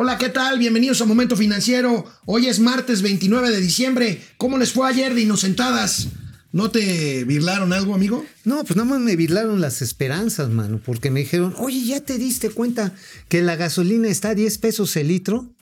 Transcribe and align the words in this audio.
Hola, 0.00 0.16
¿qué 0.16 0.28
tal? 0.28 0.60
Bienvenidos 0.60 1.00
a 1.00 1.06
Momento 1.06 1.36
Financiero. 1.36 2.04
Hoy 2.24 2.46
es 2.46 2.60
martes 2.60 3.02
29 3.02 3.50
de 3.50 3.60
diciembre. 3.60 4.22
¿Cómo 4.36 4.56
les 4.56 4.70
fue 4.70 4.88
ayer 4.88 5.12
de 5.12 5.22
inocentadas? 5.22 6.06
¿No 6.52 6.70
te 6.70 7.24
virlaron 7.24 7.72
algo, 7.72 7.96
amigo? 7.96 8.24
No, 8.44 8.62
pues 8.62 8.76
nada 8.76 8.88
más 8.88 9.00
me 9.00 9.16
virlaron 9.16 9.60
las 9.60 9.82
esperanzas, 9.82 10.50
mano, 10.50 10.80
porque 10.84 11.10
me 11.10 11.18
dijeron, 11.18 11.52
oye, 11.58 11.84
¿ya 11.84 12.00
te 12.00 12.16
diste 12.16 12.50
cuenta 12.50 12.94
que 13.28 13.42
la 13.42 13.56
gasolina 13.56 14.06
está 14.06 14.28
a 14.28 14.34
10 14.36 14.58
pesos 14.58 14.96
el 14.96 15.08
litro? 15.08 15.52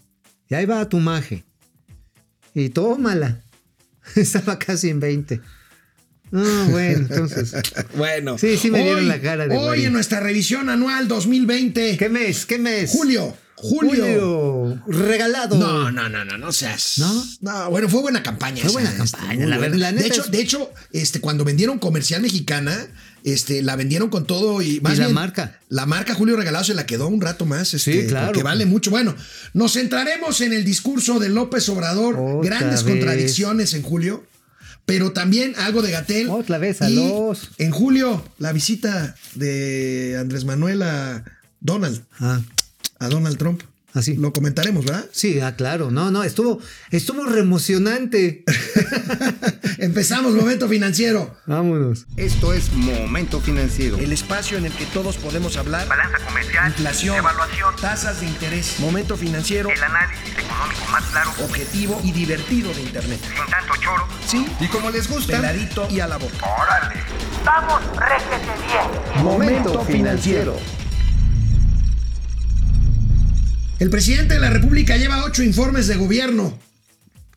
Y 0.51 0.55
ahí 0.55 0.67
va 0.67 0.83
a 0.83 0.89
tu 0.91 0.99
maje. 0.99 1.45
Y 2.53 2.69
tómala. 2.69 3.41
Estaba 4.17 4.59
casi 4.59 4.91
en 4.91 5.01
20. 5.01 5.41
Ah, 6.35 6.67
bueno, 6.71 7.07
entonces. 7.09 7.55
bueno. 7.97 8.37
Sí, 8.37 8.59
sí 8.59 8.71
me 8.71 8.83
dieron 8.83 9.09
la 9.09 9.19
cara 9.19 9.49
de 9.49 9.57
Hoy 9.57 9.87
en 9.87 9.95
nuestra 9.95 10.21
revisión 10.21 10.69
anual 10.69 11.09
2020. 11.09 11.97
¿Qué 11.97 12.11
mes? 12.11 12.45
¿Qué 12.45 12.59
mes? 12.59 12.91
Julio. 12.91 13.35
Julio. 13.57 14.05
Julio. 14.05 14.83
Regalado. 14.87 15.57
No, 15.57 15.91
no, 15.91 16.09
no, 16.09 16.25
no, 16.25 16.37
no 16.39 16.53
seas. 16.53 16.95
¿No? 16.99 17.27
No, 17.41 17.71
bueno, 17.71 17.89
fue 17.89 18.03
buena 18.03 18.23
campaña. 18.23 18.63
Fue 18.63 18.67
esa, 18.67 18.73
buena 18.73 19.05
este, 19.05 19.17
campaña, 19.19 19.35
muy 19.41 19.47
la 19.51 19.57
buena. 19.57 19.61
verdad, 19.61 19.79
la 19.79 19.87
de 19.93 19.93
neta 20.03 20.07
hecho, 20.15 20.23
es- 20.25 20.31
de 20.31 20.41
hecho, 20.41 20.71
este, 20.93 21.21
cuando 21.21 21.45
vendieron 21.45 21.79
comercial 21.79 22.21
mexicana, 22.23 22.87
este, 23.25 23.63
la 23.63 23.75
vendieron 23.77 24.09
con 24.11 24.27
todo 24.27 24.61
y 24.63 24.81
más 24.81 24.95
Y 24.95 24.99
la 24.99 25.05
bien, 25.07 25.15
marca. 25.15 25.59
La 25.69 25.87
marca 25.87 26.15
Julio 26.15 26.37
Regalado 26.37 26.65
se 26.65 26.75
la 26.75 26.87
quedó 26.87 27.09
un 27.09 27.21
rato 27.21 27.47
más, 27.47 27.73
este, 27.75 28.03
Sí, 28.03 28.07
claro. 28.09 28.27
porque 28.27 28.43
vale 28.43 28.67
mucho. 28.67 28.91
Bueno, 28.91 29.17
nos 29.55 29.73
centraremos 29.73 30.41
en 30.43 30.53
el 30.53 30.65
discurso 30.65 31.19
de 31.19 31.29
López 31.31 31.69
Obrador, 31.69 32.17
Otra 32.19 32.51
grandes 32.59 32.85
vez. 32.85 32.93
contradicciones 32.95 33.73
en 33.75 33.83
julio. 33.83 34.25
Pero 34.85 35.11
también 35.11 35.55
algo 35.57 35.83
de 35.83 35.91
Gatel. 35.91 36.29
Otra 36.31 36.59
vez 36.59 36.81
a 36.81 36.89
Y 36.89 36.95
los- 36.95 37.49
En 37.59 37.73
julio, 37.73 38.25
la 38.39 38.53
visita 38.53 39.17
de 39.35 40.17
Andrés 40.21 40.45
Manuel 40.45 40.83
a 40.83 41.25
Donald, 41.59 42.05
Ah, 42.21 42.41
a 42.99 43.09
Donald 43.09 43.37
Trump. 43.39 43.63
así. 43.95 44.15
Lo 44.17 44.33
comentaremos, 44.33 44.85
¿verdad? 44.85 45.07
Sí, 45.13 45.41
ah, 45.41 45.57
claro. 45.57 45.91
No, 45.91 46.11
no, 46.11 46.23
estuvo, 46.23 46.61
estuvo 46.91 47.25
reemocionante. 47.25 48.45
Empezamos 49.79 50.35
Momento 50.35 50.69
Financiero. 50.69 51.35
Vámonos. 51.47 52.07
Esto 52.17 52.53
es 52.53 52.73
Momento 52.73 53.41
Financiero. 53.41 53.97
El 53.99 54.13
espacio 54.13 54.59
en 54.59 54.67
el 54.67 54.73
que 54.73 54.87
todos 54.87 55.17
podemos 55.17 55.57
hablar. 55.57 55.87
balanza 55.89 56.19
comercial, 56.27 56.69
Inflación, 56.69 57.17
evaluación, 57.17 57.75
tasas 57.81 58.21
de 58.21 58.27
interés, 58.27 58.79
momento 58.81 59.17
financiero, 59.17 59.71
el 59.71 59.83
análisis 59.83 60.31
económico 60.39 60.85
más 60.91 61.05
claro, 61.05 61.31
objetivo 61.45 62.01
y 62.05 62.13
divertido 62.13 62.73
de 62.75 62.83
Internet. 62.83 63.21
sin 63.23 63.51
tanto 63.51 63.75
choro. 63.83 64.07
Sí, 64.27 64.47
Y 64.61 64.67
como 64.69 64.91
les 64.91 65.09
gusta, 65.09 65.37
peladito 65.37 65.87
y 65.91 66.01
a 66.01 66.07
la 66.09 66.17
boca. 66.17 66.37
¡Órale! 66.63 67.01
¡Vamos, 67.45 67.81
réjete 67.97 68.53
bien! 68.67 69.25
Momento 69.25 69.85
Financiero. 69.85 70.57
El 73.79 73.91
presidente 73.91 74.35
de 74.35 74.41
la 74.41 74.51
República 74.51 74.97
lleva 74.97 75.25
ocho 75.25 75.43
informes 75.43 75.87
de 75.87 75.97
gobierno, 75.97 76.59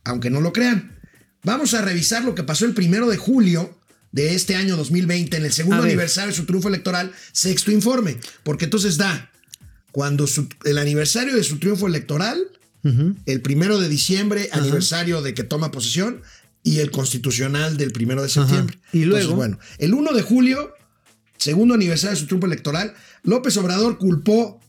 aunque 0.04 0.30
no 0.30 0.40
lo 0.40 0.52
crean. 0.52 0.98
Vamos 1.42 1.74
a 1.74 1.82
revisar 1.82 2.24
lo 2.24 2.34
que 2.34 2.42
pasó 2.42 2.64
el 2.64 2.74
primero 2.74 3.08
de 3.08 3.16
julio 3.16 3.76
de 4.12 4.34
este 4.34 4.56
año 4.56 4.76
2020, 4.76 5.36
en 5.36 5.44
el 5.44 5.52
segundo 5.52 5.76
aniversario 5.88 6.30
de 6.30 6.36
su 6.36 6.46
triunfo 6.46 6.68
electoral, 6.68 7.12
sexto 7.32 7.70
informe, 7.70 8.16
porque 8.42 8.64
entonces 8.64 8.96
da 8.96 9.30
cuando 9.92 10.26
su- 10.26 10.48
el 10.64 10.78
aniversario 10.78 11.36
de 11.36 11.44
su 11.44 11.58
triunfo 11.58 11.86
electoral, 11.86 12.42
el 13.26 13.42
primero 13.42 13.78
de 13.78 13.90
diciembre, 13.90 14.48
aniversario 14.52 15.20
de 15.20 15.34
que 15.34 15.44
toma 15.44 15.70
posesión, 15.70 16.22
y 16.62 16.78
el 16.78 16.90
constitucional 16.90 17.76
del 17.76 17.92
primero 17.92 18.22
de 18.22 18.28
septiembre. 18.30 18.78
Y 18.92 19.04
luego- 19.04 19.18
Entonces, 19.32 19.36
bueno, 19.36 19.58
el 19.78 19.94
1 19.94 20.12
de 20.12 20.22
julio, 20.22 20.72
segundo 21.36 21.74
aniversario 21.74 22.14
de 22.14 22.20
su 22.20 22.26
triunfo 22.26 22.46
electoral, 22.46 22.94
López 23.22 23.56
Obrador 23.58 23.98
culpó, 23.98 24.60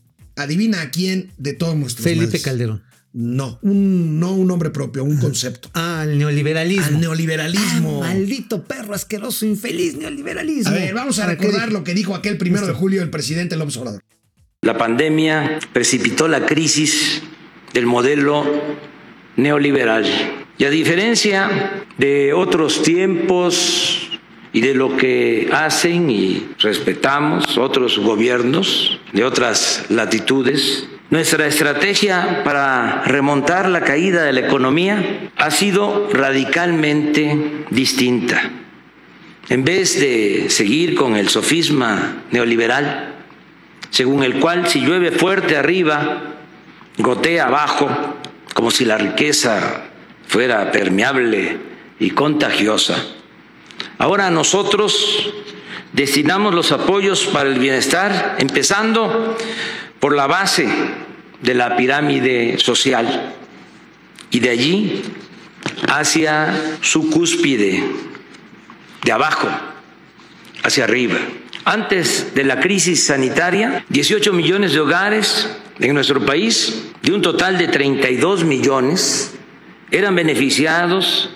adivina 0.43 0.81
a 0.81 0.91
quién, 0.91 1.31
de 1.37 1.53
todos 1.53 1.75
nuestros 1.75 2.03
Felipe 2.03 2.27
males. 2.27 2.41
Calderón. 2.43 2.83
No, 3.13 3.59
un, 3.61 4.21
no 4.21 4.31
un 4.31 4.47
nombre 4.47 4.69
propio, 4.69 5.03
un 5.03 5.17
concepto. 5.17 5.69
Ah, 5.73 6.05
el 6.07 6.17
neoliberalismo. 6.17 6.85
Al 6.85 7.01
neoliberalismo. 7.01 8.03
Ah, 8.03 8.07
maldito 8.07 8.63
perro 8.63 8.93
asqueroso, 8.93 9.45
infeliz 9.45 9.97
neoliberalismo. 9.97 10.71
a 10.71 10.73
ver, 10.73 10.93
vamos 10.93 11.19
a 11.19 11.27
ver, 11.27 11.37
¿qué 11.37 11.47
recordar 11.47 11.73
lo 11.73 11.83
que 11.83 11.93
dijo 11.93 12.15
aquel 12.15 12.37
primero 12.37 12.65
de 12.67 12.73
julio 12.73 13.01
el 13.01 13.09
presidente 13.09 13.57
López 13.57 13.75
Obrador. 13.77 14.01
La 14.61 14.77
pandemia 14.77 15.59
precipitó 15.73 16.29
la 16.29 16.45
crisis 16.45 17.21
del 17.73 17.85
modelo 17.85 18.45
neoliberal. 19.35 20.05
Y 20.57 20.63
a 20.63 20.69
diferencia 20.69 21.85
de 21.97 22.31
otros 22.31 22.81
tiempos 22.83 24.10
y 24.53 24.61
de 24.61 24.73
lo 24.73 24.97
que 24.97 25.49
hacen 25.53 26.09
y 26.09 26.49
respetamos 26.59 27.57
otros 27.57 27.99
gobiernos 27.99 28.99
de 29.13 29.23
otras 29.23 29.85
latitudes, 29.89 30.87
nuestra 31.09 31.47
estrategia 31.47 32.43
para 32.43 33.03
remontar 33.03 33.69
la 33.69 33.81
caída 33.81 34.23
de 34.23 34.33
la 34.33 34.41
economía 34.41 35.29
ha 35.37 35.51
sido 35.51 36.09
radicalmente 36.11 37.65
distinta. 37.69 38.49
En 39.49 39.65
vez 39.65 39.99
de 39.99 40.49
seguir 40.49 40.95
con 40.95 41.17
el 41.17 41.27
sofisma 41.27 42.23
neoliberal, 42.31 43.15
según 43.89 44.23
el 44.23 44.39
cual 44.39 44.69
si 44.69 44.79
llueve 44.79 45.11
fuerte 45.11 45.57
arriba, 45.57 46.35
gotea 46.97 47.47
abajo, 47.47 47.89
como 48.53 48.71
si 48.71 48.85
la 48.85 48.97
riqueza 48.97 49.83
fuera 50.27 50.71
permeable 50.71 51.57
y 51.99 52.11
contagiosa. 52.11 53.20
Ahora 53.97 54.29
nosotros 54.31 55.33
destinamos 55.93 56.53
los 56.53 56.71
apoyos 56.71 57.25
para 57.25 57.49
el 57.49 57.59
bienestar, 57.59 58.37
empezando 58.39 59.37
por 59.99 60.15
la 60.15 60.27
base 60.27 60.67
de 61.41 61.53
la 61.53 61.75
pirámide 61.75 62.57
social 62.59 63.33
y 64.29 64.39
de 64.39 64.49
allí 64.49 65.03
hacia 65.87 66.77
su 66.81 67.09
cúspide, 67.09 67.83
de 69.03 69.11
abajo 69.11 69.47
hacia 70.63 70.83
arriba. 70.85 71.17
Antes 71.65 72.33
de 72.33 72.43
la 72.43 72.59
crisis 72.59 73.05
sanitaria, 73.05 73.85
18 73.89 74.33
millones 74.33 74.73
de 74.73 74.79
hogares 74.79 75.49
en 75.79 75.93
nuestro 75.93 76.25
país, 76.25 76.85
de 77.01 77.11
un 77.11 77.21
total 77.21 77.57
de 77.57 77.67
32 77.67 78.43
millones, 78.43 79.35
eran 79.91 80.15
beneficiados 80.15 81.29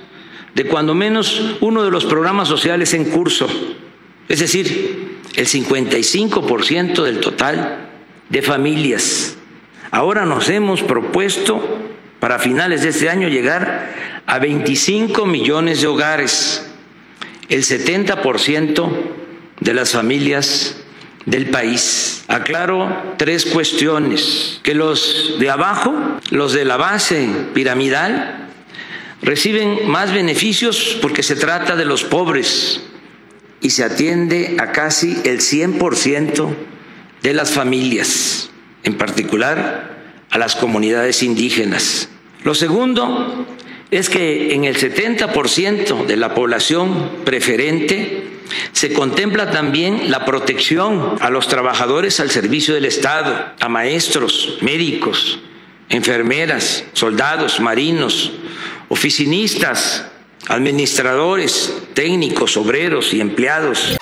de 0.56 0.66
cuando 0.66 0.96
menos 0.96 1.58
uno 1.60 1.84
de 1.84 1.92
los 1.92 2.06
programas 2.06 2.48
sociales 2.48 2.94
en 2.94 3.06
curso, 3.06 3.48
es 4.28 4.40
decir, 4.40 5.20
el 5.36 5.48
55% 5.48 7.04
del 7.04 7.20
total 7.20 7.90
de 8.30 8.42
familias. 8.42 9.36
Ahora 9.92 10.26
nos 10.26 10.50
hemos 10.50 10.82
propuesto 10.82 11.62
para 12.20 12.40
finales 12.40 12.82
de 12.82 12.90
este 12.90 13.10
año 13.10 13.28
llegar 13.28 13.94
a 14.26 14.40
25 14.40 15.26
millones 15.26 15.82
de 15.82 15.88
hogares, 15.88 16.72
el 17.50 17.64
70% 17.64 18.90
de 19.60 19.74
las 19.74 19.92
familias 19.92 20.78
del 21.26 21.48
país. 21.48 22.24
Aclaro 22.28 23.14
tres 23.18 23.46
cuestiones, 23.46 24.62
que 24.64 24.74
los 24.74 25.36
de 25.38 25.50
abajo, 25.50 25.94
los 26.32 26.54
de 26.54 26.66
la 26.66 26.78
base 26.78 27.30
piramidal, 27.54 28.44
reciben 29.25 29.90
más 29.90 30.13
beneficios 30.13 30.97
porque 31.02 31.24
se 31.24 31.36
trata 31.36 31.75
de 31.75 31.86
los 31.86 32.03
pobres 32.03 32.81
y 33.59 33.72
se 33.72 33.84
atiende 33.84 34.58
a 34.59 34.72
casi 34.72 35.18
el 35.24 35.40
100% 35.40 36.56
de 37.24 37.34
las 37.34 37.52
familias, 37.52 38.52
en 38.84 38.97
particular 38.97 39.96
a 40.30 40.38
las 40.38 40.56
comunidades 40.56 41.24
indígenas. 41.24 42.09
Lo 42.44 42.53
segundo 42.53 43.47
es 43.90 44.09
que 44.09 44.53
en 44.53 44.66
el 44.66 44.78
70% 44.78 46.06
de 46.06 46.18
la 46.18 46.36
población 46.36 47.09
preferente 47.25 48.24
se 48.74 48.94
contempla 48.94 49.50
también 49.50 50.12
la 50.12 50.25
protección 50.25 51.16
a 51.19 51.31
los 51.31 51.48
trabajadores 51.48 52.19
al 52.19 52.30
servicio 52.30 52.75
del 52.75 52.86
Estado, 52.86 53.54
a 53.60 53.69
maestros, 53.69 54.60
médicos, 54.62 55.39
enfermeras, 55.89 56.83
soldados, 56.94 57.60
marinos, 57.60 58.31
oficinistas, 58.90 60.06
administradores, 60.48 61.72
técnicos, 61.94 62.58
obreros 62.58 63.14
y 63.14 63.22
empleados. 63.22 63.98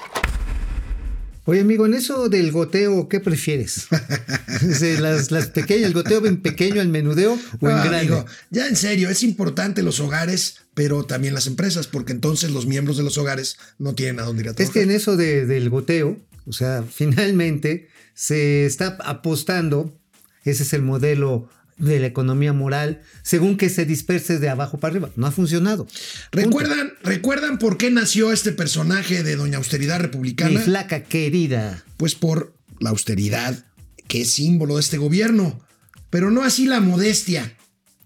Oye, 1.45 1.59
amigo, 1.59 1.85
en 1.85 1.93
eso 1.93 2.29
del 2.29 2.53
goteo, 2.53 3.09
¿qué 3.09 3.19
prefieres? 3.19 3.87
Las, 5.01 5.29
las 5.31 5.47
pequeñas, 5.47 5.87
el 5.87 5.93
goteo 5.93 6.25
en 6.25 6.41
pequeño, 6.41 6.79
el 6.81 6.87
menudeo 6.87 7.33
o 7.59 7.69
en 7.69 7.75
Ah, 7.75 7.79
grande. 7.83 7.97
amigo, 7.99 8.25
ya 8.49 8.67
en 8.67 8.77
serio, 8.77 9.09
es 9.09 9.23
importante 9.23 9.83
los 9.83 9.99
hogares, 9.99 10.61
pero 10.73 11.03
también 11.03 11.33
las 11.33 11.47
empresas, 11.47 11.87
porque 11.87 12.13
entonces 12.13 12.51
los 12.51 12.65
miembros 12.65 12.95
de 12.95 13.03
los 13.03 13.17
hogares 13.17 13.57
no 13.77 13.93
tienen 13.93 14.21
a 14.21 14.23
dónde 14.23 14.43
ir 14.43 14.47
a 14.47 14.51
Es 14.51 14.55
trabajar. 14.55 14.73
que 14.73 14.81
en 14.83 14.91
eso 14.91 15.17
de- 15.17 15.45
del 15.45 15.69
goteo, 15.69 16.17
o 16.45 16.53
sea, 16.53 16.83
finalmente 16.89 17.89
se 18.13 18.65
está 18.65 18.97
apostando, 19.03 19.93
ese 20.45 20.63
es 20.63 20.71
el 20.71 20.81
modelo 20.81 21.49
de 21.77 21.99
la 21.99 22.07
economía 22.07 22.53
moral, 22.53 23.01
según 23.23 23.57
que 23.57 23.69
se 23.69 23.85
disperse 23.85 24.39
de 24.39 24.49
abajo 24.49 24.79
para 24.79 24.91
arriba. 24.91 25.09
No 25.15 25.27
ha 25.27 25.31
funcionado. 25.31 25.85
Punto. 25.85 25.97
¿Recuerdan, 26.31 26.93
¿Recuerdan 27.03 27.57
por 27.59 27.77
qué 27.77 27.89
nació 27.91 28.31
este 28.31 28.51
personaje 28.51 29.23
de 29.23 29.35
Doña 29.35 29.57
Austeridad 29.57 29.97
Mi 29.99 30.03
Republicana? 30.05 30.59
flaca 30.61 31.03
querida. 31.03 31.83
Pues 31.97 32.15
por 32.15 32.53
la 32.79 32.89
austeridad, 32.91 33.65
que 34.07 34.21
es 34.21 34.31
símbolo 34.31 34.75
de 34.75 34.81
este 34.81 34.97
gobierno. 34.97 35.59
pero 36.09 36.29
no 36.29 36.43
así 36.43 36.65
la 36.67 36.79
modestia. 36.79 37.55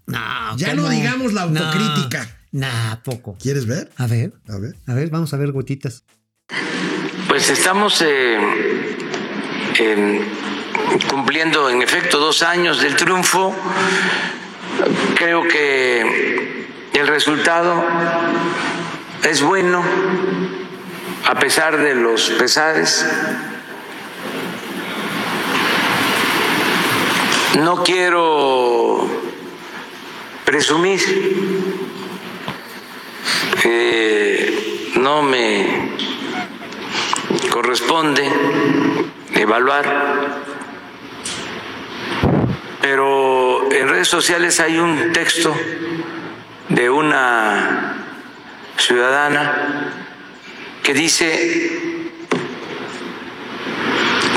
No, 0.06 0.18
Ya 0.56 0.70
¿cómo? 0.70 0.82
no 0.84 0.88
digamos 0.90 1.34
la 1.34 1.46
No, 1.46 1.60
autocrítica. 1.60 2.38
Nah, 2.52 2.96
poco. 3.04 3.36
¿Quieres 3.38 3.66
ver? 3.66 3.90
A 3.96 4.06
ver, 4.06 4.32
A 4.48 4.56
ver. 4.58 4.74
a 4.86 4.94
ver, 4.94 5.10
vamos 5.10 5.34
a 5.34 5.36
ver 5.36 5.52
gotitas. 5.52 6.04
Pues 7.28 7.50
estamos 7.50 8.00
eh, 8.00 8.38
eh, 9.78 10.20
cumpliendo 11.08 11.70
en 11.70 11.82
efecto 11.82 12.18
dos 12.18 12.42
años 12.42 12.80
del 12.80 12.96
triunfo. 12.96 13.54
Creo 15.16 15.42
que 15.42 16.66
el 16.92 17.06
resultado 17.06 17.84
es 19.22 19.42
bueno 19.42 19.82
a 21.26 21.34
pesar 21.38 21.76
de 21.76 21.94
los 21.94 22.30
pesares. 22.30 23.06
No 27.60 27.82
quiero 27.82 29.06
presumir, 30.44 31.00
eh, 33.64 34.92
no 34.96 35.22
me 35.22 35.96
corresponde 37.50 38.30
evaluar, 39.34 40.46
pero 42.90 43.70
en 43.70 43.86
redes 43.86 44.08
sociales 44.08 44.60
hay 44.60 44.78
un 44.78 45.12
texto 45.12 45.54
de 46.70 46.88
una 46.88 48.06
ciudadana 48.78 49.92
que 50.82 50.94
dice, 50.94 52.10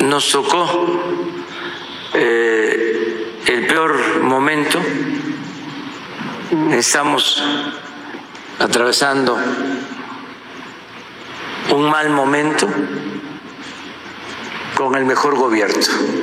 nos 0.04 0.30
tocó 0.30 1.02
eh, 2.14 3.40
el 3.46 3.68
peor 3.68 4.20
momento, 4.22 4.82
estamos 6.72 7.42
atravesando 8.60 9.40
un 11.70 11.90
mal 11.90 12.10
momento 12.10 12.68
con 14.76 14.96
el 14.96 15.06
mejor 15.06 15.38
gobierno. 15.38 16.21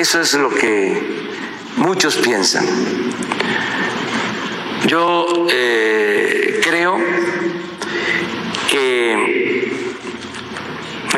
Eso 0.00 0.22
es 0.22 0.32
lo 0.32 0.48
que 0.48 1.28
muchos 1.76 2.16
piensan. 2.16 2.66
Yo 4.86 5.46
eh, 5.50 6.58
creo 6.64 6.96
que 8.70 9.92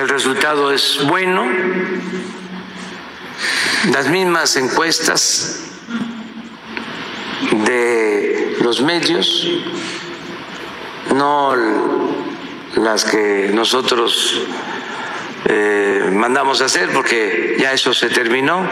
el 0.00 0.08
resultado 0.08 0.72
es 0.72 0.98
bueno. 1.06 1.46
Las 3.92 4.08
mismas 4.08 4.56
encuestas 4.56 5.60
de 7.64 8.56
los 8.62 8.80
medios, 8.82 9.46
no 11.14 11.54
las 12.74 13.04
que 13.04 13.48
nosotros 13.54 14.42
eh, 15.48 16.10
mandamos 16.12 16.62
a 16.62 16.66
hacer, 16.66 16.90
porque 16.92 17.56
ya 17.58 17.72
eso 17.72 17.92
se 17.94 18.08
terminó, 18.08 18.66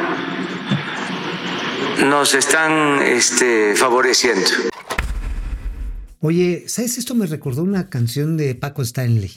nos 2.06 2.34
están 2.34 3.02
este, 3.02 3.74
favoreciendo. 3.74 4.48
Oye, 6.20 6.64
¿sabes? 6.66 6.98
Esto 6.98 7.14
me 7.14 7.26
recordó 7.26 7.62
una 7.62 7.88
canción 7.88 8.36
de 8.36 8.54
Paco 8.54 8.82
Stanley. 8.82 9.32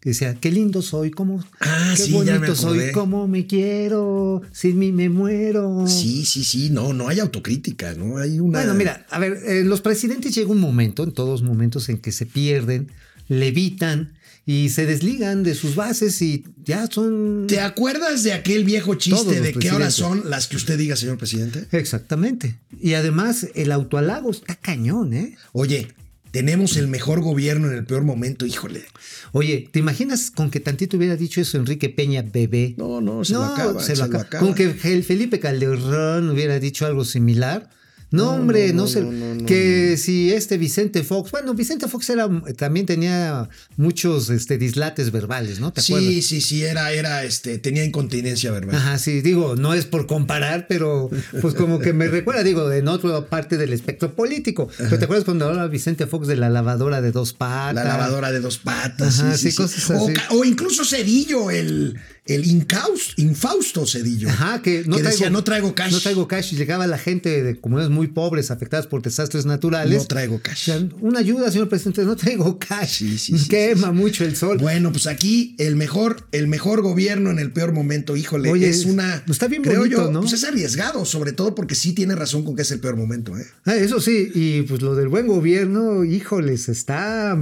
Que 0.00 0.10
decía, 0.10 0.36
qué 0.40 0.52
lindo 0.52 0.80
soy, 0.80 1.10
cómo, 1.10 1.44
Ah, 1.58 1.94
qué 1.96 2.04
sí, 2.04 2.12
bonito 2.12 2.54
soy, 2.54 2.92
cómo 2.92 3.26
me 3.26 3.48
quiero, 3.48 4.42
sin 4.52 4.78
mí 4.78 4.92
me 4.92 5.08
muero. 5.08 5.88
Sí, 5.88 6.24
sí, 6.24 6.44
sí. 6.44 6.70
No, 6.70 6.92
no 6.92 7.08
hay 7.08 7.18
autocrítica, 7.18 7.94
¿no? 7.94 8.18
Hay 8.18 8.38
una. 8.38 8.60
Bueno, 8.60 8.74
mira, 8.74 9.04
a 9.10 9.18
ver, 9.18 9.40
eh, 9.44 9.64
los 9.64 9.80
presidentes 9.80 10.32
llega 10.32 10.50
un 10.52 10.60
momento, 10.60 11.02
en 11.02 11.10
todos 11.10 11.42
momentos, 11.42 11.88
en 11.88 11.98
que 11.98 12.12
se 12.12 12.26
pierden, 12.26 12.92
levitan 13.26 14.12
y 14.48 14.70
se 14.70 14.86
desligan 14.86 15.42
de 15.42 15.54
sus 15.54 15.74
bases 15.74 16.22
y 16.22 16.42
ya 16.64 16.86
son... 16.90 17.44
¿Te 17.48 17.60
acuerdas 17.60 18.22
de 18.22 18.32
aquel 18.32 18.64
viejo 18.64 18.94
chiste 18.94 19.42
de 19.42 19.52
qué 19.52 19.72
horas 19.72 19.92
son 19.92 20.30
las 20.30 20.46
que 20.46 20.56
usted 20.56 20.78
diga, 20.78 20.96
señor 20.96 21.18
presidente? 21.18 21.66
Exactamente. 21.70 22.56
Y 22.80 22.94
además, 22.94 23.48
el 23.54 23.70
autohalago 23.72 24.30
está 24.30 24.54
cañón, 24.56 25.12
¿eh? 25.12 25.36
Oye, 25.52 25.88
tenemos 26.30 26.78
el 26.78 26.88
mejor 26.88 27.20
gobierno 27.20 27.70
en 27.70 27.74
el 27.76 27.84
peor 27.84 28.04
momento, 28.04 28.46
híjole. 28.46 28.86
Oye, 29.32 29.68
¿te 29.70 29.80
imaginas 29.80 30.30
con 30.30 30.50
que 30.50 30.60
tantito 30.60 30.96
hubiera 30.96 31.16
dicho 31.16 31.42
eso 31.42 31.58
Enrique 31.58 31.90
Peña 31.90 32.22
bebé? 32.22 32.74
No, 32.78 33.02
no, 33.02 33.26
se 33.26 33.34
lo 33.34 33.44
acaba, 33.44 33.80
se 33.82 33.96
se 33.96 33.96
lo 33.96 33.98
lo 33.98 34.04
acaba. 34.06 34.24
acaba. 34.24 34.46
Con 34.46 34.54
que 34.54 34.74
el 34.94 35.04
Felipe 35.04 35.40
Calderón 35.40 36.30
hubiera 36.30 36.58
dicho 36.58 36.86
algo 36.86 37.04
similar. 37.04 37.68
No, 38.10 38.30
hombre, 38.32 38.72
no, 38.72 38.82
no, 38.82 38.88
sé. 38.88 39.02
no, 39.02 39.12
no, 39.12 39.34
no, 39.34 39.44
que 39.46 39.96
si 39.98 40.32
este 40.32 40.56
Vicente 40.56 41.02
Fox, 41.04 41.30
bueno, 41.30 41.52
Vicente 41.54 41.88
Fox 41.88 42.08
era, 42.08 42.26
también 42.56 42.86
tenía 42.86 43.48
muchos 43.76 44.30
este, 44.30 44.56
dislates 44.56 45.10
verbales, 45.12 45.60
¿no? 45.60 45.72
¿Te 45.74 45.82
Sí, 45.82 45.92
acuerdas? 45.92 46.24
sí, 46.24 46.40
sí, 46.40 46.62
era, 46.62 46.90
era, 46.92 47.24
este, 47.24 47.58
tenía 47.58 47.84
incontinencia 47.84 48.50
verbal. 48.50 48.76
Ajá, 48.76 48.96
sí, 48.98 49.20
digo, 49.20 49.56
no 49.56 49.74
es 49.74 49.84
por 49.84 50.06
comparar, 50.06 50.66
pero 50.68 51.10
pues 51.42 51.52
como 51.54 51.78
que 51.80 51.92
me 51.92 52.08
recuerda, 52.08 52.42
digo, 52.42 52.72
en 52.72 52.88
otra 52.88 53.26
parte 53.26 53.58
del 53.58 53.72
espectro 53.74 54.14
político. 54.14 54.68
Pero 54.78 54.98
¿te 54.98 55.04
acuerdas 55.04 55.24
cuando 55.26 55.44
hablaba 55.46 55.68
Vicente 55.68 56.06
Fox 56.06 56.26
de 56.28 56.36
la 56.36 56.48
lavadora 56.48 57.02
de 57.02 57.12
dos 57.12 57.34
patas? 57.34 57.74
La 57.74 57.84
lavadora 57.84 58.32
de 58.32 58.40
dos 58.40 58.56
patas. 58.58 59.20
Ajá, 59.20 59.36
sí, 59.36 59.44
sí, 59.44 59.50
sí, 59.50 59.56
cosas 59.56 59.90
O, 59.90 60.04
así. 60.04 60.14
ca- 60.14 60.28
o 60.30 60.44
incluso 60.44 60.82
Cedillo, 60.84 61.50
el, 61.50 61.98
el 62.28 62.44
incaus- 62.44 63.14
infausto 63.16 63.86
Cedillo. 63.86 64.28
Ajá, 64.28 64.62
que 64.62 64.84
no 64.86 64.96
que 64.96 65.02
traigo, 65.02 65.08
decía, 65.10 65.30
no 65.30 65.42
traigo 65.42 65.74
cash. 65.74 65.92
No 65.92 66.00
traigo 66.00 66.28
cash. 66.28 66.52
Y 66.52 66.56
llegaba 66.56 66.86
la 66.86 66.98
gente 66.98 67.42
de 67.42 67.58
comunidades 67.60 67.90
muy 67.90 68.06
pobres, 68.08 68.50
afectadas 68.50 68.86
por 68.86 69.02
desastres 69.02 69.46
naturales. 69.46 69.98
No 70.02 70.06
traigo 70.06 70.40
cash. 70.42 70.70
Una 71.00 71.18
ayuda, 71.20 71.50
señor 71.50 71.68
presidente, 71.68 72.04
no 72.04 72.14
traigo 72.16 72.58
cash. 72.58 72.98
Sí, 72.98 73.18
sí, 73.18 73.38
sí, 73.38 73.48
Quema 73.48 73.92
mucho 73.92 74.24
el 74.24 74.36
sol. 74.36 74.58
Bueno, 74.58 74.92
pues 74.92 75.06
aquí 75.06 75.56
el 75.58 75.74
mejor, 75.76 76.28
el 76.32 76.46
mejor 76.48 76.82
gobierno 76.82 77.30
en 77.30 77.38
el 77.38 77.50
peor 77.52 77.72
momento, 77.72 78.16
híjole, 78.16 78.50
Oye, 78.50 78.68
es 78.68 78.84
una. 78.84 79.24
está 79.28 79.48
bien 79.48 79.62
creo 79.62 79.80
bonito, 79.80 80.04
yo, 80.06 80.10
¿no? 80.12 80.20
Pues 80.20 80.34
es 80.34 80.44
arriesgado, 80.44 81.04
sobre 81.04 81.32
todo 81.32 81.54
porque 81.54 81.74
sí 81.74 81.92
tiene 81.94 82.14
razón 82.14 82.44
con 82.44 82.54
que 82.54 82.62
es 82.62 82.70
el 82.70 82.80
peor 82.80 82.96
momento, 82.96 83.36
¿eh? 83.38 83.46
Ah, 83.64 83.74
eso 83.76 84.00
sí, 84.00 84.30
y 84.34 84.62
pues 84.62 84.82
lo 84.82 84.94
del 84.94 85.08
buen 85.08 85.26
gobierno, 85.26 86.04
híjoles, 86.04 86.68
está 86.68 87.38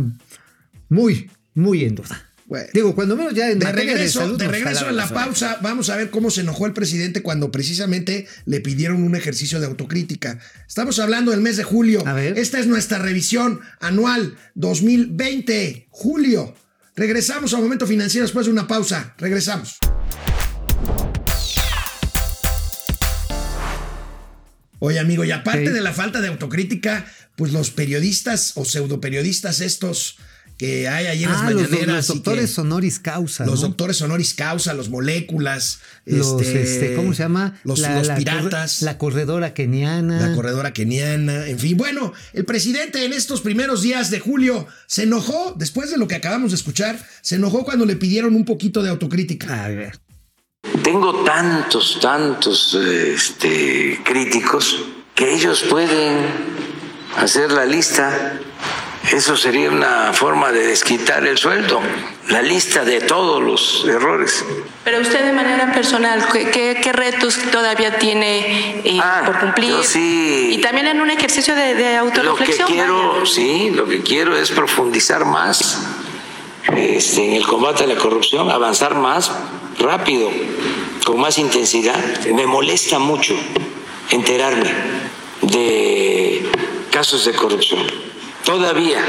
muy, 0.89 1.31
muy 1.55 1.85
en 1.85 1.97
duda. 1.97 2.26
Bueno. 2.47 2.69
Digo, 2.73 2.95
cuando 2.95 3.17
menos 3.17 3.35
ya 3.35 3.51
en 3.51 3.59
De 3.59 3.73
regreso, 3.73 4.21
salud 4.21 4.39
de 4.39 4.47
regreso 4.47 4.89
en 4.89 4.97
la 4.97 5.09
pausa, 5.09 5.59
vamos 5.63 5.91
a 5.91 5.97
ver 5.97 6.11
cómo 6.11 6.31
se 6.31 6.43
enojó 6.43 6.67
el 6.67 6.73
presidente 6.73 7.21
cuando 7.21 7.51
precisamente 7.51 8.29
le 8.45 8.61
pidieron 8.61 9.03
un 9.03 9.17
ejercicio 9.17 9.59
de 9.59 9.67
autocrítica. 9.67 10.39
Estamos 10.69 11.01
hablando 11.01 11.33
del 11.33 11.41
mes 11.41 11.57
de 11.57 11.65
julio. 11.65 12.07
A 12.07 12.13
ver. 12.13 12.39
Esta 12.39 12.61
es 12.61 12.69
nuestra 12.69 12.99
revisión 12.99 13.61
anual 13.81 14.37
2020, 14.55 15.89
julio. 15.91 16.55
Regresamos 16.95 17.53
a 17.53 17.59
Momento 17.59 17.87
Financiero 17.87 18.25
después 18.25 18.47
de 18.47 18.53
una 18.53 18.69
pausa. 18.69 19.15
Regresamos. 19.19 19.79
Oye, 24.79 25.01
amigo, 25.01 25.25
y 25.25 25.33
aparte 25.33 25.73
de 25.73 25.81
la 25.81 25.93
falta 25.93 26.21
de 26.21 26.29
autocrítica, 26.29 27.07
pues 27.35 27.53
los 27.53 27.71
periodistas 27.71 28.53
o 28.55 28.65
pseudoperiodistas 28.65 29.61
estos 29.61 30.19
que 30.59 30.89
hay 30.89 31.07
ahí 31.07 31.25
en 31.25 31.31
las 31.31 31.43
Ah, 31.43 31.51
los, 31.51 31.63
mañaneras. 31.69 31.97
los 31.97 32.05
y 32.05 32.09
que- 32.09 32.15
doctores 32.15 32.59
honoris 32.59 32.99
causa. 32.99 33.45
los 33.45 33.61
¿no? 33.61 33.69
doctores 33.69 34.01
honoris 34.03 34.33
causa, 34.35 34.73
los 34.75 34.89
moléculas, 34.89 35.81
Los, 36.07 36.41
este, 36.41 36.63
este, 36.63 36.95
¿cómo 36.95 37.13
se 37.13 37.23
llama? 37.25 37.61
Los, 37.65 37.79
La- 37.81 37.99
los 37.99 38.07
la 38.07 38.15
corre- 38.15 38.25
piratas, 38.25 38.83
La 38.83 38.97
corredora 38.99 39.53
keniana. 39.55 40.29
la 40.29 40.35
corredora 40.35 40.73
keniana, 40.73 41.47
en 41.47 41.59
fin. 41.59 41.77
Bueno, 41.77 42.13
el 42.33 42.45
presidente 42.47 43.05
en 43.05 43.13
estos 43.13 43.43
primeros 43.43 43.83
días 43.83 44.11
de 44.11 44.19
julio 44.21 44.67
se 44.87 45.03
enojó, 45.03 45.55
después 45.59 45.91
de 45.91 45.99
lo 45.99 46.09
que 46.09 46.15
acabamos 46.15 46.53
de 46.53 46.57
escuchar, 46.57 46.99
se 47.21 47.35
enojó 47.37 47.65
cuando 47.65 47.85
le 47.85 47.97
pidieron 47.97 48.35
un 48.35 48.45
poquito 48.47 48.83
de 48.83 48.89
autocrítica. 48.91 49.65
A 49.65 49.69
ver. 49.69 49.99
Tengo 50.83 51.23
tantos, 51.25 51.99
tantos 52.01 52.75
este, 52.75 54.01
críticos 54.05 54.77
que 55.15 55.35
ellos 55.35 55.65
pueden 55.69 56.27
hacer 57.17 57.53
la 57.53 57.65
lista. 57.67 58.41
Eso 59.13 59.37
sería 59.37 59.71
una 59.71 60.13
forma 60.13 60.51
de 60.51 60.67
desquitar 60.67 61.25
el 61.27 61.39
sueldo, 61.39 61.81
la 62.29 62.43
lista 62.43 62.85
de 62.85 63.01
todos 63.01 63.41
los 63.41 63.85
errores. 63.89 64.45
Pero 64.85 65.01
usted 65.01 65.25
de 65.25 65.33
manera 65.33 65.73
personal, 65.73 66.27
¿qué, 66.33 66.51
qué- 66.51 66.81
qué 66.83 66.93
retos 66.93 67.39
todavía 67.53 67.99
tiene 67.99 68.81
eh, 68.85 68.99
Ah, 69.01 69.23
por 69.25 69.39
cumplir? 69.39 69.71
yo 69.71 69.83
sí. 69.85 70.49
Y 70.55 70.59
también 70.61 70.89
en 70.89 71.01
un 71.01 71.11
ejercicio 71.11 71.55
de, 71.55 71.75
de 71.75 71.83
Lo 71.85 71.87
que 71.87 71.97
autorreflexión. 71.99 72.69
quiero, 72.69 73.13
vaya. 73.15 73.27
sí, 73.27 73.71
lo 73.71 73.87
que 73.87 74.03
quiero 74.03 74.37
es 74.37 74.51
profundizar 74.51 75.25
más 75.25 75.79
este, 76.77 77.25
en 77.29 77.35
el 77.35 77.47
combate 77.47 77.85
a 77.85 77.87
la 77.87 77.97
corrupción, 77.97 78.51
avanzar 78.51 78.97
más 78.97 79.31
rápido, 79.79 80.31
con 81.05 81.21
más 81.21 81.39
intensidad. 81.39 81.97
Me 82.35 82.47
molesta 82.47 82.99
mucho 82.99 83.35
enterarme 84.11 84.73
de 85.43 86.45
casos 86.91 87.25
de 87.25 87.33
corrupción. 87.35 88.06
Todavía 88.47 89.05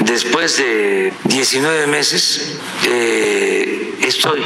después 0.00 0.56
de 0.56 1.12
19 1.22 1.86
meses, 1.86 2.58
eh, 2.84 3.94
estoy 4.02 4.42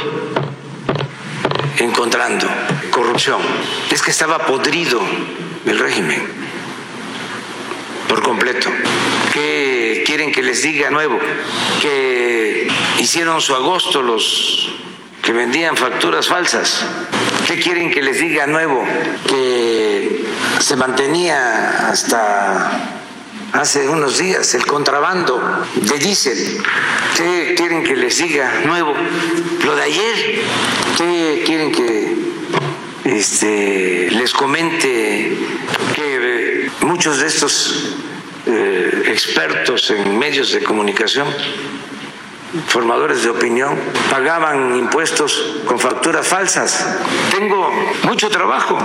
encontrando 1.79 2.47
corrupción. 2.91 3.41
Es 3.89 4.03
que 4.03 4.11
estaba 4.11 4.45
podrido 4.45 5.01
el 5.65 5.79
régimen 5.79 6.21
por 8.07 8.21
completo. 8.21 8.69
¿Qué 9.33 10.03
quieren 10.05 10.31
que 10.31 10.43
les 10.43 10.61
diga 10.61 10.91
nuevo? 10.91 11.17
Que 11.81 12.67
hicieron 12.99 13.41
su 13.41 13.55
agosto 13.55 14.03
los 14.03 14.71
que 15.23 15.33
vendían 15.33 15.75
facturas 15.75 16.27
falsas. 16.27 16.85
¿Qué 17.47 17.59
quieren 17.59 17.89
que 17.89 18.03
les 18.03 18.19
diga 18.19 18.45
nuevo? 18.45 18.85
Que 19.27 20.23
se 20.59 20.75
mantenía 20.75 21.89
hasta 21.89 22.96
hace 23.53 23.87
unos 23.87 24.17
días 24.17 24.53
el 24.53 24.65
contrabando 24.65 25.41
de 25.75 25.97
diésel. 25.99 26.61
¿Qué 27.15 27.55
quieren 27.57 27.83
que 27.83 27.95
les 27.95 28.17
diga 28.17 28.61
nuevo? 28.65 28.93
Lo 29.65 29.75
de 29.75 29.83
ayer. 29.83 30.41
¿Qué 30.97 31.43
quieren 31.45 31.71
que 31.71 32.15
este, 33.05 34.09
les 34.11 34.33
comente 34.33 35.37
que 35.95 36.65
eh, 36.65 36.71
muchos 36.81 37.19
de 37.19 37.27
estos 37.27 37.95
eh, 38.45 39.03
expertos 39.07 39.89
en 39.91 40.17
medios 40.17 40.51
de 40.51 40.61
comunicación 40.63 41.27
formadores 42.67 43.23
de 43.23 43.29
opinión 43.29 43.77
pagaban 44.09 44.75
impuestos 44.75 45.57
con 45.65 45.79
facturas 45.79 46.27
falsas. 46.27 46.85
Tengo 47.31 47.69
mucho 48.03 48.29
trabajo. 48.29 48.77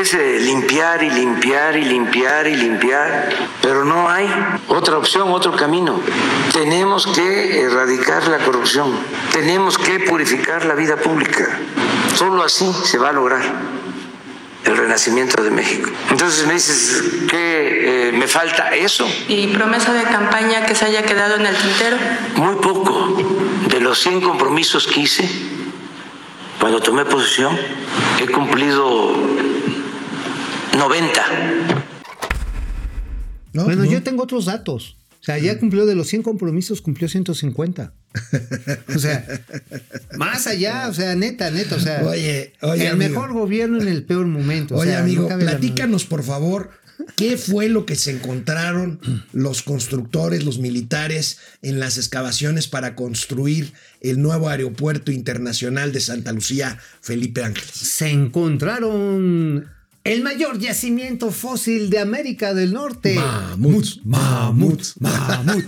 Es 0.00 0.14
limpiar 0.14 1.02
y 1.02 1.10
limpiar 1.10 1.76
y 1.76 1.84
limpiar 1.84 2.46
y 2.46 2.56
limpiar, 2.56 3.28
pero 3.60 3.84
no 3.84 4.08
hay 4.08 4.28
otra 4.68 4.98
opción, 4.98 5.30
otro 5.30 5.54
camino. 5.56 6.00
Tenemos 6.52 7.06
que 7.06 7.60
erradicar 7.60 8.26
la 8.28 8.38
corrupción. 8.38 8.92
Tenemos 9.32 9.78
que 9.78 10.00
purificar 10.00 10.64
la 10.64 10.74
vida 10.74 10.96
pública. 10.96 11.58
Solo 12.14 12.42
así 12.42 12.72
se 12.84 12.98
va 12.98 13.10
a 13.10 13.12
lograr 13.12 13.73
el 14.64 14.76
renacimiento 14.76 15.42
de 15.42 15.50
México. 15.50 15.90
Entonces 16.10 16.46
me 16.46 16.54
dices 16.54 17.02
que 17.28 18.08
eh, 18.08 18.12
me 18.12 18.26
falta 18.26 18.74
eso. 18.74 19.06
¿Y 19.28 19.48
promesa 19.48 19.92
de 19.92 20.04
campaña 20.04 20.66
que 20.66 20.74
se 20.74 20.86
haya 20.86 21.02
quedado 21.02 21.36
en 21.36 21.46
el 21.46 21.56
tintero? 21.56 21.96
Muy 22.36 22.56
poco 22.56 23.16
de 23.68 23.80
los 23.80 23.98
100 23.98 24.20
compromisos 24.20 24.86
que 24.86 25.00
hice 25.00 25.28
cuando 26.64 26.80
tomé 26.80 27.04
posesión, 27.04 27.54
he 28.22 28.26
cumplido 28.26 29.12
90. 30.78 31.22
No, 33.52 33.64
bueno, 33.64 33.84
no. 33.84 33.90
yo 33.90 34.02
tengo 34.02 34.22
otros 34.22 34.46
datos. 34.46 34.96
O 35.20 35.24
sea, 35.24 35.36
ya 35.38 35.58
cumplió 35.58 35.84
de 35.84 35.94
los 35.94 36.06
100 36.08 36.22
compromisos, 36.22 36.80
cumplió 36.80 37.08
150. 37.08 37.92
O 38.94 38.98
sea, 38.98 39.26
más 40.16 40.46
allá, 40.46 40.88
o 40.88 40.94
sea, 40.94 41.14
neta, 41.14 41.50
neta, 41.50 41.76
o 41.76 41.80
sea, 41.80 42.02
Oye, 42.04 42.52
oye, 42.60 42.86
el 42.86 42.92
amigo. 42.92 43.10
mejor 43.10 43.32
gobierno 43.32 43.80
en 43.80 43.88
el 43.88 44.04
peor 44.04 44.26
momento. 44.26 44.74
o 44.76 44.78
Oye, 44.78 44.90
sea, 44.92 45.00
amigo, 45.00 45.28
platícanos, 45.28 46.04
por 46.04 46.22
favor, 46.22 46.70
¿qué 47.16 47.36
fue 47.36 47.68
lo 47.68 47.86
que 47.86 47.96
se 47.96 48.12
encontraron 48.12 49.00
los 49.32 49.62
constructores, 49.62 50.44
los 50.44 50.58
militares, 50.58 51.38
en 51.62 51.80
las 51.80 51.98
excavaciones 51.98 52.68
para 52.68 52.94
construir 52.94 53.72
el 54.00 54.22
nuevo 54.22 54.48
aeropuerto 54.48 55.10
internacional 55.10 55.92
de 55.92 56.00
Santa 56.00 56.30
Lucía, 56.32 56.78
Felipe 57.00 57.42
Ángeles? 57.42 57.70
Se 57.72 58.10
encontraron 58.10 59.68
el 60.04 60.22
mayor 60.22 60.58
yacimiento 60.58 61.30
fósil 61.30 61.88
de 61.88 61.98
América 61.98 62.52
del 62.52 62.74
Norte. 62.74 63.14
Mamuts, 63.14 64.00
mamuts, 64.04 64.96
Mamut. 65.00 65.64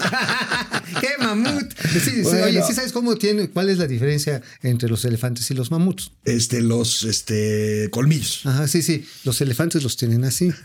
¿Qué 1.00 1.08
mamut? 1.18 1.72
Sí, 1.92 2.00
sí, 2.00 2.22
Bueno. 2.22 2.44
Oye, 2.44 2.62
¿sí 2.66 2.74
sabes 2.74 2.92
cómo 2.92 3.16
tiene, 3.16 3.48
cuál 3.48 3.70
es 3.70 3.78
la 3.78 3.86
diferencia 3.86 4.42
entre 4.62 4.90
los 4.90 5.06
elefantes 5.06 5.50
y 5.50 5.54
los 5.54 5.70
mamuts? 5.70 6.12
Este, 6.24 6.60
los 6.60 7.04
este, 7.04 7.88
colmillos. 7.90 8.44
Ajá, 8.44 8.68
sí, 8.68 8.82
sí. 8.82 9.06
Los 9.24 9.40
elefantes 9.40 9.82
los 9.82 9.96
tienen 9.96 10.24
así. 10.24 10.52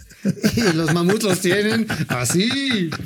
Y 0.56 0.76
los 0.76 0.94
mamuts 0.94 1.24
los 1.24 1.40
tienen 1.40 1.88
así. 2.10 2.90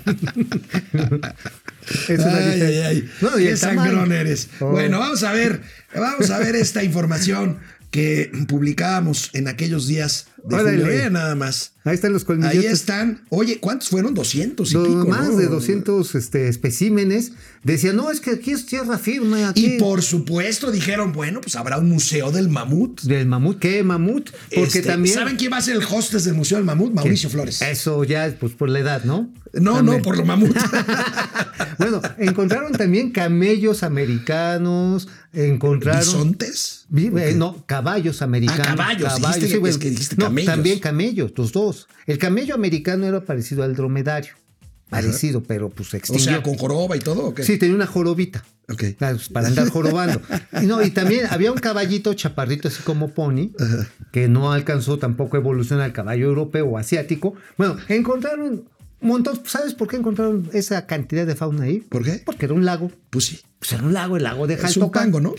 Es 2.10 2.20
Ay, 2.20 2.62
ay, 2.62 2.78
ay. 2.80 3.10
No, 3.22 3.40
y 3.40 3.44
Qué 3.44 3.56
sangrón 3.56 4.12
eres. 4.12 4.50
Oh. 4.60 4.72
Bueno, 4.72 4.98
vamos 4.98 5.22
a 5.22 5.32
ver, 5.32 5.62
vamos 5.96 6.32
a 6.32 6.40
ver 6.40 6.56
esta 6.56 6.84
información 6.84 7.60
que 7.92 8.32
publicábamos 8.48 9.30
en 9.34 9.48
aquellos 9.48 9.88
días 9.88 10.28
Órale. 10.52 11.10
nada 11.10 11.36
más. 11.36 11.72
Ahí 11.84 11.94
están 11.96 12.14
los 12.14 12.24
Ahí 12.24 12.28
colmillotes. 12.28 12.72
están. 12.72 13.22
Oye, 13.30 13.60
¿cuántos 13.60 13.90
fueron? 13.90 14.14
200 14.14 14.72
y 14.72 14.76
pico, 14.76 15.06
más 15.08 15.30
¿no? 15.30 15.38
de 15.38 15.48
200 15.48 16.16
este, 16.16 16.48
especímenes. 16.48 17.34
Decían, 17.64 17.96
no, 17.96 18.10
es 18.12 18.20
que 18.22 18.32
aquí 18.32 18.52
es 18.52 18.66
tierra 18.66 18.98
firme. 18.98 19.46
Aquí 19.46 19.76
Y 19.76 19.80
por 19.80 20.02
supuesto 20.02 20.72
dijeron, 20.72 21.14
bueno, 21.14 21.42
pues 21.42 21.56
habrá 21.56 21.78
un 21.78 21.90
museo 21.90 22.32
del 22.32 22.50
mamut. 22.50 23.02
Del 23.02 23.28
mamut. 23.28 23.60
¿Qué 23.60 23.84
mamut? 23.84 24.32
Porque 24.32 24.62
Este, 24.64 24.82
también... 24.82 25.16
¿Saben 25.16 25.36
quién 25.36 25.52
va 25.54 25.58
a 25.58 25.62
ser 25.62 25.76
el 25.76 25.84
hostess 25.84 26.24
del 26.26 26.34
museo 26.36 26.58
del 26.58 26.66
mamut? 26.66 26.94
Mauricio 26.94 27.30
Flores. 27.30 27.62
Eso 27.62 28.04
ya, 28.04 28.36
pues 28.40 28.54
por 28.54 28.70
la 28.70 28.80
edad, 28.80 29.04
¿no? 29.04 29.32
No, 29.54 29.76
También. 29.76 29.98
no, 29.98 30.04
por 30.04 30.18
lo 30.18 30.26
mamut. 30.26 30.56
Bueno, 31.78 32.02
encontraron 32.18 32.72
también 32.72 33.12
camellos 33.12 33.84
americanos, 33.84 35.08
encontraron... 35.34 36.00
¿Bisontes? 36.00 36.86
Eh, 36.96 37.34
no, 37.36 37.66
caballos 37.66 38.22
americanos. 38.22 38.66
Ah, 38.70 38.76
caballos, 38.76 39.16
dijiste- 39.22 39.70
es 39.70 39.78
que 39.78 39.90
dijiste 39.90 40.16
no, 40.18 40.26
camellos. 40.36 40.56
también 40.56 40.80
camellos, 40.80 41.32
los 41.36 41.52
dos. 41.52 41.88
El 42.08 42.18
camello 42.18 42.56
americano 42.56 43.06
era 43.08 43.22
parecido 43.24 43.64
al 43.64 43.76
dromedario. 43.76 44.34
Parecido, 44.90 45.42
pero 45.42 45.70
pues 45.70 45.90
se 45.90 45.98
O 45.98 46.00
extinguió. 46.00 46.26
sea, 46.26 46.44
con 46.44 46.56
joroba 46.58 46.96
y 46.96 47.00
todo, 47.00 47.28
¿o 47.28 47.34
qué? 47.34 47.44
Sí, 47.44 47.58
tenía 47.58 47.76
una 47.76 47.88
jorobita. 47.88 48.46
Ok. 48.70 48.84
Ah, 49.00 49.10
pues, 49.14 49.30
Para 49.30 49.48
andar 49.48 49.68
jorobando. 49.70 50.22
Y, 50.62 50.66
no, 50.68 50.82
y 50.84 50.92
también 50.92 51.26
había 51.30 51.52
un 51.52 51.58
caballito 51.58 52.14
chaparrito, 52.14 52.68
así 52.68 52.82
como 52.84 53.10
pony, 53.10 53.50
que 54.12 54.28
no 54.28 54.52
alcanzó 54.54 54.98
tampoco 55.00 55.38
a 55.38 55.40
evolucionar 55.40 55.86
al 55.86 55.94
caballo 55.94 56.28
europeo 56.28 56.66
o 56.68 56.78
asiático. 56.78 57.34
Bueno, 57.58 57.78
encontraron 57.90 58.64
un 59.02 59.08
montón. 59.08 59.42
¿Sabes 59.46 59.74
por 59.74 59.88
qué 59.88 59.98
encontraron 59.98 60.50
esa 60.54 60.86
cantidad 60.86 61.26
de 61.26 61.36
fauna 61.36 61.64
ahí? 61.66 61.80
¿Por 61.80 62.04
qué? 62.04 62.22
Porque 62.26 62.46
era 62.46 62.54
un 62.54 62.64
lago. 62.66 62.92
Pues 63.10 63.26
sí. 63.26 63.40
Pues 63.60 63.74
era 63.74 63.84
un 63.84 63.94
lago, 63.94 64.18
el 64.18 64.24
lago 64.24 64.46
de 64.48 64.54
Es 64.54 64.62
Jaltocán. 64.62 65.06
Zumpango, 65.12 65.20
¿no? 65.20 65.36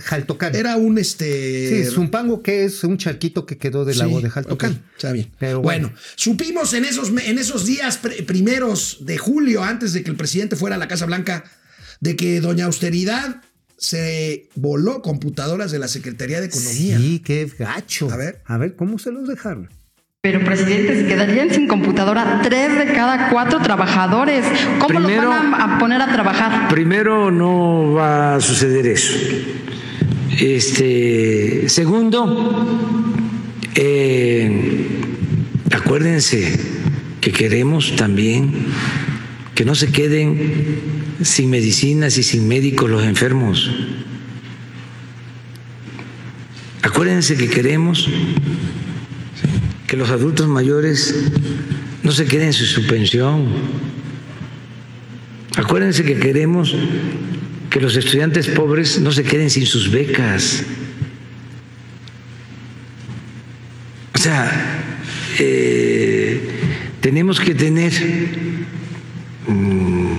Jaltocán. 0.00 0.54
Era 0.54 0.76
un 0.76 0.98
este. 0.98 1.84
Sí, 1.84 1.90
Zumpango, 1.90 2.42
que 2.42 2.64
es 2.64 2.82
un 2.84 2.98
charquito 2.98 3.46
que 3.46 3.58
quedó 3.58 3.84
del 3.84 3.94
Sí, 3.94 4.00
lago 4.00 4.20
de 4.20 4.30
Jaltocán. 4.30 4.82
está 4.96 5.12
bien. 5.12 5.30
Pero 5.38 5.60
bueno. 5.60 5.88
bueno. 5.88 6.00
supimos 6.16 6.72
en 6.74 6.84
esos, 6.84 7.10
en 7.10 7.38
esos 7.38 7.66
días 7.66 8.02
pr- 8.02 8.24
primeros 8.26 8.98
de 9.00 9.18
julio, 9.18 9.62
antes 9.62 9.92
de 9.92 10.02
que 10.02 10.10
el 10.10 10.16
presidente 10.16 10.56
fuera 10.56 10.76
a 10.76 10.78
la 10.78 10.88
Casa 10.88 11.06
Blanca, 11.06 11.44
de 12.00 12.16
que 12.16 12.40
Doña 12.40 12.66
Austeridad 12.66 13.42
se 13.76 14.48
voló 14.56 15.00
computadoras 15.02 15.70
de 15.70 15.78
la 15.78 15.88
Secretaría 15.88 16.40
de 16.40 16.46
Economía. 16.48 16.98
Sí, 16.98 17.22
qué 17.24 17.50
gacho. 17.58 18.10
A 18.10 18.16
ver. 18.16 18.42
A 18.44 18.58
ver, 18.58 18.76
¿cómo 18.76 18.98
se 18.98 19.10
los 19.10 19.26
dejaron? 19.26 19.70
Pero, 20.22 20.44
presidente, 20.44 20.96
se 21.00 21.06
quedarían 21.06 21.48
sin 21.48 21.66
computadora 21.66 22.40
tres 22.42 22.76
de 22.76 22.92
cada 22.92 23.30
cuatro 23.30 23.58
trabajadores. 23.60 24.44
¿Cómo 24.78 24.88
Primero- 25.00 25.22
los 25.22 25.30
van 25.30 25.54
a, 25.54 25.76
a 25.76 25.78
poner 25.78 26.02
a 26.02 26.12
trabajar? 26.12 26.68
Primero, 26.68 27.30
no 27.30 27.92
va 27.94 28.34
a 28.34 28.40
suceder 28.42 28.86
eso. 28.86 29.14
Este, 30.38 31.70
segundo, 31.70 32.68
eh, 33.76 34.88
acuérdense 35.72 36.60
que 37.22 37.32
queremos 37.32 37.96
también 37.96 38.52
que 39.54 39.64
no 39.64 39.74
se 39.74 39.90
queden 39.90 40.80
sin 41.22 41.48
medicinas 41.48 42.18
y 42.18 42.22
sin 42.24 42.46
médicos 42.46 42.90
los 42.90 43.04
enfermos. 43.04 43.70
Acuérdense 46.82 47.38
que 47.38 47.48
queremos 47.48 48.06
que 49.90 49.96
los 49.96 50.10
adultos 50.10 50.46
mayores 50.46 51.12
no 52.04 52.12
se 52.12 52.24
queden 52.24 52.52
sin 52.52 52.66
su 52.66 52.86
pensión. 52.86 53.48
Acuérdense 55.56 56.04
que 56.04 56.16
queremos 56.16 56.72
que 57.68 57.80
los 57.80 57.96
estudiantes 57.96 58.46
pobres 58.46 59.00
no 59.00 59.10
se 59.10 59.24
queden 59.24 59.50
sin 59.50 59.66
sus 59.66 59.90
becas. 59.90 60.62
O 64.14 64.18
sea, 64.18 64.84
eh, 65.40 66.40
tenemos 67.00 67.40
que 67.40 67.56
tener, 67.56 67.92
mm, 69.48 70.12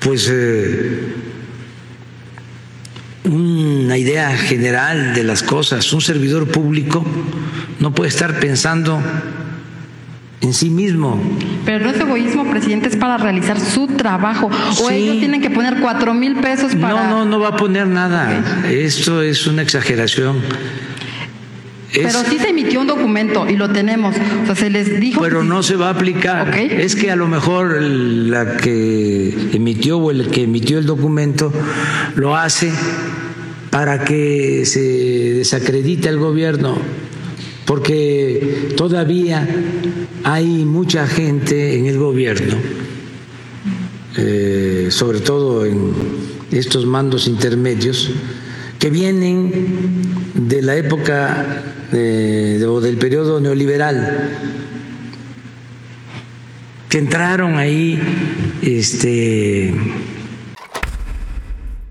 pues, 0.00 0.30
eh, 0.32 1.15
una 3.26 3.96
idea 3.98 4.36
general 4.36 5.14
de 5.14 5.24
las 5.24 5.42
cosas. 5.42 5.92
Un 5.92 6.00
servidor 6.00 6.46
público 6.48 7.04
no 7.80 7.92
puede 7.92 8.08
estar 8.08 8.38
pensando 8.40 9.00
en 10.40 10.52
sí 10.54 10.70
mismo. 10.70 11.20
Pero 11.64 11.84
no 11.84 11.90
es 11.90 12.00
egoísmo, 12.00 12.48
presidente, 12.50 12.88
es 12.88 12.96
para 12.96 13.16
realizar 13.16 13.58
su 13.58 13.86
trabajo. 13.88 14.50
O 14.80 14.88
Sí. 14.88 14.94
ellos 14.94 15.18
tienen 15.18 15.40
que 15.40 15.50
poner 15.50 15.80
cuatro 15.80 16.14
mil 16.14 16.36
pesos 16.36 16.74
para... 16.76 17.08
No, 17.08 17.10
no, 17.10 17.24
no 17.24 17.40
va 17.40 17.48
a 17.48 17.56
poner 17.56 17.86
nada. 17.86 18.42
Esto 18.68 19.22
es 19.22 19.46
una 19.46 19.62
exageración. 19.62 20.36
Es- 21.92 22.14
Pero 22.14 22.28
sí 22.28 22.38
se 22.38 22.48
emitió 22.50 22.80
un 22.80 22.86
documento 22.88 23.48
y 23.48 23.56
lo 23.56 23.70
tenemos. 23.70 24.14
O 24.42 24.46
sea, 24.46 24.54
se 24.54 24.70
les 24.70 25.00
dijo. 25.00 25.20
pero 25.22 25.42
no 25.44 25.62
se 25.62 25.76
va 25.76 25.88
a 25.88 25.90
aplicar. 25.90 26.56
Es 26.58 26.94
que 26.96 27.10
a 27.10 27.16
lo 27.16 27.26
mejor 27.28 27.80
la 27.80 28.56
que 28.56 29.32
emitió 29.52 29.98
o 29.98 30.10
el 30.10 30.28
que 30.28 30.42
emitió 30.42 30.78
el 30.78 30.86
documento 30.86 31.52
lo 32.16 32.36
hace 32.36 32.72
para 33.70 34.04
que 34.04 34.64
se 34.66 34.80
desacredite 35.34 36.08
el 36.08 36.18
gobierno, 36.18 36.76
porque 37.66 38.72
todavía 38.76 39.46
hay 40.24 40.46
mucha 40.64 41.06
gente 41.06 41.76
en 41.78 41.86
el 41.86 41.98
gobierno, 41.98 42.56
eh, 44.16 44.88
sobre 44.90 45.20
todo 45.20 45.66
en 45.66 45.92
estos 46.50 46.86
mandos 46.86 47.26
intermedios, 47.26 48.10
que 48.78 48.90
vienen 48.90 49.52
de 50.34 50.62
la 50.62 50.76
época 50.76 51.62
de- 51.92 52.64
o 52.66 52.80
del 52.80 52.96
periodo 52.96 53.40
neoliberal, 53.40 54.30
que 56.88 56.98
entraron 56.98 57.56
ahí, 57.56 57.98
este, 58.62 59.74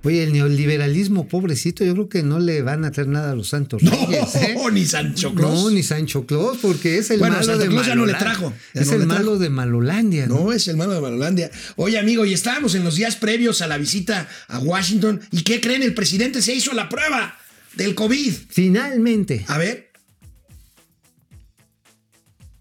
Oye, 0.05 0.23
el 0.23 0.33
neoliberalismo, 0.33 1.27
pobrecito, 1.27 1.83
yo 1.83 1.93
creo 1.93 2.09
que 2.09 2.23
no 2.23 2.39
le 2.39 2.61
van 2.61 2.85
a 2.85 2.91
traer 2.91 3.09
nada 3.09 3.31
a 3.31 3.35
los 3.35 3.49
santos 3.49 3.81
No, 3.83 3.89
reyes. 3.91 4.35
¿eh? 4.35 4.55
ni 4.71 4.85
Sancho 4.85 5.33
Claus. 5.33 5.53
No, 5.63 5.69
ni 5.71 5.83
Sancho 5.83 6.25
Claus, 6.25 6.59
porque 6.61 6.99
es 6.99 7.09
el 7.09 7.19
Bueno, 7.19 7.33
malo 7.35 7.45
Santo 7.45 7.61
de 7.63 7.67
Claus 7.69 7.87
ya 7.87 7.95
no 7.95 8.05
le 8.05 8.13
trajo, 8.13 8.53
Es 8.73 8.87
no 8.87 8.93
el 8.93 9.07
malo 9.07 9.37
de 9.37 9.49
Malolandia. 9.49 10.27
¿no? 10.27 10.35
No, 10.45 10.53
es 10.53 10.67
el 10.67 10.77
malo 10.77 10.93
de 10.93 11.01
Malolandia. 11.01 11.51
Oye, 11.75 11.97
amigo, 11.97 12.23
y 12.25 12.33
estábamos 12.33 12.75
en 12.75 12.83
los 12.83 12.95
días 12.95 13.15
previos 13.15 13.61
a 13.61 13.67
la 13.67 13.77
visita 13.77 14.27
a 14.47 14.59
Washington. 14.59 15.21
¿Y 15.31 15.41
qué 15.41 15.59
creen? 15.59 15.81
El 15.83 15.93
presidente 15.93 16.41
se 16.41 16.53
hizo 16.53 16.73
la 16.73 16.87
prueba 16.87 17.37
del 17.75 17.95
COVID. 17.95 18.33
Finalmente. 18.49 19.43
A 19.47 19.57
ver, 19.57 19.89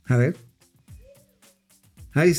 A 0.07 0.17
ver. 0.17 0.37
Ahí 2.13 2.33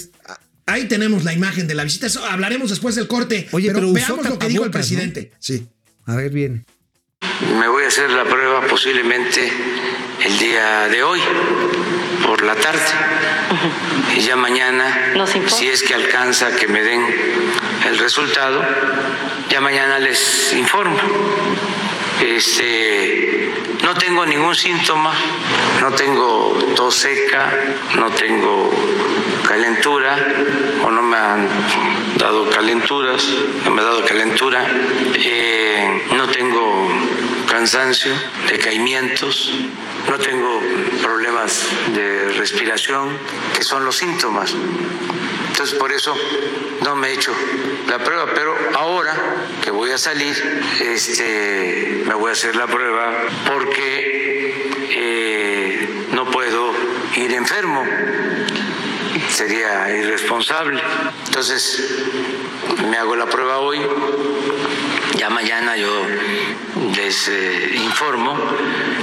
ahí 0.65 0.87
tenemos 0.87 1.23
la 1.23 1.33
imagen 1.33 1.67
de 1.67 1.75
la 1.75 1.83
visita. 1.83 2.07
Eso 2.07 2.23
hablaremos 2.25 2.69
después 2.69 2.95
del 2.95 3.07
corte. 3.07 3.47
Oye, 3.51 3.71
pero, 3.73 3.91
veamos 3.91 4.27
lo 4.27 4.39
que 4.39 4.47
dijo 4.47 4.63
el 4.63 4.71
presidente. 4.71 5.31
Sí. 5.39 5.67
A 6.05 6.15
ver, 6.15 6.31
viene. 6.31 6.65
me 7.59 7.67
voy 7.67 7.83
a 7.83 7.87
hacer 7.87 8.09
la 8.11 8.23
prueba 8.25 8.61
posiblemente 8.67 9.51
el 10.23 10.37
día 10.37 10.87
de 10.87 11.03
hoy, 11.03 11.19
por 12.25 12.43
la 12.43 12.55
tarde. 12.55 12.81
Y 14.15 14.21
ya 14.21 14.35
mañana, 14.35 15.13
si 15.47 15.67
es 15.67 15.83
que 15.83 15.93
alcanza 15.93 16.55
que 16.55 16.67
me 16.67 16.81
den 16.81 17.01
el 17.87 17.97
resultado, 17.97 18.63
ya 19.49 19.61
mañana 19.61 19.99
les 19.99 20.53
informo. 20.53 20.97
Este, 22.23 23.51
no 23.83 23.93
tengo 23.95 24.25
ningún 24.25 24.55
síntoma, 24.55 25.13
no 25.81 25.91
tengo 25.91 26.57
tos 26.75 26.95
seca, 26.95 27.51
no 27.97 28.09
tengo 28.11 28.71
calentura 29.47 30.17
o 30.83 30.91
no 30.91 31.01
me 31.01 31.17
han 31.17 31.47
dado 32.17 32.49
calenturas, 32.49 33.27
no 33.63 33.71
me 33.71 33.81
ha 33.81 33.85
dado 33.85 34.05
calentura, 34.05 34.65
eh, 35.15 36.03
no 36.15 36.27
tengo 36.27 36.89
cansancio, 37.47 38.11
decaimientos, 38.49 39.51
no 40.09 40.17
tengo 40.17 40.61
problemas 41.01 41.63
de 41.93 42.29
respiración, 42.33 43.17
que 43.55 43.63
son 43.63 43.85
los 43.85 43.97
síntomas. 43.97 44.53
Entonces 45.49 45.79
por 45.79 45.91
eso 45.91 46.13
no 46.83 46.95
me 46.95 47.09
he 47.09 47.13
hecho 47.13 47.33
la 47.87 47.99
prueba, 47.99 48.25
pero 48.33 48.55
ahora 48.73 49.15
que 49.63 49.71
voy 49.71 49.91
a 49.91 49.97
salir, 49.97 50.35
este, 50.81 52.03
me 52.05 52.13
voy 52.13 52.29
a 52.29 52.33
hacer 52.33 52.55
la 52.55 52.67
prueba 52.67 53.13
porque 53.47 54.69
eh, 54.89 56.07
no 56.11 56.29
puedo 56.29 56.73
ir 57.15 57.31
enfermo, 57.31 57.85
sería 59.35 59.93
irresponsable. 59.93 60.81
Entonces 61.25 61.83
me 62.89 62.97
hago 62.97 63.17
la 63.17 63.25
prueba 63.25 63.57
hoy, 63.59 63.81
ya 65.17 65.29
mañana 65.29 65.75
yo 65.75 66.05
les 66.95 67.27
eh, 67.27 67.71
informo. 67.75 68.37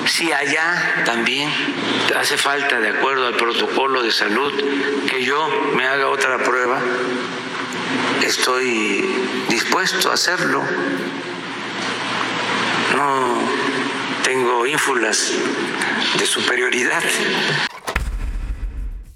Si 0.07 0.33
allá 0.33 1.03
también 1.05 1.51
hace 2.18 2.38
falta, 2.38 2.81
de 2.81 2.88
acuerdo 2.88 3.27
al 3.27 3.35
protocolo 3.35 4.03
de 4.03 4.11
salud, 4.11 4.53
que 5.07 5.23
yo 5.23 5.49
me 5.77 5.87
haga 5.87 6.09
otra 6.09 6.38
prueba, 6.38 6.81
estoy 8.23 9.05
dispuesto 9.51 10.11
a 10.11 10.14
hacerlo. 10.14 10.62
No 12.97 13.38
tengo 14.25 14.66
ínfulas 14.66 15.33
de 16.18 16.27
superioridad. 16.27 17.03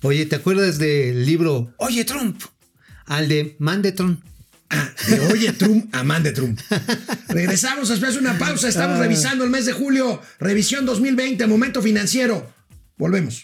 Oye, 0.07 0.25
¿te 0.25 0.37
acuerdas 0.37 0.79
del 0.79 1.27
libro 1.27 1.75
Oye 1.79 2.05
Trump? 2.05 2.40
Al 3.07 3.27
de 3.27 3.57
Man 3.59 3.83
de 3.83 3.90
Trump. 3.90 4.23
De 5.09 5.19
Oye 5.33 5.53
Trump 5.53 5.92
a 5.92 6.05
Man 6.05 6.23
de 6.23 6.31
Trump. 6.31 6.61
Regresamos 7.29 7.88
después 7.88 8.14
de 8.14 8.21
una 8.21 8.38
pausa. 8.38 8.69
Estamos 8.69 9.01
revisando 9.01 9.42
el 9.42 9.51
mes 9.51 9.66
de 9.66 9.73
julio. 9.73 10.23
Revisión 10.38 10.87
2020, 10.87 11.45
momento 11.49 11.83
financiero. 11.83 12.55
Volvemos. 12.97 13.42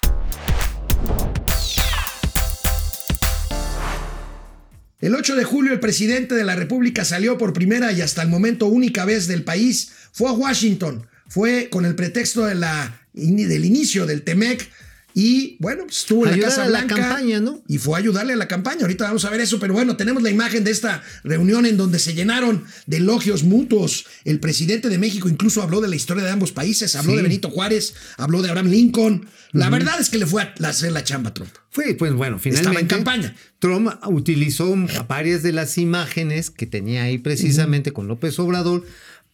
El 5.00 5.16
8 5.16 5.34
de 5.34 5.42
julio 5.42 5.72
el 5.72 5.80
presidente 5.80 6.36
de 6.36 6.44
la 6.44 6.54
República 6.54 7.04
salió 7.04 7.38
por 7.38 7.52
primera 7.52 7.90
y 7.90 8.02
hasta 8.02 8.22
el 8.22 8.28
momento 8.28 8.66
única 8.66 9.04
vez 9.04 9.26
del 9.26 9.42
país. 9.42 9.90
Fue 10.12 10.28
a 10.28 10.32
Washington. 10.32 11.08
Fue 11.26 11.70
con 11.70 11.86
el 11.86 11.96
pretexto 11.96 12.44
de 12.44 12.54
la, 12.54 13.00
del 13.12 13.64
inicio 13.64 14.06
del 14.06 14.22
TEMEC. 14.22 14.70
Y 15.14 15.56
bueno, 15.60 15.84
pues, 15.84 15.98
estuvo 15.98 16.26
en 16.26 16.40
la 16.40 16.46
Casa 16.46 16.62
a 16.64 16.68
la 16.68 16.78
Blanca. 16.84 16.96
campaña, 16.96 17.40
¿no? 17.40 17.62
Y 17.68 17.78
fue 17.78 17.96
a 17.96 17.98
ayudarle 17.98 18.32
a 18.32 18.36
la 18.36 18.48
campaña. 18.48 18.82
Ahorita 18.82 19.04
vamos 19.04 19.24
a 19.24 19.30
ver 19.30 19.40
eso, 19.40 19.58
pero 19.60 19.74
bueno, 19.74 19.96
tenemos 19.96 20.22
la 20.22 20.30
imagen 20.30 20.64
de 20.64 20.70
esta 20.70 21.02
reunión 21.24 21.66
en 21.66 21.76
donde 21.76 21.98
se 21.98 22.14
llenaron 22.14 22.64
de 22.86 22.96
elogios 22.98 23.42
mutuos. 23.44 24.06
El 24.24 24.40
presidente 24.40 24.88
de 24.88 24.98
México 24.98 25.28
incluso 25.28 25.62
habló 25.62 25.80
de 25.80 25.88
la 25.88 25.96
historia 25.96 26.24
de 26.24 26.30
ambos 26.30 26.52
países, 26.52 26.96
habló 26.96 27.12
Sí. 27.12 27.16
de 27.18 27.22
Benito 27.22 27.50
Juárez, 27.50 27.94
habló 28.16 28.40
de 28.42 28.48
Abraham 28.48 28.68
Lincoln. 28.68 29.26
La 29.52 29.68
verdad 29.68 30.00
es 30.00 30.08
que 30.08 30.16
le 30.18 30.26
fue 30.26 30.42
a 30.42 30.54
hacer 30.66 30.92
la 30.92 31.04
chamba 31.04 31.28
a 31.30 31.34
Trump. 31.34 31.50
Fue, 31.70 31.94
pues 31.94 32.12
bueno, 32.14 32.36
Estaba 32.36 32.56
finalmente. 32.56 32.80
en 32.80 32.86
campaña. 33.02 33.36
Trump 33.58 33.90
utilizó 34.06 34.74
varias 35.08 35.42
de 35.42 35.52
las 35.52 35.76
imágenes 35.78 36.50
que 36.50 36.66
tenía 36.66 37.02
ahí 37.04 37.18
precisamente 37.18 37.92
con 37.92 38.08
López 38.08 38.38
Obrador 38.38 38.84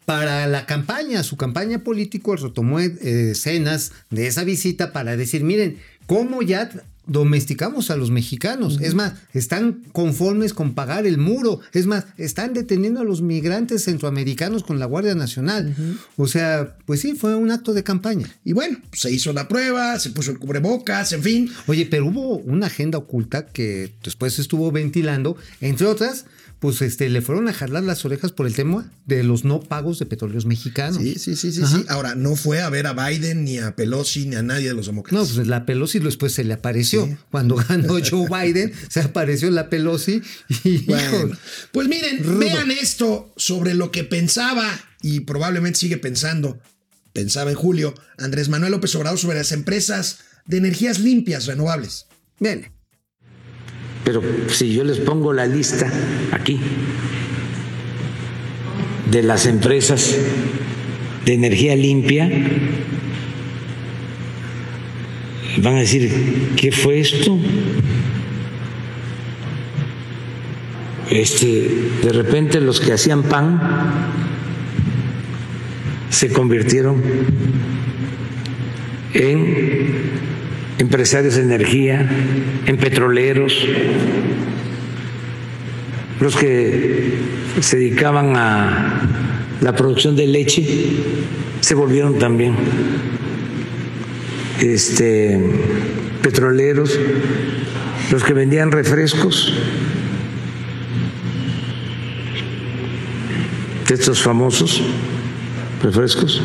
para 0.08 0.46
la 0.46 0.64
campaña, 0.64 1.22
su 1.22 1.36
campaña 1.36 1.84
política 1.84 2.32
retomó 2.34 2.80
eh, 2.80 3.32
escenas 3.32 3.92
de 4.08 4.26
esa 4.26 4.42
visita 4.42 4.90
para 4.90 5.18
decir, 5.18 5.44
miren, 5.44 5.76
cómo 6.06 6.40
ya 6.40 6.70
domesticamos 7.04 7.90
a 7.90 7.96
los 7.96 8.10
mexicanos. 8.10 8.78
Es 8.80 8.94
más, 8.94 9.12
están 9.34 9.82
conformes 9.92 10.54
con 10.54 10.72
pagar 10.72 11.06
el 11.06 11.18
muro. 11.18 11.60
Es 11.74 11.84
más, 11.84 12.06
están 12.16 12.54
deteniendo 12.54 13.00
a 13.00 13.04
los 13.04 13.20
migrantes 13.20 13.84
centroamericanos 13.84 14.62
con 14.62 14.78
la 14.78 14.86
Guardia 14.86 15.14
Nacional. 15.14 15.76
O 16.16 16.26
sea, 16.26 16.78
pues 16.86 17.00
sí, 17.00 17.12
fue 17.14 17.34
un 17.34 17.50
acto 17.50 17.74
de 17.74 17.84
campaña. 17.84 18.34
Y 18.46 18.54
bueno, 18.54 18.78
se 18.94 19.12
hizo 19.12 19.34
la 19.34 19.46
prueba, 19.46 19.98
se 19.98 20.08
puso 20.08 20.30
el 20.30 20.38
cubrebocas, 20.38 21.12
en 21.12 21.22
fin. 21.22 21.52
Oye, 21.66 21.84
pero 21.84 22.06
hubo 22.06 22.38
una 22.38 22.68
agenda 22.68 22.96
oculta 22.96 23.44
que 23.44 23.92
después 24.02 24.38
estuvo 24.38 24.72
ventilando, 24.72 25.36
entre 25.60 25.86
otras, 25.86 26.24
pues 26.60 26.82
este, 26.82 27.08
le 27.08 27.22
fueron 27.22 27.46
a 27.48 27.52
jalar 27.52 27.84
las 27.84 28.04
orejas 28.04 28.32
por 28.32 28.46
el 28.46 28.54
tema 28.54 28.90
de 29.06 29.22
los 29.22 29.44
no 29.44 29.60
pagos 29.60 29.98
de 30.00 30.06
petróleos 30.06 30.44
mexicanos. 30.44 31.00
Sí, 31.00 31.14
sí, 31.16 31.36
sí, 31.36 31.52
sí, 31.52 31.62
sí. 31.64 31.84
Ahora, 31.88 32.14
no 32.16 32.34
fue 32.34 32.60
a 32.60 32.68
ver 32.68 32.86
a 32.88 32.92
Biden, 32.94 33.44
ni 33.44 33.58
a 33.58 33.76
Pelosi, 33.76 34.26
ni 34.26 34.34
a 34.36 34.42
nadie 34.42 34.68
de 34.68 34.74
los 34.74 34.86
No, 34.86 34.92
demócratas. 34.92 35.32
pues 35.34 35.46
la 35.46 35.64
Pelosi 35.66 36.00
después 36.00 36.32
se 36.32 36.42
le 36.42 36.54
apareció. 36.54 37.06
Sí. 37.06 37.16
Cuando 37.30 37.54
ganó 37.56 37.94
Joe 38.10 38.26
Biden, 38.28 38.72
se 38.88 39.00
apareció 39.00 39.50
la 39.50 39.70
Pelosi 39.70 40.20
y 40.64 40.78
Bueno, 40.86 41.30
pues 41.72 41.86
miren, 41.88 42.24
Rudo. 42.24 42.38
vean 42.40 42.70
esto 42.72 43.32
sobre 43.36 43.74
lo 43.74 43.92
que 43.92 44.02
pensaba 44.04 44.68
y 45.00 45.20
probablemente 45.20 45.78
sigue 45.78 45.96
pensando, 45.98 46.58
pensaba 47.12 47.50
en 47.50 47.56
julio, 47.56 47.94
Andrés 48.16 48.48
Manuel 48.48 48.72
López 48.72 48.94
Obrador 48.96 49.18
sobre 49.18 49.38
las 49.38 49.52
empresas 49.52 50.18
de 50.46 50.56
energías 50.56 50.98
limpias, 50.98 51.46
renovables. 51.46 52.06
viene. 52.40 52.72
Pero 54.08 54.22
si 54.48 54.72
yo 54.72 54.84
les 54.84 55.00
pongo 55.00 55.34
la 55.34 55.44
lista 55.44 55.86
aquí 56.32 56.58
de 59.10 59.22
las 59.22 59.44
empresas 59.44 60.16
de 61.26 61.34
energía 61.34 61.76
limpia, 61.76 62.26
van 65.58 65.74
a 65.74 65.80
decir, 65.80 66.10
¿qué 66.56 66.72
fue 66.72 67.00
esto? 67.00 67.38
Este, 71.10 71.68
de 72.02 72.10
repente 72.10 72.62
los 72.62 72.80
que 72.80 72.94
hacían 72.94 73.24
pan 73.24 73.60
se 76.08 76.32
convirtieron 76.32 77.02
en 79.12 80.27
empresarios 80.78 81.34
de 81.34 81.42
energía, 81.42 82.08
en 82.66 82.76
petroleros, 82.76 83.66
los 86.20 86.36
que 86.36 87.18
se 87.60 87.78
dedicaban 87.78 88.36
a 88.36 89.02
la 89.60 89.74
producción 89.74 90.16
de 90.16 90.26
leche 90.26 90.64
se 91.60 91.74
volvieron 91.74 92.18
también 92.18 92.54
este, 94.60 95.40
petroleros, 96.22 96.98
los 98.10 98.24
que 98.24 98.32
vendían 98.32 98.72
refrescos, 98.72 99.52
de 103.88 103.94
estos 103.94 104.20
famosos 104.20 104.82
refrescos, 105.82 106.42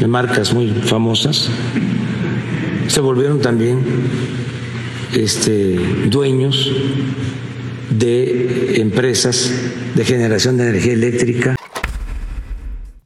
de 0.00 0.06
marcas 0.06 0.54
muy 0.54 0.68
famosas, 0.68 1.50
se 2.92 3.00
volvieron 3.00 3.40
también 3.40 3.78
este, 5.14 5.76
dueños 6.10 6.70
de 7.88 8.82
empresas 8.82 9.50
de 9.94 10.04
generación 10.04 10.58
de 10.58 10.68
energía 10.68 10.92
eléctrica. 10.92 11.56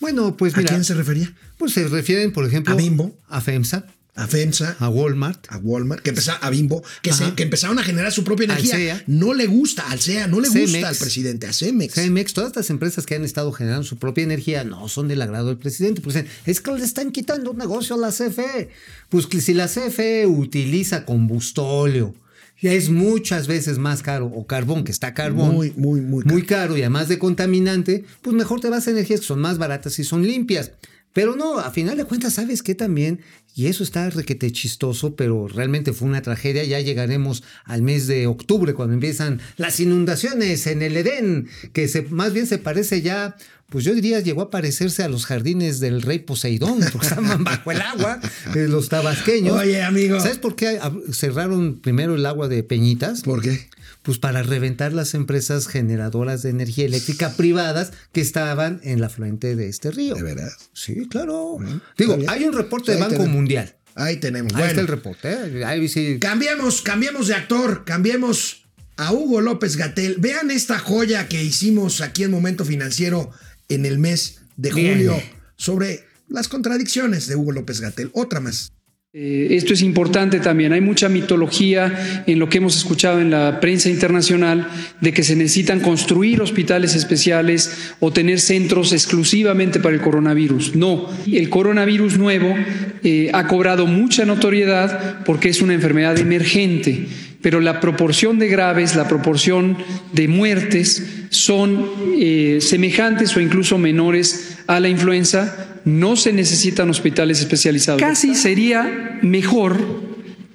Bueno, 0.00 0.36
pues 0.36 0.54
¿A 0.54 0.58
mira. 0.58 0.70
quién 0.70 0.82
se 0.82 0.94
refería? 0.94 1.32
Pues 1.56 1.72
se 1.72 1.86
refieren, 1.86 2.32
por 2.32 2.44
ejemplo, 2.44 2.74
A 2.74 2.76
Bimbo. 2.76 3.16
a 3.28 3.40
FEMSA, 3.40 3.86
A 4.16 4.26
FEMSA, 4.26 4.76
a 4.78 4.88
Walmart. 4.88 5.44
a 5.50 5.58
Walmart, 5.58 6.02
que 6.02 6.10
empezaba, 6.10 6.38
a 6.38 6.48
Bimbo, 6.50 6.82
que, 7.02 7.12
se- 7.12 7.34
que 7.34 7.42
empezaron 7.42 7.78
a 7.78 7.82
generar 7.82 8.10
su 8.12 8.24
propia 8.24 8.44
energía. 8.46 8.74
CEA. 8.76 9.04
No 9.06 9.34
le 9.34 9.46
gusta 9.46 9.88
al 9.90 10.00
CEA, 10.00 10.26
no 10.26 10.40
le 10.40 10.48
gusta 10.48 10.66
Cemex. 10.66 10.84
al 10.84 10.96
presidente, 10.96 11.46
a 11.46 11.52
Cemex. 11.52 11.94
Cemex, 11.94 12.32
todas 12.32 12.48
estas 12.48 12.70
empresas 12.70 13.04
que 13.06 13.14
han 13.14 13.24
estado 13.24 13.52
generando 13.52 13.84
su 13.84 13.98
propia 13.98 14.24
energía 14.24 14.64
no 14.64 14.88
son 14.88 15.06
del 15.08 15.20
agrado 15.22 15.48
del 15.48 15.58
presidente. 15.58 16.00
Pues 16.00 16.16
es 16.46 16.60
que 16.60 16.72
le 16.72 16.84
están 16.84 17.12
quitando 17.12 17.50
un 17.50 17.58
negocio 17.58 17.94
a 17.94 17.98
la 17.98 18.10
CFE. 18.10 18.70
Pues 19.10 19.26
que 19.26 19.40
si 19.40 19.52
la 19.54 19.68
CFE 19.68 20.26
utiliza 20.26 21.04
combustóleo, 21.04 22.14
ya 22.60 22.72
es 22.72 22.88
muchas 22.88 23.46
veces 23.48 23.76
más 23.78 24.02
caro, 24.02 24.26
o 24.26 24.46
carbón, 24.46 24.84
que 24.84 24.92
está 24.92 25.12
carbón. 25.12 25.54
Muy, 25.54 25.72
muy, 25.76 26.00
muy 26.00 26.22
caro. 26.22 26.32
Muy 26.34 26.42
caro 26.46 26.76
y 26.76 26.80
además 26.80 27.08
de 27.08 27.18
contaminante, 27.18 28.04
pues 28.22 28.34
mejor 28.34 28.60
te 28.60 28.70
vas 28.70 28.86
a 28.86 28.90
energías 28.92 29.20
que 29.20 29.26
son 29.26 29.40
más 29.40 29.58
baratas 29.58 29.98
y 29.98 30.04
son 30.04 30.26
limpias. 30.26 30.72
Pero 31.12 31.34
no, 31.34 31.58
a 31.58 31.70
final 31.70 31.96
de 31.96 32.04
cuentas, 32.04 32.34
¿sabes 32.34 32.62
qué 32.62 32.74
también? 32.74 33.20
Y 33.58 33.68
eso 33.68 33.82
está 33.82 34.10
requete 34.10 34.52
chistoso, 34.52 35.16
pero 35.16 35.48
realmente 35.48 35.94
fue 35.94 36.06
una 36.06 36.20
tragedia. 36.20 36.62
Ya 36.64 36.78
llegaremos 36.80 37.42
al 37.64 37.80
mes 37.80 38.06
de 38.06 38.26
octubre, 38.26 38.74
cuando 38.74 38.92
empiezan 38.92 39.40
las 39.56 39.80
inundaciones 39.80 40.66
en 40.66 40.82
el 40.82 40.94
Edén, 40.94 41.48
que 41.72 41.88
se, 41.88 42.02
más 42.02 42.34
bien 42.34 42.46
se 42.46 42.58
parece 42.58 43.00
ya, 43.00 43.34
pues 43.68 43.84
yo 43.84 43.94
diría, 43.94 44.20
llegó 44.20 44.42
a 44.42 44.50
parecerse 44.50 45.02
a 45.02 45.08
los 45.08 45.26
jardines 45.26 45.80
del 45.80 46.02
rey 46.02 46.20
Poseidón, 46.20 46.78
porque 46.92 47.08
estaban 47.08 47.42
bajo 47.42 47.72
el 47.72 47.80
agua, 47.80 48.20
eh, 48.54 48.66
los 48.68 48.88
tabasqueños. 48.88 49.58
Oye, 49.58 49.82
amigo. 49.82 50.20
¿Sabes 50.20 50.38
por 50.38 50.54
qué 50.54 50.78
cerraron 51.12 51.80
primero 51.80 52.14
el 52.14 52.24
agua 52.26 52.48
de 52.48 52.62
Peñitas? 52.62 53.22
¿Por 53.22 53.42
qué? 53.42 53.68
Pues 54.02 54.18
para 54.18 54.44
reventar 54.44 54.92
las 54.92 55.14
empresas 55.14 55.66
generadoras 55.66 56.42
de 56.42 56.50
energía 56.50 56.84
eléctrica 56.84 57.34
privadas 57.36 57.92
que 58.12 58.20
estaban 58.20 58.80
en 58.84 59.00
la 59.00 59.08
fuente 59.08 59.56
de 59.56 59.68
este 59.68 59.90
río. 59.90 60.14
De 60.14 60.22
verdad. 60.22 60.52
Sí, 60.72 61.08
claro. 61.08 61.58
Digo, 61.98 62.16
hay 62.28 62.44
un 62.44 62.52
reporte 62.52 62.92
de 62.92 63.00
Banco. 63.00 63.26
Mundial. 63.26 63.74
Ahí 63.96 64.18
tenemos. 64.18 64.52
Ahí 64.52 64.58
Bueno, 64.58 64.70
está 64.70 64.80
el 64.82 64.88
reporte. 64.88 65.32
¿eh? 65.32 65.64
Ahí 65.64 65.88
sí. 65.88 66.18
Cambiemos, 66.20 66.82
cambiemos 66.82 67.26
de 67.26 67.34
actor, 67.34 67.84
cambiemos 67.84 68.66
a 68.96 69.12
Hugo 69.12 69.40
López 69.40 69.76
Gatel. 69.76 70.16
Vean 70.18 70.52
esta 70.52 70.78
joya 70.78 71.26
que 71.26 71.42
hicimos 71.42 72.00
aquí 72.00 72.22
en 72.22 72.30
Momento 72.30 72.64
Financiero 72.64 73.32
en 73.68 73.86
el 73.86 73.98
mes 73.98 74.40
de 74.56 74.72
Bien. 74.72 74.94
julio 74.94 75.22
sobre 75.56 76.04
las 76.28 76.48
contradicciones 76.48 77.26
de 77.26 77.36
Hugo 77.36 77.52
López 77.52 77.80
Gatel. 77.80 78.10
Otra 78.12 78.40
más. 78.40 78.72
Eh, 79.18 79.56
Esto 79.56 79.72
es 79.72 79.80
importante 79.80 80.40
también. 80.40 80.74
Hay 80.74 80.82
mucha 80.82 81.08
mitología 81.08 82.24
en 82.26 82.38
lo 82.38 82.50
que 82.50 82.58
hemos 82.58 82.76
escuchado 82.76 83.18
en 83.18 83.30
la 83.30 83.60
prensa 83.60 83.88
internacional 83.88 84.68
de 85.00 85.12
que 85.14 85.22
se 85.22 85.36
necesitan 85.36 85.80
construir 85.80 86.42
hospitales 86.42 86.94
especiales 86.94 87.94
o 87.98 88.12
tener 88.12 88.40
centros 88.40 88.92
exclusivamente 88.92 89.80
para 89.80 89.94
el 89.94 90.02
coronavirus. 90.02 90.76
No, 90.76 91.08
el 91.26 91.48
coronavirus 91.48 92.18
nuevo 92.18 92.54
eh, 93.02 93.30
ha 93.32 93.46
cobrado 93.46 93.86
mucha 93.86 94.26
notoriedad 94.26 95.24
porque 95.24 95.48
es 95.48 95.62
una 95.62 95.72
enfermedad 95.72 96.18
emergente, 96.18 97.06
pero 97.46 97.60
la 97.60 97.78
proporción 97.78 98.40
de 98.40 98.48
graves, 98.48 98.96
la 98.96 99.06
proporción 99.06 99.76
de 100.12 100.26
muertes 100.26 101.28
son 101.30 101.86
eh, 102.18 102.58
semejantes 102.60 103.36
o 103.36 103.40
incluso 103.40 103.78
menores 103.78 104.58
a 104.66 104.80
la 104.80 104.88
influenza. 104.88 105.78
No 105.84 106.16
se 106.16 106.32
necesitan 106.32 106.90
hospitales 106.90 107.38
especializados. 107.38 108.02
Casi 108.02 108.34
sería 108.34 109.20
mejor 109.22 109.78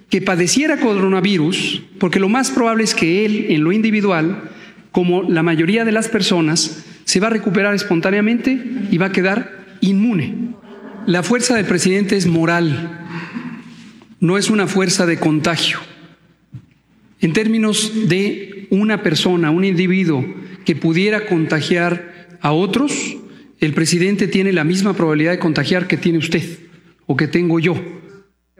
que 0.10 0.22
padeciera 0.22 0.82
coronavirus, 0.82 1.82
porque 1.98 2.20
lo 2.20 2.28
más 2.28 2.52
probable 2.52 2.84
es 2.84 2.94
que 2.94 3.24
él, 3.24 3.46
en 3.48 3.64
lo 3.64 3.72
individual, 3.72 4.50
como 4.92 5.24
la 5.24 5.44
mayoría 5.44 5.86
de 5.86 5.94
las 5.94 6.10
personas, 6.10 6.84
se 7.06 7.22
va 7.22 7.28
a 7.28 7.30
recuperar 7.30 7.74
espontáneamente 7.74 8.62
y 8.92 8.98
va 8.98 9.06
a 9.06 9.12
quedar 9.14 9.64
inmune. 9.80 10.56
La 11.06 11.24
fuerza 11.24 11.56
del 11.56 11.64
presidente 11.64 12.18
es 12.18 12.28
moral, 12.28 13.00
no 14.20 14.38
es 14.38 14.50
una 14.50 14.68
fuerza 14.68 15.06
de 15.06 15.20
contagio. 15.20 15.80
En 17.22 17.34
términos 17.34 18.10
de 18.10 18.68
una 18.72 19.04
persona, 19.04 19.52
un 19.52 19.64
individuo 19.64 20.26
que 20.66 20.76
pudiera 20.76 21.28
contagiar 21.28 22.38
a 22.42 22.52
otros, 22.52 23.18
el 23.60 23.74
presidente 23.74 24.28
tiene 24.28 24.52
la 24.52 24.64
misma 24.64 24.96
probabilidad 24.96 25.32
de 25.32 25.40
contagiar 25.40 25.88
que 25.88 25.98
tiene 25.98 26.18
usted 26.18 26.44
o 27.06 27.16
que 27.16 27.28
tengo 27.28 27.60
yo. 27.60 28.01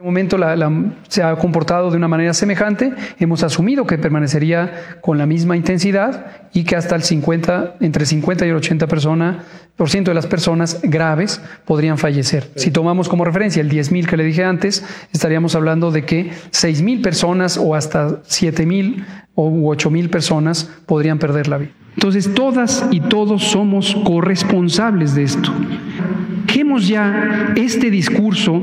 En 0.02 0.06
momento 0.06 0.36
la- 0.36 0.56
la- 0.56 0.72
se 1.06 1.22
ha 1.22 1.36
comportado 1.36 1.88
de 1.92 1.96
una 1.96 2.08
manera 2.08 2.34
semejante, 2.34 2.92
hemos 3.20 3.44
asumido 3.44 3.86
que 3.86 3.98
permanecería 3.98 4.96
con 5.00 5.16
la 5.16 5.26
misma 5.26 5.56
intensidad 5.56 6.26
y 6.52 6.64
que 6.64 6.74
hasta 6.74 6.96
el 6.96 7.04
50, 7.04 7.76
entre 7.78 8.04
50 8.04 8.44
y 8.44 8.48
el 8.48 8.56
80 8.56 8.88
persona, 8.88 9.44
por 9.76 9.90
ciento 9.90 10.10
de 10.10 10.16
las 10.16 10.26
personas 10.26 10.80
graves 10.82 11.40
podrían 11.64 11.98
fallecer. 11.98 12.50
Si 12.56 12.72
tomamos 12.72 13.08
como 13.08 13.24
referencia 13.24 13.60
el 13.62 13.68
10.000 13.70 14.08
que 14.08 14.16
le 14.16 14.24
dije 14.24 14.42
antes, 14.42 14.84
estaríamos 15.12 15.54
hablando 15.54 15.92
de 15.92 16.04
que 16.04 16.32
6.000 16.50 17.00
personas 17.00 17.56
o 17.56 17.76
hasta 17.76 18.24
7.000 18.24 19.04
o 19.36 19.52
8.000 19.72 20.10
personas 20.10 20.64
podrían 20.84 21.20
perder 21.20 21.46
la 21.46 21.58
vida. 21.58 21.70
Entonces, 21.94 22.34
todas 22.34 22.86
y 22.90 22.98
todos 22.98 23.44
somos 23.44 23.94
corresponsables 24.04 25.14
de 25.14 25.22
esto. 25.22 25.52
Dejemos 26.46 26.88
ya 26.88 27.52
este 27.54 27.90
discurso 27.90 28.60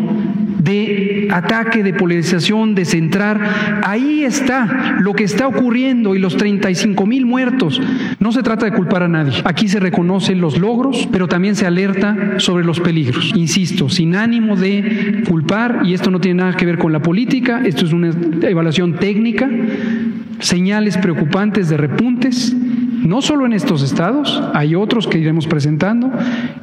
de 0.69 1.27
ataque, 1.32 1.84
de 1.84 1.93
polarización, 1.93 2.75
de 2.75 2.86
centrar. 2.86 3.39
Ahí 3.84 4.23
está 4.23 4.97
lo 4.99 5.13
que 5.13 5.23
está 5.23 5.47
ocurriendo 5.47 6.15
y 6.15 6.19
los 6.19 6.38
35 6.38 7.05
mil 7.05 7.25
muertos. 7.25 7.82
No 8.19 8.32
se 8.32 8.43
trata 8.43 8.65
de 8.65 8.73
culpar 8.73 9.03
a 9.03 9.08
nadie. 9.08 9.41
Aquí 9.45 9.67
se 9.67 9.79
reconocen 9.79 10.39
los 10.39 10.58
logros, 10.58 11.08
pero 11.12 11.27
también 11.27 11.55
se 11.55 11.65
alerta 11.65 12.36
sobre 12.38 12.63
los 12.63 12.79
peligros. 12.79 13.34
Insisto, 13.36 13.89
sin 13.89 14.15
ánimo 14.15 14.55
de 14.55 15.23
culpar, 15.27 15.82
y 15.84 15.93
esto 15.93 16.12
no 16.12 16.19
tiene 16.19 16.43
nada 16.43 16.55
que 16.55 16.65
ver 16.65 16.77
con 16.77 16.93
la 16.93 17.01
política, 17.01 17.62
esto 17.65 17.86
es 17.86 17.93
una 17.93 18.12
evaluación 18.43 18.93
técnica, 18.95 19.49
señales 20.39 20.97
preocupantes 20.97 21.69
de 21.69 21.77
repuntes, 21.77 22.55
no 22.55 23.21
solo 23.21 23.45
en 23.45 23.53
estos 23.53 23.82
estados, 23.82 24.41
hay 24.53 24.75
otros 24.75 25.08
que 25.08 25.17
iremos 25.17 25.47
presentando, 25.47 26.12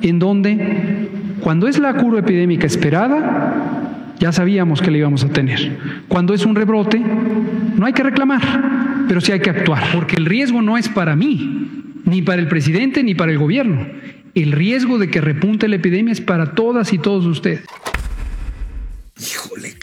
en 0.03 0.19
donde 0.19 1.09
cuando 1.41 1.69
es 1.69 1.79
la 1.79 1.95
cura 1.95 2.21
epidémica 2.21 2.67
esperada, 2.67 3.86
ya 4.19 4.33
sabíamos 4.33 4.81
que 4.81 4.91
la 4.91 4.99
íbamos 4.99 5.25
a 5.25 5.29
tener. 5.29 5.79
Cuando 6.09 6.35
es 6.35 6.45
un 6.45 6.55
rebrote, 6.55 6.99
no 6.99 7.87
hay 7.87 7.93
que 7.93 8.03
reclamar, 8.03 9.05
pero 9.09 9.21
sí 9.21 9.33
hay 9.33 9.41
que 9.41 9.51
actuar, 9.51 9.83
porque 9.93 10.17
el 10.17 10.27
riesgo 10.27 10.63
no 10.63 10.77
es 10.77 10.89
para 10.89 11.17
mí, 11.17 11.93
ni 12.05 12.23
para 12.23 12.41
el 12.41 12.49
presidente, 12.49 13.03
ni 13.03 13.15
para 13.15 13.33
el 13.33 13.39
gobierno. 13.39 13.87
El 14.35 14.53
riesgo 14.53 14.99
de 14.99 15.09
que 15.09 15.21
repunte 15.21 15.69
la 15.69 15.77
epidemia 15.77 16.13
es 16.13 16.21
para 16.21 16.55
todas 16.55 16.93
y 16.93 16.99
todos 16.99 17.25
ustedes. 17.27 17.65
Híjole, 19.19 19.77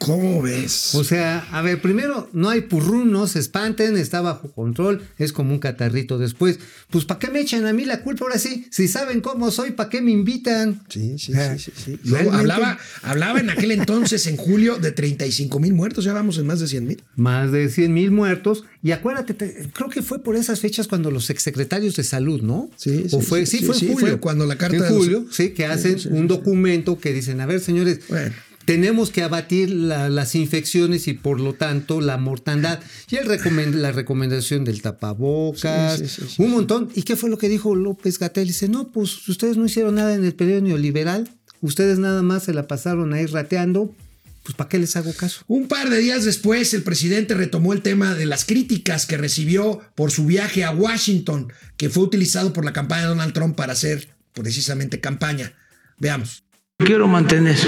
¿cómo 0.00 0.42
ves? 0.42 0.94
O 0.94 1.04
sea, 1.04 1.46
a 1.52 1.62
ver, 1.62 1.80
primero, 1.80 2.28
no 2.32 2.48
hay 2.48 2.62
purrún, 2.62 3.12
no 3.12 3.26
se 3.28 3.38
espanten, 3.38 3.96
está 3.96 4.20
bajo 4.20 4.50
control, 4.50 5.02
es 5.18 5.32
como 5.32 5.52
un 5.52 5.58
catarrito 5.60 6.18
después. 6.18 6.58
Pues, 6.90 7.04
¿para 7.04 7.20
qué 7.20 7.28
me 7.30 7.40
echan 7.40 7.66
a 7.66 7.72
mí 7.72 7.84
la 7.84 8.02
culpa 8.02 8.24
ahora 8.24 8.38
sí? 8.38 8.66
Si 8.70 8.88
saben 8.88 9.20
cómo 9.20 9.50
soy, 9.50 9.70
¿para 9.72 9.88
qué 9.90 10.00
me 10.02 10.10
invitan? 10.10 10.82
Sí, 10.88 11.18
sí, 11.18 11.32
Ah, 11.36 11.56
sí, 11.56 11.70
sí, 11.76 11.82
sí. 11.84 12.00
Luego 12.04 12.32
hablaba, 12.32 12.78
hablaba 13.02 13.38
en 13.40 13.50
aquel 13.50 13.70
entonces, 13.72 14.26
en 14.26 14.36
julio, 14.36 14.78
de 14.78 14.90
35 14.92 15.60
mil 15.60 15.74
muertos, 15.74 16.04
ya 16.04 16.12
vamos 16.12 16.38
en 16.38 16.46
más 16.46 16.60
de 16.60 16.66
100 16.66 16.86
mil. 16.86 17.02
Más 17.16 17.52
de 17.52 17.68
100 17.68 17.92
mil 17.94 18.10
muertos. 18.10 18.64
Y 18.82 18.92
acuérdate, 18.92 19.34
te- 19.34 19.70
creo 19.72 19.90
que 19.90 20.02
fue 20.02 20.22
por 20.22 20.34
esas 20.36 20.60
fechas 20.60 20.88
cuando 20.88 21.10
los 21.10 21.28
exsecretarios 21.30 21.96
de 21.96 22.04
salud, 22.04 22.40
¿no? 22.42 22.70
Sí, 22.76 23.04
O 23.12 23.20
sí, 23.20 23.26
fue, 23.26 23.46
sí, 23.46 23.58
sí, 23.58 23.58
sí, 23.58 23.64
fue 23.66 23.74
en 23.74 23.80
sí, 23.80 23.86
julio. 23.92 24.08
fue 24.08 24.18
cuando 24.20 24.46
la 24.46 24.56
carta 24.56 24.76
En 24.76 24.82
de 24.82 24.88
los- 24.88 24.98
julio, 24.98 25.26
sí, 25.30 25.50
que 25.50 25.66
hacen 25.66 25.98
sí, 25.98 26.08
sí, 26.08 26.14
un 26.14 26.22
sí. 26.22 26.26
documento 26.28 26.98
que 26.98 27.12
dicen, 27.12 27.40
a 27.40 27.46
ver, 27.46 27.60
señores, 27.60 28.00
Bueno. 28.08 28.34
Tenemos 28.64 29.10
que 29.10 29.22
abatir 29.22 29.70
la- 29.70 30.08
las 30.08 30.34
infecciones 30.34 31.08
y 31.08 31.14
por 31.14 31.40
lo 31.40 31.54
tanto 31.54 32.00
la 32.00 32.18
mortandad. 32.18 32.80
Y 33.10 33.16
el 33.16 33.26
recomen- 33.26 33.72
la 33.74 33.92
recomendación 33.92 34.64
del 34.64 34.82
tapabocas, 34.82 35.98
Sí, 35.98 36.06
sí, 36.08 36.22
sí, 36.22 36.34
sí, 36.36 36.42
un 36.42 36.50
montón. 36.52 36.88
¿Y 36.94 37.02
qué 37.02 37.16
fue 37.16 37.30
lo 37.30 37.38
que 37.38 37.48
dijo 37.48 37.74
López 37.74 38.18
Gatel? 38.18 38.46
Dice, 38.48 38.68
no, 38.68 38.92
pues 38.92 39.28
ustedes 39.28 39.56
no 39.56 39.66
hicieron 39.66 39.94
nada 39.96 40.14
en 40.14 40.24
el 40.24 40.34
periodo 40.34 40.60
neoliberal, 40.60 41.28
ustedes 41.60 41.98
nada 41.98 42.22
más 42.22 42.44
se 42.44 42.54
la 42.54 42.68
pasaron 42.68 43.12
ahí 43.12 43.26
rateando, 43.26 43.94
pues 44.42 44.56
¿para 44.56 44.68
qué 44.68 44.78
les 44.78 44.94
hago 44.96 45.12
caso? 45.14 45.42
Un 45.48 45.66
par 45.68 45.90
de 45.90 45.98
días 45.98 46.24
después, 46.24 46.72
el 46.74 46.82
presidente 46.82 47.34
retomó 47.34 47.72
el 47.72 47.82
tema 47.82 48.14
de 48.14 48.26
las 48.26 48.44
críticas 48.44 49.04
que 49.06 49.16
recibió 49.18 49.80
por 49.94 50.10
su 50.12 50.24
viaje 50.26 50.64
a 50.64 50.70
Washington, 50.70 51.52
que 51.76 51.90
fue 51.90 52.04
utilizado 52.04 52.52
por 52.52 52.64
la 52.64 52.72
campaña 52.72 53.02
de 53.02 53.08
Donald 53.08 53.32
Trump 53.32 53.56
para 53.56 53.72
hacer 53.72 54.08
precisamente 54.32 55.00
campaña. 55.00 55.54
Veamos. 55.98 56.44
Quiero 56.78 57.06
mantener 57.08 57.58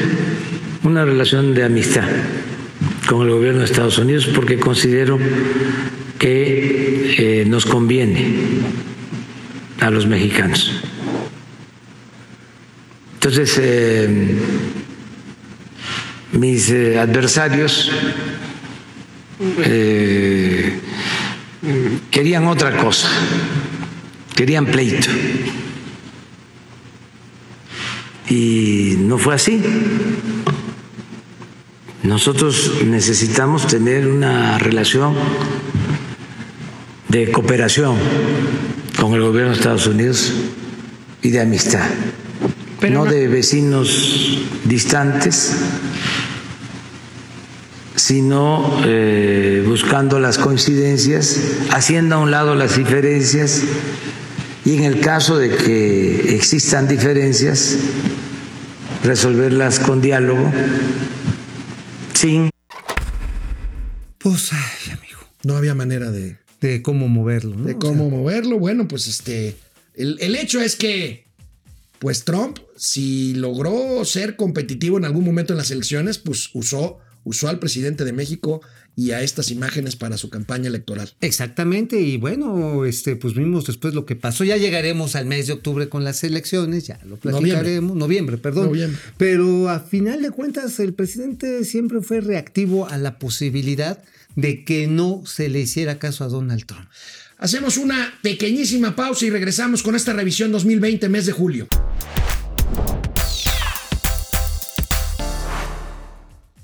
una 0.85 1.05
relación 1.05 1.55
de 1.55 1.65
amistad 1.65 2.09
con 3.09 3.27
el 3.27 3.33
gobierno 3.33 3.61
de 3.61 3.67
Estados 3.67 3.99
Unidos 3.99 4.29
porque 4.35 4.59
considero 4.59 5.19
que 6.19 7.15
eh, 7.19 7.45
nos 7.47 7.67
conviene 7.67 8.35
a 9.81 9.91
los 9.91 10.07
mexicanos. 10.07 10.83
Entonces, 13.15 13.59
eh, 13.61 14.39
mis 16.33 16.71
eh, 16.71 16.99
adversarios 16.99 17.91
querían 22.11 22.47
otra 22.47 22.77
cosa, 22.77 23.09
querían 24.35 24.67
pleito. 24.67 25.09
Y 28.29 28.95
no 28.99 29.19
fue 29.19 29.35
así. 29.35 29.61
Nosotros 32.03 32.83
necesitamos 32.85 33.69
tener 33.69 34.09
una 34.09 34.59
relación 34.59 35.15
de 37.09 37.31
cooperación 37.31 37.97
con 38.99 39.15
el 39.15 39.21
gobierno 39.21 39.51
de 39.51 39.57
Estados 39.57 39.87
Unidos 39.87 40.33
y 41.23 41.31
de 41.31 41.41
amistad, 41.41 41.87
no 42.91 43.05
de 43.05 43.29
vecinos 43.29 44.39
distantes, 44.65 45.53
sino 47.95 48.81
eh, 48.85 49.63
buscando 49.65 50.19
las 50.19 50.39
coincidencias, 50.39 51.39
haciendo 51.71 52.17
a 52.17 52.19
un 52.19 52.33
lado 52.33 52.57
las 52.57 52.77
diferencias 52.77 53.63
y 54.65 54.77
en 54.77 54.83
el 54.83 54.99
caso 54.99 55.39
de 55.39 55.51
que 55.55 56.35
existan 56.35 56.89
diferencias, 56.89 57.77
resolverlas 59.05 59.79
con 59.79 60.01
diálogo, 60.01 60.51
sin 62.23 62.51
Pues, 64.19 64.53
ay, 64.53 64.93
amigo. 64.93 65.19
No 65.43 65.57
había 65.57 65.75
manera 65.75 66.13
de, 66.13 66.39
De 66.61 66.81
cómo 66.81 67.09
moverlo, 67.09 67.57
¿no? 67.57 67.65
de 67.65 67.75
O 67.75 67.79
cómo 67.81 68.09
moverlo. 68.09 68.59
Bueno, 68.61 68.87
pues 68.87 69.09
este. 69.09 69.57
El, 69.95 70.19
el 70.21 70.37
hecho 70.37 70.61
es 70.61 70.77
que, 70.77 71.27
pues 71.99 72.25
Trump, 72.25 72.59
si 72.77 73.35
logró 73.35 74.05
ser 74.05 74.37
competitivo 74.37 74.99
en 74.99 75.05
algún 75.05 75.25
momento 75.25 75.53
en 75.53 75.59
las 75.59 75.73
elecciones, 75.73 76.19
pues 76.19 76.51
usó, 76.55 76.99
usó 77.25 77.49
al 77.49 77.59
presidente 77.59 78.05
de 78.05 78.13
México 78.13 78.63
y 78.95 79.13
a 79.13 79.23
estas 79.23 79.51
imágenes 79.51 79.97
para 79.97 80.19
su 80.19 80.29
campaña 80.29 80.69
electoral. 80.69 81.11
Exactamente, 81.21 82.01
y 82.01 82.19
bueno, 82.19 82.85
este, 82.85 83.17
pues 83.17 83.35
vimos 83.35 83.67
después 83.67 83.95
lo 83.95 84.05
que 84.05 84.17
pasó. 84.17 84.45
Ya 84.45 84.57
llegaremos 84.57 85.17
al 85.17 85.27
mes 85.27 85.47
de 85.47 85.55
octubre 85.55 85.89
con 85.89 86.05
las 86.05 86.23
elecciones, 86.25 86.87
ya 86.87 87.01
lo 87.07 87.17
platicaremos, 87.17 87.97
noviembre, 87.97 88.39
perdón. 88.39 88.67
Noviembre. 88.67 88.99
Pero 89.17 89.69
a 89.69 89.81
final 89.81 90.23
de 90.23 90.31
cuentas, 90.31 90.79
el 90.81 90.95
presidente 90.95 91.65
siempre 91.65 92.01
fue 92.01 92.21
reactivo 92.21 92.89
a 92.89 92.99
la 92.99 93.19
posibilidad 93.19 94.03
de 94.37 94.65
que 94.65 94.87
no 94.87 95.23
se 95.27 95.49
le 95.49 95.61
hiciera 95.61 95.99
caso 95.99 96.25
a 96.25 96.29
Donald 96.29 96.65
Trump. 96.67 96.89
Hacemos 97.39 97.77
una 97.77 98.15
pequeñísima 98.23 98.95
pausa 98.95 99.27
y 99.27 99.31
regresamos 99.31 99.83
con 99.83 99.97
esta 99.97 100.13
revisión 100.13 100.53
2020, 100.53 101.09
mes 101.09 101.27
de 101.27 101.33
julio. 101.33 101.69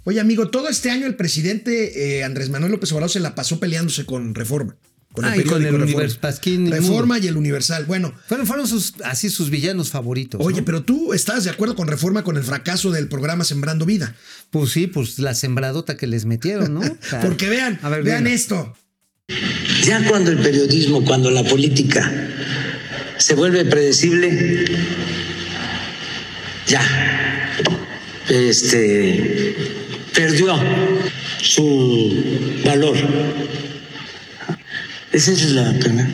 Oye, 0.08 0.20
amigo, 0.20 0.48
todo 0.48 0.70
este 0.70 0.90
año 0.90 1.06
el 1.06 1.16
presidente 1.16 2.16
eh, 2.16 2.24
Andrés 2.24 2.48
Manuel 2.48 2.72
López 2.72 2.90
Obrador 2.92 3.10
se 3.10 3.20
la 3.20 3.34
pasó 3.34 3.60
peleándose 3.60 4.06
con 4.06 4.34
Reforma. 4.34 4.74
Con 5.12 5.26
Ah, 5.26 5.36
y 5.36 5.42
con 5.42 5.62
el 5.62 6.16
Pasquín 6.18 6.66
y 6.66 6.70
Reforma 6.70 7.18
y 7.18 7.26
el 7.26 7.36
Universal. 7.36 7.84
Bueno, 7.84 8.14
Fueron, 8.26 8.46
fueron 8.46 8.66
sus, 8.66 8.94
así 9.04 9.28
sus 9.28 9.50
villanos 9.50 9.90
favoritos. 9.90 10.40
oye, 10.42 10.60
¿no? 10.60 10.64
pero 10.64 10.82
tú 10.82 11.12
estás 11.12 11.44
de 11.44 11.50
acuerdo 11.50 11.76
con 11.76 11.88
Reforma 11.88 12.24
con 12.24 12.38
el 12.38 12.42
fracaso 12.42 12.90
del 12.90 13.08
programa 13.08 13.44
Sembrando 13.44 13.84
Vida. 13.84 14.16
Pues 14.48 14.70
sí, 14.70 14.86
pues 14.86 15.18
la 15.18 15.34
sembradota 15.34 15.98
que 15.98 16.06
les 16.06 16.24
metieron, 16.24 16.72
¿no? 16.72 16.80
Porque 17.20 17.50
vean, 17.50 17.78
a 17.82 17.90
ver, 17.90 18.02
vean 18.02 18.26
esto. 18.26 18.74
Ya 19.84 20.08
cuando 20.08 20.30
el 20.30 20.38
periodismo, 20.38 21.04
cuando 21.04 21.30
la 21.30 21.44
política 21.44 22.10
se 23.18 23.34
vuelve 23.34 23.66
predecible, 23.66 24.64
ya, 26.66 26.80
este, 28.30 29.77
perdió 30.18 30.58
su 31.40 32.60
valor. 32.64 32.96
Esa 35.12 35.30
es 35.30 35.50
la 35.52 35.72
pena. 35.74 36.10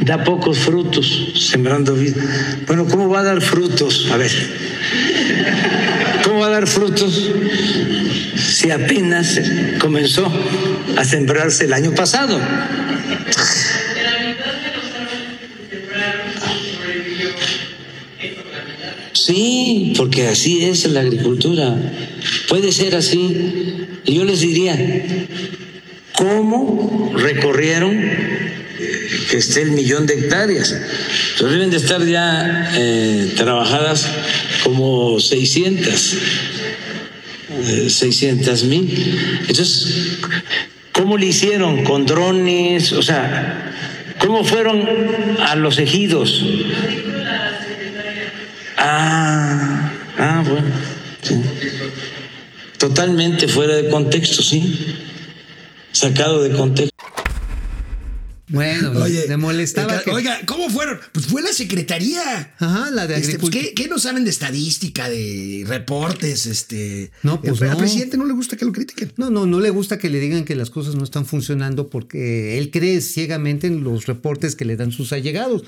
Da 0.00 0.24
pocos 0.24 0.58
frutos 0.58 1.28
sembrando 1.48 1.94
vida. 1.94 2.20
Bueno, 2.66 2.88
¿cómo 2.88 3.08
va 3.08 3.20
a 3.20 3.22
dar 3.22 3.40
frutos? 3.40 4.08
A 4.10 4.16
ver, 4.16 4.32
¿cómo 6.24 6.40
va 6.40 6.48
a 6.48 6.50
dar 6.50 6.66
frutos 6.66 7.30
si 8.36 8.72
apenas 8.72 9.40
comenzó 9.78 10.26
a 10.96 11.04
sembrarse 11.04 11.66
el 11.66 11.74
año 11.74 11.94
pasado? 11.94 12.40
Sí, 19.12 19.94
porque 19.96 20.26
así 20.26 20.64
es 20.64 20.84
la 20.86 21.02
agricultura. 21.02 21.76
Puede 22.48 22.72
ser 22.72 22.94
así. 22.96 23.86
Y 24.04 24.14
yo 24.14 24.24
les 24.24 24.40
diría, 24.40 24.78
¿cómo 26.14 27.12
recorrieron 27.16 28.00
que 29.30 29.36
esté 29.36 29.62
el 29.62 29.72
millón 29.72 30.06
de 30.06 30.14
hectáreas? 30.14 30.72
Entonces 30.72 31.52
deben 31.52 31.70
de 31.70 31.76
estar 31.76 32.04
ya 32.04 32.72
eh, 32.74 33.32
trabajadas 33.36 34.08
como 34.64 35.18
600. 35.20 36.16
600 37.88 38.64
mil. 38.64 39.38
Entonces, 39.40 40.18
¿cómo 40.92 41.16
le 41.16 41.26
hicieron? 41.26 41.84
¿Con 41.84 42.06
drones? 42.06 42.92
O 42.92 43.02
sea, 43.02 43.72
¿cómo 44.18 44.44
fueron 44.44 44.88
a 45.40 45.54
los 45.56 45.78
ejidos? 45.78 46.44
Ah, 48.76 49.92
ah, 50.18 50.44
bueno. 50.46 50.81
Totalmente 52.82 53.46
fuera 53.46 53.76
de 53.76 53.88
contexto, 53.88 54.42
sí. 54.42 54.76
Sacado 55.92 56.42
de 56.42 56.50
contexto. 56.50 56.90
Bueno, 58.48 58.90
Oye, 59.00 59.26
le 59.28 59.36
molestaba 59.36 60.02
que... 60.02 60.10
Oiga, 60.10 60.40
¿cómo 60.46 60.68
fueron? 60.68 60.98
Pues 61.12 61.26
fue 61.26 61.42
la 61.42 61.52
secretaría. 61.52 62.54
Ajá, 62.58 62.90
la 62.90 63.06
de 63.06 63.14
Este, 63.14 63.38
pues, 63.38 63.50
agricultura. 63.50 63.64
¿qué, 63.64 63.74
qué 63.84 63.88
no 63.88 63.98
saben 64.00 64.24
de 64.24 64.30
estadística, 64.30 65.08
de 65.08 65.64
reportes? 65.66 66.46
Este, 66.46 67.12
No, 67.22 67.40
pues 67.40 67.60
El- 67.62 67.68
Al 67.68 67.72
no. 67.74 67.78
presidente 67.78 68.16
no 68.18 68.26
le 68.26 68.34
gusta 68.34 68.56
que 68.56 68.64
lo 68.64 68.72
critiquen. 68.72 69.12
No, 69.16 69.30
no, 69.30 69.46
no 69.46 69.60
le 69.60 69.70
gusta 69.70 69.96
que 69.96 70.10
le 70.10 70.18
digan 70.18 70.44
que 70.44 70.56
las 70.56 70.68
cosas 70.68 70.96
no 70.96 71.04
están 71.04 71.24
funcionando 71.24 71.88
porque 71.88 72.58
él 72.58 72.70
cree 72.72 73.00
ciegamente 73.00 73.68
en 73.68 73.84
los 73.84 74.06
reportes 74.06 74.56
que 74.56 74.64
le 74.66 74.76
dan 74.76 74.90
sus 74.90 75.12
allegados. 75.14 75.62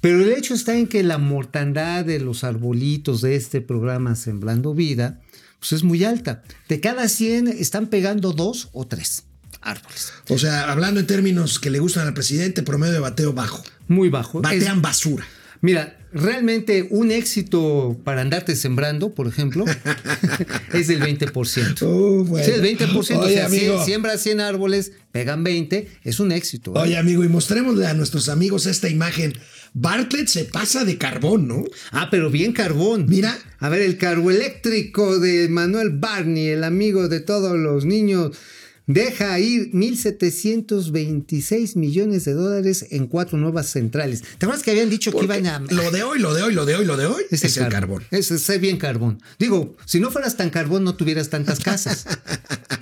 Pero 0.00 0.22
el 0.22 0.32
hecho 0.32 0.54
está 0.54 0.78
en 0.78 0.86
que 0.86 1.02
la 1.02 1.18
mortandad 1.18 2.04
de 2.06 2.20
los 2.20 2.44
arbolitos 2.44 3.20
de 3.22 3.34
este 3.34 3.60
programa 3.60 4.14
Sembrando 4.14 4.72
Vida, 4.72 5.20
pues 5.60 5.72
es 5.72 5.82
muy 5.84 6.02
alta. 6.04 6.42
De 6.68 6.80
cada 6.80 7.08
100 7.08 7.46
están 7.48 7.86
pegando 7.86 8.32
dos 8.32 8.68
o 8.72 8.86
tres 8.86 9.24
árboles. 9.60 10.12
O 10.28 10.38
sea, 10.38 10.70
hablando 10.72 10.98
en 11.00 11.06
términos 11.06 11.58
que 11.60 11.70
le 11.70 11.78
gustan 11.78 12.06
al 12.08 12.14
presidente, 12.14 12.62
promedio 12.62 12.94
de 12.94 13.00
bateo 13.00 13.32
bajo. 13.32 13.62
Muy 13.86 14.08
bajo. 14.08 14.38
Es- 14.38 14.42
Batean 14.42 14.80
basura. 14.82 15.24
Mira, 15.62 15.98
realmente 16.14 16.88
un 16.90 17.10
éxito 17.10 18.00
para 18.02 18.22
andarte 18.22 18.56
sembrando, 18.56 19.14
por 19.14 19.26
ejemplo, 19.28 19.66
es 20.72 20.88
del 20.88 21.02
20%. 21.02 21.82
Uh, 21.82 22.24
bueno. 22.24 22.46
Sí, 22.46 22.52
el 22.52 22.62
20%. 22.62 23.14
o 23.16 23.20
Oye, 23.20 23.34
sea, 23.34 23.48
si- 23.50 23.58
amigo. 23.58 23.84
siembras 23.84 24.22
100 24.22 24.40
árboles, 24.40 24.92
pegan 25.12 25.44
20, 25.44 25.88
es 26.04 26.20
un 26.20 26.32
éxito. 26.32 26.70
¿eh? 26.74 26.78
Oye, 26.80 26.96
amigo, 26.98 27.22
y 27.24 27.28
mostrémosle 27.28 27.86
a 27.86 27.94
nuestros 27.94 28.28
amigos 28.30 28.64
esta 28.66 28.88
imagen. 28.88 29.34
Bartlett 29.72 30.28
se 30.28 30.44
pasa 30.44 30.84
de 30.84 30.98
carbón, 30.98 31.48
¿no? 31.48 31.64
Ah, 31.92 32.08
pero 32.10 32.30
bien 32.30 32.52
carbón. 32.52 33.06
Mira. 33.08 33.38
A 33.58 33.68
ver, 33.68 33.82
el 33.82 33.98
carboeléctrico 33.98 35.18
de 35.18 35.48
Manuel 35.50 35.90
Barney, 35.90 36.48
el 36.48 36.64
amigo 36.64 37.08
de 37.08 37.20
todos 37.20 37.58
los 37.58 37.84
niños, 37.84 38.36
deja 38.86 39.38
ir 39.38 39.72
1.726 39.72 41.76
millones 41.76 42.24
de 42.24 42.32
dólares 42.32 42.86
en 42.90 43.06
cuatro 43.06 43.36
nuevas 43.38 43.68
centrales. 43.68 44.22
¿Te 44.38 44.46
acuerdas 44.46 44.64
que 44.64 44.72
habían 44.72 44.90
dicho 44.90 45.12
que 45.12 45.24
iban 45.24 45.46
a... 45.46 45.60
Lo 45.60 45.90
de 45.90 46.02
hoy, 46.02 46.18
lo 46.18 46.34
de 46.34 46.42
hoy, 46.42 46.52
lo 46.54 46.66
de 46.66 46.76
hoy, 46.76 46.84
lo 46.84 46.96
de 46.96 47.06
hoy 47.06 47.22
es, 47.30 47.56
el 47.56 47.68
carbón. 47.68 48.04
Es, 48.10 48.30
es 48.30 48.60
bien 48.60 48.76
carbón. 48.78 49.22
Digo, 49.38 49.76
si 49.86 50.00
no 50.00 50.10
fueras 50.10 50.36
tan 50.36 50.50
carbón, 50.50 50.84
no 50.84 50.96
tuvieras 50.96 51.30
tantas 51.30 51.60
casas. 51.60 52.04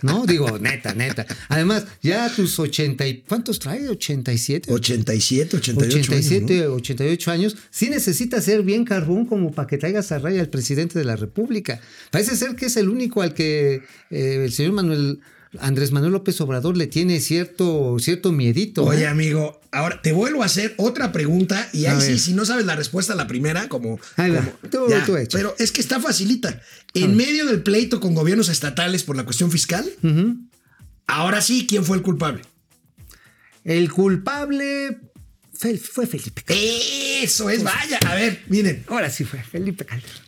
¿No? 0.02 0.26
Digo, 0.26 0.58
neta, 0.58 0.94
neta. 0.94 1.26
Además, 1.48 1.86
ya 2.02 2.28
tus 2.34 2.58
80 2.58 3.06
y... 3.06 3.22
¿Cuántos 3.22 3.58
trae? 3.58 3.88
¿87? 3.88 4.70
87, 4.70 5.56
88 5.56 5.98
87, 5.98 6.54
años, 6.54 6.68
¿no? 6.68 6.74
88 6.74 7.30
años, 7.30 7.56
sí 7.70 7.90
necesita 7.90 8.40
ser 8.40 8.62
bien 8.62 8.84
carbón 8.84 9.26
como 9.26 9.52
para 9.52 9.66
que 9.66 9.78
traigas 9.78 10.12
a 10.12 10.18
raya 10.18 10.40
al 10.40 10.48
presidente 10.48 10.98
de 10.98 11.04
la 11.04 11.16
República. 11.16 11.80
Parece 12.10 12.36
ser 12.36 12.56
que 12.56 12.66
es 12.66 12.76
el 12.76 12.88
único 12.88 13.22
al 13.22 13.34
que 13.34 13.82
eh, 14.10 14.44
el 14.44 14.52
señor 14.52 14.72
Manuel 14.72 15.20
Andrés 15.60 15.92
Manuel 15.92 16.12
López 16.12 16.40
Obrador 16.40 16.76
le 16.76 16.86
tiene 16.86 17.20
cierto, 17.20 17.96
cierto 18.00 18.32
miedito. 18.32 18.84
Oye, 18.84 19.02
¿eh? 19.04 19.06
amigo, 19.06 19.60
ahora 19.72 20.02
te 20.02 20.12
vuelvo 20.12 20.42
a 20.42 20.46
hacer 20.46 20.74
otra 20.76 21.10
pregunta 21.12 21.68
y 21.72 21.86
ahí 21.86 22.00
sí, 22.00 22.18
si 22.18 22.34
no 22.34 22.44
sabes 22.44 22.66
la 22.66 22.76
respuesta 22.76 23.14
a 23.14 23.16
la 23.16 23.26
primera, 23.26 23.68
como... 23.68 23.98
Ahí 24.16 24.30
va. 24.30 24.40
como- 24.40 24.52
Tú- 24.70 24.90
ya, 24.90 25.04
tú 25.06 25.16
echa. 25.16 25.38
pero 25.38 25.54
es 25.58 25.72
que 25.72 25.80
está 25.80 26.00
facilita. 26.00 26.60
En 26.94 27.16
medio 27.16 27.46
del 27.46 27.62
pleito 27.62 27.98
con 28.00 28.14
gobiernos 28.14 28.48
estatales 28.50 29.04
por 29.04 29.16
la 29.16 29.24
cuestión 29.24 29.50
fiscal, 29.50 29.88
ahora 31.06 31.40
sí, 31.40 31.66
¿quién 31.68 31.84
fue 31.84 31.96
el 31.96 32.02
culpable? 32.02 32.42
El 33.64 33.90
culpable 33.90 34.98
fue, 35.52 35.76
fue 35.78 36.06
Felipe 36.06 36.42
Calderón. 36.42 36.70
Eso 37.22 37.50
es, 37.50 37.62
vaya. 37.62 37.98
A 38.06 38.14
ver, 38.14 38.42
miren. 38.48 38.84
Ahora 38.88 39.10
sí 39.10 39.24
fue 39.24 39.42
Felipe 39.42 39.84
Calderón. 39.84 40.27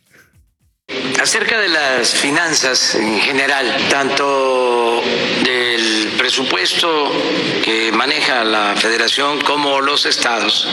Acerca 1.21 1.61
de 1.61 1.69
las 1.69 2.15
finanzas 2.15 2.97
en 2.97 3.21
general, 3.21 3.77
tanto 3.89 5.01
del 5.45 6.15
presupuesto 6.19 7.13
que 7.63 7.93
maneja 7.93 8.43
la 8.43 8.75
federación 8.75 9.41
como 9.41 9.81
los 9.81 10.05
estados, 10.07 10.67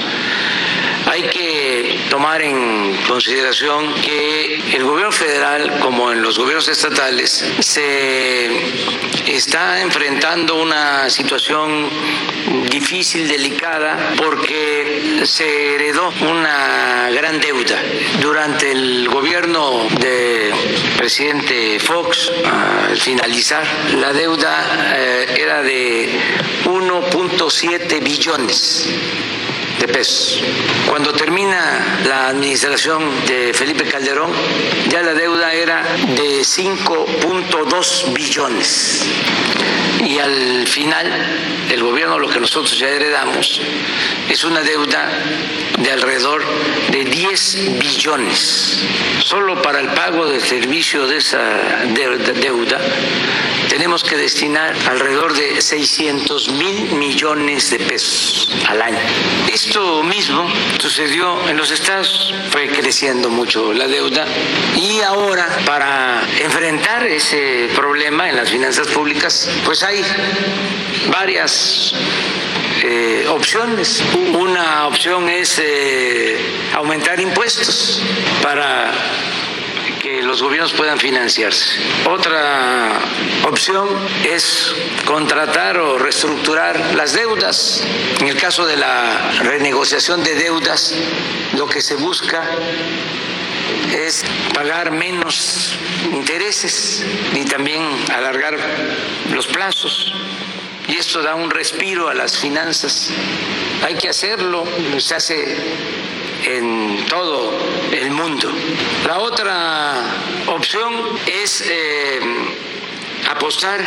hay 1.06 1.24
que 1.24 1.37
tomar 2.18 2.42
en 2.42 2.98
consideración 3.08 3.94
que 4.02 4.56
el 4.76 4.84
gobierno 4.84 5.12
federal, 5.12 5.80
como 5.82 6.12
en 6.12 6.24
los 6.24 6.40
gobiernos 6.40 6.68
estatales, 6.68 7.46
se 7.60 8.50
está 9.28 9.84
enfrentando 9.84 10.60
una 10.60 11.12
situación 11.12 11.88
difícil, 12.72 13.28
delicada, 13.28 14.16
porque 14.18 15.22
se 15.26 15.76
heredó 15.76 16.12
una 16.22 17.12
gran 17.12 17.40
deuda. 17.40 17.80
Durante 18.20 18.72
el 18.72 19.08
gobierno 19.10 19.88
del 20.00 20.54
presidente 20.98 21.80
Fox, 21.80 22.32
al 22.44 22.98
finalizar, 22.98 23.64
la 24.00 24.12
deuda 24.12 24.96
eh, 24.98 25.36
era 25.38 25.62
de 25.62 26.10
1.7 26.66 28.04
billones 28.04 28.90
de 29.80 29.88
pesos. 29.88 30.42
Cuando 30.88 31.14
termina 31.14 32.00
la 32.06 32.30
administración 32.30 33.26
de 33.26 33.54
Felipe 33.54 33.86
Calderón, 33.86 34.32
ya 34.90 35.02
la 35.02 35.14
deuda 35.14 35.54
5.2 36.48 38.14
billones. 38.14 39.04
Y 40.06 40.18
al 40.20 40.66
final, 40.68 41.06
el 41.70 41.84
gobierno, 41.84 42.18
lo 42.18 42.30
que 42.30 42.40
nosotros 42.40 42.80
ya 42.80 42.88
heredamos, 42.88 43.60
es 44.30 44.44
una 44.46 44.62
deuda 44.62 45.10
de 45.78 45.92
alrededor 45.92 46.44
de 46.92 47.04
10 47.04 47.78
billones. 47.80 48.80
Solo 49.20 49.62
para 49.62 49.82
el 49.82 49.90
pago 49.90 50.26
del 50.26 50.42
servicio 50.42 51.06
de 51.08 51.18
esa 51.18 51.40
de- 51.94 52.18
deuda 52.40 52.80
tenemos 53.70 54.02
que 54.04 54.16
destinar 54.16 54.74
alrededor 54.90 55.34
de 55.36 55.62
600 55.62 56.50
mil 56.54 56.92
millones 56.94 57.70
de 57.70 57.80
pesos 57.80 58.50
al 58.68 58.82
año. 58.82 58.98
Esto 59.52 60.02
mismo 60.04 60.48
sucedió 60.80 61.48
en 61.50 61.58
los 61.58 61.70
estados, 61.72 62.34
fue 62.50 62.70
creciendo 62.70 63.30
mucho 63.30 63.74
la 63.74 63.88
deuda 63.88 64.26
y 64.78 65.02
ahora 65.02 65.48
para 65.66 66.24
enfrentar 66.40 67.06
ese 67.06 67.70
problema 67.76 68.30
en 68.30 68.36
las 68.36 68.50
finanzas 68.50 68.88
públicas, 68.88 69.50
pues 69.66 69.84
hay 69.84 70.04
varias 71.10 71.94
eh, 72.84 73.26
opciones. 73.30 74.04
Una 74.34 74.88
opción 74.88 75.30
es 75.30 75.60
eh, 75.60 76.38
aumentar 76.76 77.20
impuestos 77.20 78.02
para 78.42 78.92
que 80.02 80.22
los 80.22 80.42
gobiernos 80.42 80.74
puedan 80.74 81.00
financiarse. 81.00 81.80
Otra 82.06 83.00
opción 83.44 83.90
es 84.24 84.74
contratar 85.06 85.78
o 85.78 85.98
reestructurar 85.98 86.96
las 86.96 87.14
deudas. 87.14 87.84
En 88.20 88.28
el 88.28 88.38
caso 88.38 88.66
de 88.66 88.78
la 88.78 89.32
renegociación 89.42 90.24
de 90.24 90.36
deudas, 90.36 90.94
lo 91.54 91.68
que 91.68 91.82
se 91.82 91.96
busca 91.96 92.44
es 93.94 94.24
pagar 94.54 94.92
menos 94.92 95.78
intereses 96.12 97.04
y 97.34 97.46
también 97.46 97.84
alargar 98.14 98.58
los 99.32 99.48
plazos. 99.48 100.14
Y 100.88 100.96
esto 100.96 101.22
da 101.22 101.36
un 101.36 101.50
respiro 101.50 102.08
a 102.08 102.14
las 102.14 102.38
finanzas. 102.38 103.10
Hay 103.84 103.96
que 103.96 104.10
hacerlo, 104.10 104.66
se 105.00 105.16
hace 105.16 105.58
en 106.46 107.06
todo 107.10 107.58
el 107.92 108.12
mundo. 108.12 108.52
La 109.06 109.20
otra 109.20 109.96
opción 110.48 110.94
es 111.26 111.64
eh, 111.68 112.20
apostar 113.30 113.82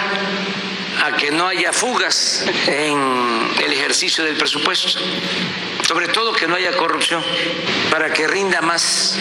a 1.03 1.17
que 1.17 1.31
no 1.31 1.47
haya 1.47 1.73
fugas 1.73 2.45
en 2.67 3.51
el 3.65 3.73
ejercicio 3.73 4.25
del 4.25 4.37
presupuesto, 4.37 4.89
sobre 5.87 6.09
todo 6.09 6.33
que 6.33 6.47
no 6.47 6.57
haya 6.57 6.77
corrupción, 6.77 7.25
para 7.91 8.13
que 8.13 8.27
rinda 8.27 8.61
más. 8.61 9.17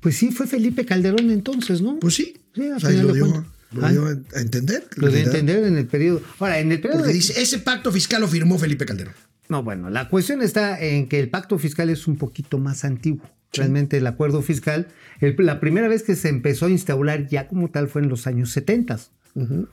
Pues 0.00 0.16
sí, 0.16 0.30
fue 0.30 0.46
Felipe 0.46 0.84
Calderón 0.86 1.30
entonces, 1.30 1.80
¿no? 1.82 1.98
Pues 2.00 2.14
sí. 2.14 2.34
Sí, 2.54 2.68
al 2.68 2.80
final 2.80 3.06
lo 3.06 3.12
dio, 3.14 3.46
lo 3.72 3.86
Ah. 3.86 3.92
dio 3.92 4.06
a 4.06 4.40
entender. 4.40 4.86
Lo 4.96 5.06
de 5.06 5.12
realidad. 5.12 5.34
entender 5.36 5.64
en 5.64 5.76
el 5.76 5.86
periodo. 5.86 6.22
Ahora, 6.38 6.58
en 6.58 6.72
el 6.72 6.80
periodo. 6.80 6.98
Porque 7.00 7.12
de- 7.12 7.18
dice, 7.18 7.40
ese 7.40 7.58
pacto 7.58 7.92
fiscal 7.92 8.20
lo 8.20 8.28
firmó 8.28 8.58
Felipe 8.58 8.84
Calderón. 8.86 9.14
No, 9.48 9.62
bueno, 9.62 9.90
la 9.90 10.08
cuestión 10.08 10.42
está 10.42 10.80
en 10.80 11.08
que 11.08 11.18
el 11.20 11.28
pacto 11.28 11.58
fiscal 11.58 11.90
es 11.90 12.06
un 12.06 12.16
poquito 12.16 12.58
más 12.58 12.84
antiguo. 12.84 13.28
Realmente 13.52 13.96
el 13.96 14.06
acuerdo 14.06 14.42
fiscal, 14.42 14.86
el- 15.20 15.34
la 15.38 15.58
primera 15.58 15.88
vez 15.88 16.02
que 16.04 16.14
se 16.14 16.28
empezó 16.28 16.66
a 16.66 16.70
instaurar 16.70 17.26
ya 17.28 17.48
como 17.48 17.68
tal 17.68 17.88
fue 17.88 18.00
en 18.02 18.08
los 18.08 18.26
años 18.28 18.50
70 18.52 18.98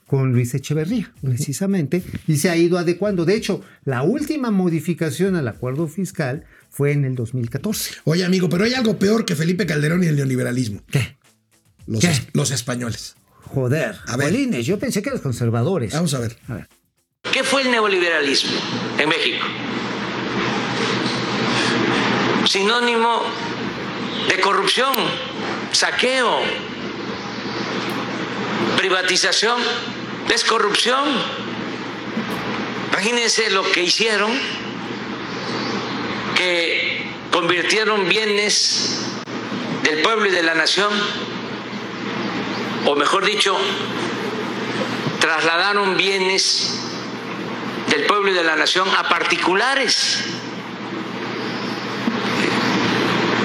con 0.06 0.34
Luis 0.34 0.54
Echeverría, 0.54 1.12
precisamente, 1.22 2.04
y 2.28 2.38
se 2.38 2.50
ha 2.50 2.58
ido 2.58 2.78
adecuando. 2.78 3.26
De 3.26 3.36
hecho, 3.36 3.62
la 3.86 4.04
última 4.04 4.52
modificación 4.52 5.36
al 5.36 5.48
acuerdo 5.48 5.88
fiscal 5.88 6.44
fue 6.70 6.92
en 6.92 7.06
el 7.06 7.16
2014. 7.16 7.96
Oye, 8.06 8.24
amigo, 8.26 8.50
pero 8.50 8.64
hay 8.66 8.74
algo 8.74 8.98
peor 9.00 9.26
que 9.26 9.36
Felipe 9.36 9.66
Calderón 9.66 10.04
y 10.04 10.08
el 10.08 10.16
neoliberalismo. 10.16 10.82
¿Qué? 10.92 11.18
Los, 11.86 12.02
¿Qué? 12.02 12.12
es- 12.12 12.24
los 12.34 12.52
españoles. 12.52 13.16
Joder, 13.46 13.96
A 14.08 14.18
ver. 14.18 14.28
Jolines, 14.32 14.66
yo 14.66 14.78
pensé 14.78 15.02
que 15.02 15.10
los 15.10 15.22
conservadores. 15.22 15.94
Vamos 15.94 16.14
a 16.14 16.20
ver. 16.20 16.38
A 16.50 16.56
ver. 16.56 16.68
¿Qué 17.32 17.44
fue 17.44 17.62
el 17.62 17.72
neoliberalismo 17.72 18.52
en 19.00 19.10
México? 19.10 19.46
Sinónimo 22.46 23.22
de 24.30 24.40
corrupción, 24.42 24.94
saqueo, 25.72 26.40
privatización, 28.78 29.62
es 30.34 30.44
corrupción. 30.44 31.06
Imagínense 32.92 33.50
lo 33.52 33.64
que 33.72 33.84
hicieron, 33.84 34.32
que 36.38 37.04
convirtieron 37.32 38.08
bienes 38.08 39.00
del 39.84 40.02
pueblo 40.02 40.28
y 40.28 40.32
de 40.32 40.44
la 40.44 40.54
nación, 40.54 40.92
o 42.86 42.96
mejor 42.96 43.26
dicho, 43.26 43.58
trasladaron 45.20 45.98
bienes 45.98 46.80
del 47.90 48.06
pueblo 48.06 48.30
y 48.30 48.34
de 48.34 48.44
la 48.44 48.56
nación 48.56 48.88
a 48.96 49.10
particulares. 49.10 50.26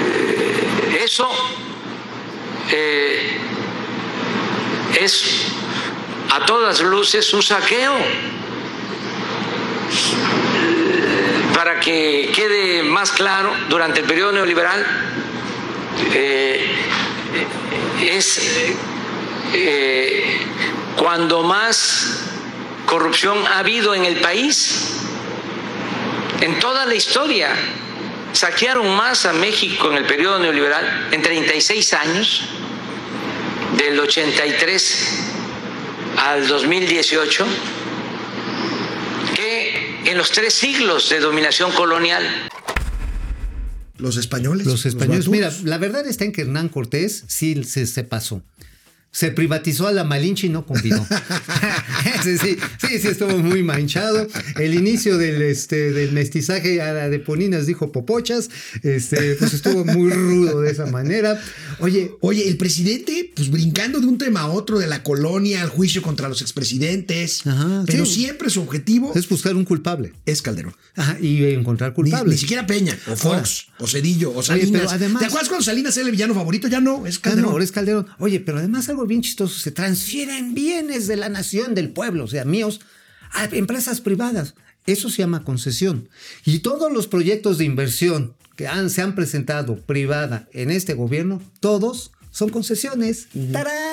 Eh, 0.05 1.01
Eso 1.03 1.29
eh, 2.71 3.37
es 4.99 5.47
a 6.29 6.45
todas 6.45 6.81
luces 6.81 7.33
un 7.33 7.41
saqueo. 7.41 7.95
Que 11.83 12.31
quede 12.33 12.81
más 12.83 13.11
claro, 13.11 13.53
durante 13.67 13.99
el 13.99 14.05
periodo 14.05 14.31
neoliberal 14.31 14.85
eh, 16.13 16.65
es 18.01 18.41
eh, 19.53 20.37
cuando 20.97 21.43
más 21.43 22.23
corrupción 22.85 23.37
ha 23.47 23.59
habido 23.59 23.93
en 23.93 24.05
el 24.05 24.17
país, 24.17 25.01
en 26.41 26.59
toda 26.59 26.85
la 26.85 26.95
historia. 26.95 27.49
Saquearon 28.31 28.95
más 28.95 29.25
a 29.25 29.33
México 29.33 29.91
en 29.91 29.97
el 29.97 30.05
periodo 30.05 30.39
neoliberal 30.39 31.09
en 31.11 31.21
36 31.21 31.93
años, 31.93 32.43
del 33.77 33.99
83 33.99 35.19
al 36.17 36.47
2018, 36.47 37.45
que 37.45 37.82
en 40.05 40.17
los 40.17 40.31
tres 40.31 40.53
siglos 40.53 41.09
de 41.09 41.19
dominación 41.19 41.71
colonial. 41.71 42.23
Los 43.97 44.17
españoles. 44.17 44.65
Los 44.67 44.85
españoles, 44.85 45.27
mira, 45.29 45.51
la 45.63 45.77
verdad 45.77 46.05
está 46.07 46.25
en 46.25 46.31
que 46.31 46.41
Hernán 46.41 46.69
Cortés 46.69 47.23
sí 47.27 47.63
se, 47.63 47.85
se 47.87 48.03
pasó. 48.03 48.41
Se 49.13 49.31
privatizó 49.31 49.87
a 49.87 49.91
la 49.93 50.03
Malinche 50.03 50.47
y 50.47 50.49
no 50.49 50.65
combinó. 50.65 51.07
sí, 52.23 52.37
sí, 52.37 52.57
sí, 52.81 52.99
sí, 52.99 53.07
estuvo 53.07 53.37
muy 53.37 53.61
manchado. 53.63 54.27
El 54.59 54.73
inicio 54.73 55.17
del, 55.17 55.41
este, 55.43 55.91
del 55.91 56.11
mestizaje 56.13 56.81
a 56.81 56.91
la 56.93 57.09
de 57.09 57.19
Poninas 57.19 57.67
dijo 57.67 57.91
popochas. 57.91 58.49
Este, 58.81 59.35
pues 59.35 59.53
estuvo 59.53 59.85
muy 59.85 60.09
rudo 60.11 60.61
de 60.61 60.71
esa 60.71 60.87
manera. 60.87 61.39
Oye, 61.79 62.11
Oye, 62.21 62.47
el 62.47 62.57
presidente, 62.57 63.31
pues 63.35 63.49
brincando 63.51 63.99
de 63.99 64.07
un 64.07 64.17
tema 64.17 64.41
a 64.41 64.47
otro, 64.47 64.79
de 64.79 64.87
la 64.87 65.03
colonia 65.03 65.61
al 65.61 65.69
juicio 65.69 66.01
contra 66.01 66.27
los 66.27 66.41
expresidentes, 66.41 67.45
Ajá, 67.45 67.83
pero 67.85 68.05
sí. 68.05 68.15
siempre 68.23 68.49
su 68.49 68.61
objetivo 68.61 69.11
es 69.15 69.29
buscar 69.29 69.55
un 69.55 69.65
culpable. 69.65 70.13
es 70.25 70.41
Calderón. 70.41 70.75
Ajá, 70.95 71.17
y 71.21 71.43
encontrar 71.45 71.91
Ni, 71.91 71.95
culpables. 71.95 72.31
ni 72.33 72.37
siquiera 72.39 72.65
Peña, 72.65 72.97
o 73.07 73.15
Fox, 73.15 73.67
o 73.79 73.87
Cedillo, 73.87 74.33
o 74.35 74.41
Salinas. 74.41 74.71
pero 74.71 74.89
además- 74.89 75.19
¿Te 75.21 75.25
acuerdas 75.27 75.49
cuando 75.49 75.63
Salinas 75.63 75.95
era 75.97 76.05
el 76.07 76.11
villano 76.11 76.33
favorito? 76.33 76.67
Ya 76.67 76.79
no, 76.81 77.05
es 77.05 77.17
Ah, 77.17 77.21
Calderón. 77.23 77.43
no, 77.45 77.51
ahora 77.51 77.63
es 77.63 77.71
Calderón. 77.71 78.07
Oye, 78.19 78.39
pero 78.39 78.57
además 78.57 78.89
algo 78.89 79.02
bien 79.07 79.21
chistoso, 79.21 79.59
se 79.59 79.71
transfieren 79.71 80.53
bienes 80.53 81.07
de 81.07 81.17
la 81.17 81.29
nación, 81.29 81.75
del 81.75 81.89
pueblo, 81.89 82.25
o 82.25 82.27
sea, 82.27 82.45
míos, 82.45 82.81
a 83.31 83.45
empresas 83.45 84.01
privadas. 84.01 84.55
Eso 84.85 85.09
se 85.09 85.19
llama 85.19 85.43
concesión. 85.43 86.09
Y 86.45 86.59
todos 86.59 86.91
los 86.91 87.07
proyectos 87.07 87.57
de 87.57 87.65
inversión 87.65 88.35
que 88.55 88.67
han, 88.67 88.89
se 88.89 89.01
han 89.01 89.15
presentado 89.15 89.77
privada 89.77 90.47
en 90.53 90.71
este 90.71 90.93
gobierno, 90.93 91.41
todos 91.59 92.11
son 92.31 92.49
concesiones. 92.49 93.27
¡Tarán! 93.51 93.92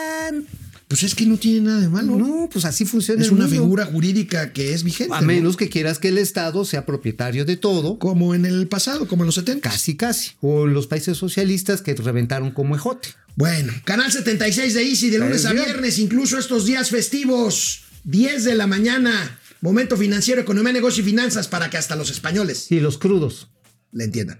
Pues 0.90 1.04
es 1.04 1.14
que 1.14 1.24
no 1.24 1.36
tiene 1.36 1.60
nada 1.60 1.78
de 1.80 1.88
malo. 1.88 2.16
No, 2.16 2.48
pues 2.52 2.64
así 2.64 2.84
funciona 2.84 3.20
es 3.22 3.28
el 3.28 3.34
una 3.34 3.44
mundo. 3.46 3.62
figura 3.62 3.86
jurídica 3.86 4.52
que 4.52 4.74
es 4.74 4.82
vigente. 4.82 5.14
A 5.14 5.20
¿no? 5.20 5.26
menos 5.28 5.56
que 5.56 5.68
quieras 5.68 6.00
que 6.00 6.08
el 6.08 6.18
Estado 6.18 6.64
sea 6.64 6.84
propietario 6.84 7.44
de 7.44 7.56
todo, 7.56 7.96
Como 8.00 8.34
en 8.34 8.44
el 8.44 8.66
pasado, 8.66 9.06
como 9.06 9.22
en 9.22 9.26
los 9.26 9.36
70. 9.36 9.70
casi 9.70 9.94
casi. 9.96 10.32
O 10.40 10.66
los 10.66 10.88
países 10.88 11.16
socialistas 11.16 11.80
que 11.80 11.94
reventaron 11.94 12.50
como 12.50 12.74
ejote. 12.74 13.10
Bueno, 13.36 13.72
canal 13.84 14.10
76 14.10 14.74
de 14.74 14.82
Easy 14.82 15.10
de 15.10 15.18
lunes 15.20 15.46
a 15.46 15.52
viernes, 15.52 16.00
incluso 16.00 16.36
estos 16.40 16.66
días 16.66 16.90
festivos, 16.90 17.82
10 18.02 18.42
de 18.42 18.56
la 18.56 18.66
mañana. 18.66 19.38
Momento 19.60 19.96
financiero, 19.96 20.40
economía, 20.40 20.72
negocio 20.72 21.04
y 21.04 21.06
finanzas 21.06 21.46
para 21.46 21.70
que 21.70 21.76
hasta 21.76 21.94
los 21.94 22.10
españoles 22.10 22.66
Y 22.72 22.80
los 22.80 22.98
crudos. 22.98 23.48
le 23.92 24.02
entiendan. 24.04 24.38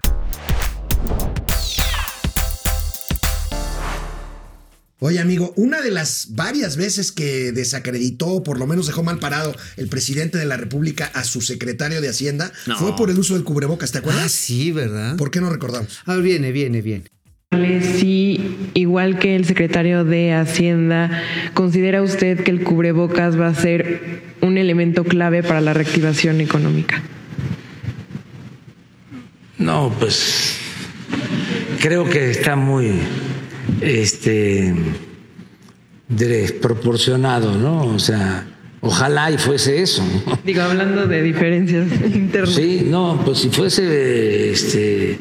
Oye, 5.03 5.19
amigo, 5.19 5.51
una 5.55 5.81
de 5.81 5.89
las 5.89 6.27
varias 6.35 6.77
veces 6.77 7.11
que 7.11 7.51
desacreditó, 7.51 8.27
o 8.27 8.43
por 8.43 8.59
lo 8.59 8.67
menos 8.67 8.85
dejó 8.85 9.01
mal 9.01 9.17
parado 9.17 9.55
el 9.77 9.87
presidente 9.87 10.37
de 10.37 10.45
la 10.45 10.57
República 10.57 11.09
a 11.15 11.23
su 11.23 11.41
secretario 11.41 12.01
de 12.01 12.09
Hacienda 12.09 12.51
fue 12.77 12.95
por 12.95 13.09
el 13.09 13.17
uso 13.17 13.33
del 13.33 13.43
cubrebocas, 13.43 13.91
¿te 13.91 13.97
Ah, 13.97 14.01
acuerdas? 14.01 14.31
sí, 14.31 14.71
¿verdad? 14.71 15.15
¿Por 15.17 15.31
qué 15.31 15.41
no 15.41 15.49
recordamos? 15.49 16.01
Ah, 16.05 16.17
viene, 16.17 16.51
viene, 16.51 16.83
viene. 16.83 17.05
Si, 17.99 18.69
igual 18.75 19.17
que 19.17 19.35
el 19.35 19.45
secretario 19.45 20.03
de 20.05 20.33
Hacienda, 20.33 21.23
considera 21.55 22.03
usted 22.03 22.43
que 22.43 22.51
el 22.51 22.63
cubrebocas 22.63 23.39
va 23.39 23.47
a 23.47 23.55
ser 23.55 24.21
un 24.41 24.59
elemento 24.59 25.03
clave 25.03 25.41
para 25.41 25.61
la 25.61 25.73
reactivación 25.73 26.41
económica. 26.41 27.01
No, 29.57 29.91
pues 29.99 30.57
creo 31.81 32.07
que 32.07 32.29
está 32.29 32.55
muy 32.55 32.91
este 33.81 34.73
desproporcionado, 36.07 37.57
¿no? 37.57 37.85
O 37.85 37.99
sea, 37.99 38.45
ojalá 38.81 39.31
y 39.31 39.37
fuese 39.37 39.81
eso. 39.81 40.03
¿no? 40.25 40.39
Digo, 40.45 40.61
hablando 40.61 41.07
de 41.07 41.21
diferencias 41.23 41.87
internas. 42.13 42.53
Sí, 42.53 42.83
no, 42.85 43.21
pues 43.23 43.39
si 43.39 43.49
fuese 43.49 44.51
este 44.51 45.19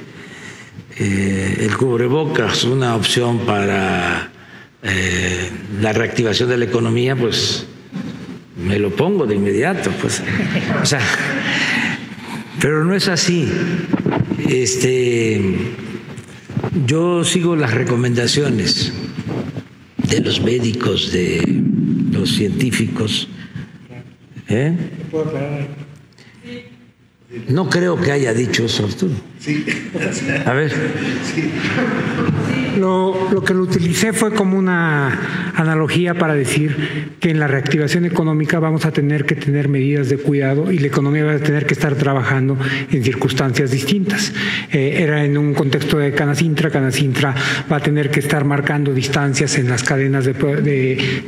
eh, 0.99 1.57
el 1.61 1.77
cubrebocas 1.77 2.65
una 2.65 2.97
opción 2.97 3.39
para 3.41 4.31
eh, 4.83 5.51
la 5.81 5.93
reactivación 5.93 6.49
de 6.49 6.57
la 6.57 6.65
economía, 6.65 7.17
pues 7.17 7.67
me 8.57 8.79
lo 8.79 8.91
pongo 8.91 9.27
de 9.27 9.37
inmediato, 9.37 9.91
pues. 10.01 10.23
O 10.83 10.87
sea, 10.87 11.01
pero 12.61 12.85
no 12.85 12.95
es 12.95 13.09
así. 13.09 13.51
Este, 14.47 15.41
yo 16.87 17.25
sigo 17.25 17.57
las 17.57 17.75
recomendaciones 17.75 18.93
de 20.09 20.21
los 20.21 20.41
médicos, 20.41 21.13
de 21.13 21.63
los 22.13 22.31
científicos. 22.31 23.29
¿eh? 24.49 24.77
No 27.49 27.69
creo 27.69 28.01
que 28.01 28.13
haya 28.13 28.33
dicho 28.35 28.65
eso, 28.65 28.85
Arturo. 28.85 29.30
A 30.47 30.53
ver. 30.53 30.73
Lo, 32.79 33.29
lo 33.33 33.43
que 33.43 33.53
lo 33.53 33.63
utilicé 33.63 34.13
fue 34.13 34.33
como 34.33 34.57
una 34.57 35.53
analogía 35.57 36.15
para 36.15 36.35
decir 36.35 37.15
que 37.19 37.31
en 37.31 37.41
la 37.41 37.47
reactivación 37.49 38.05
económica 38.05 38.59
vamos 38.61 38.87
a 38.87 38.93
tener 38.93 39.25
que 39.25 39.35
tener 39.35 39.69
medidas 39.69 40.09
de 40.09 40.17
cuidado 40.19 40.71
y 40.71 40.79
la 40.79 40.87
economía 40.87 41.25
va 41.25 41.33
a 41.35 41.39
tener 41.39 41.67
que 41.67 41.75
estar 41.75 41.95
trabajando 41.97 42.57
en 42.91 43.03
circunstancias 43.05 43.71
distintas. 43.73 44.33
Eh, 44.73 44.99
era 45.03 45.25
en 45.25 45.37
un 45.37 45.53
contexto 45.53 45.99
de 45.99 46.13
Canacintra, 46.13 46.71
Canacintra 46.71 47.35
va 47.71 47.77
a 47.77 47.81
tener 47.81 48.11
que 48.11 48.21
estar 48.21 48.45
marcando 48.45 48.95
distancias 48.95 49.59
en 49.59 49.69
las 49.69 49.83
cadenas 49.83 50.25
de, 50.25 50.33
de- 50.35 50.63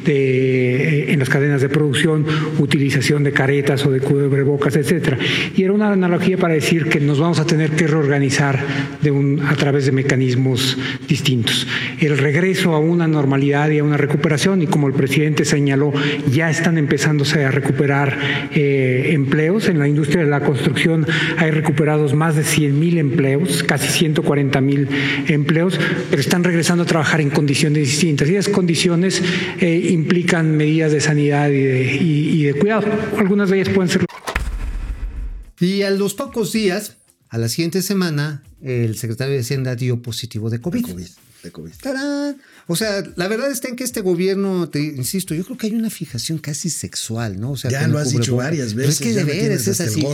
de- 0.04 1.08
eh, 1.08 1.12
en 1.12 1.18
las 1.18 1.28
cadenas 1.28 1.60
de 1.60 1.68
producción, 1.68 2.24
utilización 2.58 3.24
de 3.24 3.32
caretas 3.32 3.84
o 3.84 3.90
de 3.90 4.00
cubrebocas, 4.00 4.76
etcétera. 4.76 5.18
Y 5.56 5.64
era 5.64 5.72
una 5.72 5.92
analogía 5.92 6.38
para 6.38 6.54
decir 6.54 6.88
que 6.88 7.00
nos 7.00 7.18
vamos 7.18 7.40
a 7.40 7.46
tener 7.46 7.70
que 7.72 7.86
reorganizar 8.02 8.58
de 9.00 9.10
un, 9.10 9.40
a 9.40 9.54
través 9.56 9.86
de 9.86 9.92
mecanismos 9.92 10.76
distintos. 11.08 11.66
El 12.00 12.18
regreso 12.18 12.74
a 12.74 12.78
una 12.78 13.06
normalidad 13.06 13.70
y 13.70 13.78
a 13.78 13.84
una 13.84 13.96
recuperación, 13.96 14.62
y 14.62 14.66
como 14.66 14.88
el 14.88 14.94
presidente 14.94 15.44
señaló, 15.44 15.92
ya 16.30 16.50
están 16.50 16.78
empezándose 16.78 17.44
a 17.44 17.50
recuperar 17.50 18.18
eh, 18.54 19.10
empleos. 19.12 19.68
En 19.68 19.78
la 19.78 19.88
industria 19.88 20.24
de 20.24 20.30
la 20.30 20.40
construcción 20.40 21.06
hay 21.38 21.50
recuperados 21.50 22.14
más 22.14 22.34
de 22.36 22.44
100 22.44 22.78
mil 22.78 22.98
empleos, 22.98 23.62
casi 23.62 23.88
140 23.88 24.60
mil 24.60 24.88
empleos, 25.28 25.78
pero 26.10 26.20
están 26.20 26.42
regresando 26.44 26.82
a 26.84 26.86
trabajar 26.86 27.20
en 27.20 27.30
condiciones 27.30 27.78
distintas. 27.84 28.28
Y 28.28 28.36
esas 28.36 28.52
condiciones 28.52 29.22
eh, 29.60 29.88
implican 29.90 30.56
medidas 30.56 30.92
de 30.92 31.00
sanidad 31.00 31.48
y 31.50 31.62
de, 31.62 31.96
y- 32.00 32.40
y 32.40 32.42
de 32.44 32.54
cuidado. 32.54 32.84
Algunas 33.16 33.48
de 33.50 33.60
ellas 33.60 33.68
pueden 33.74 33.88
ser 33.90 34.02
Y 35.60 35.82
a 35.82 35.90
los 35.90 36.14
pocos 36.14 36.52
días, 36.52 36.96
a 37.32 37.38
la 37.38 37.48
siguiente 37.48 37.80
semana, 37.80 38.42
el 38.60 38.94
secretario 38.98 39.32
de 39.32 39.40
Hacienda 39.40 39.74
dio 39.74 40.02
positivo 40.02 40.50
de 40.50 40.60
COVID. 40.60 40.84
De 40.84 40.92
COVID, 40.92 41.08
de 41.44 41.50
COVID. 41.50 41.72
¡Tarán! 41.82 42.36
O 42.66 42.76
sea, 42.76 43.02
la 43.16 43.26
verdad 43.26 43.50
está 43.50 43.68
en 43.68 43.76
que 43.76 43.84
este 43.84 44.02
gobierno, 44.02 44.68
te 44.68 44.80
insisto, 44.80 45.34
yo 45.34 45.42
creo 45.42 45.56
que 45.56 45.68
hay 45.68 45.74
una 45.74 45.88
fijación 45.88 46.36
casi 46.36 46.68
sexual, 46.68 47.40
¿no? 47.40 47.52
O 47.52 47.56
sea, 47.56 47.70
Ya 47.70 47.88
lo 47.88 47.98
has 47.98 48.10
dicho 48.10 48.36
varias 48.36 48.74
Pero 48.74 48.86
veces, 48.86 49.00
es 49.00 49.06
que 49.06 49.14
de 49.14 49.24
veras 49.24 49.66
es 49.66 49.80
así. 49.80 50.06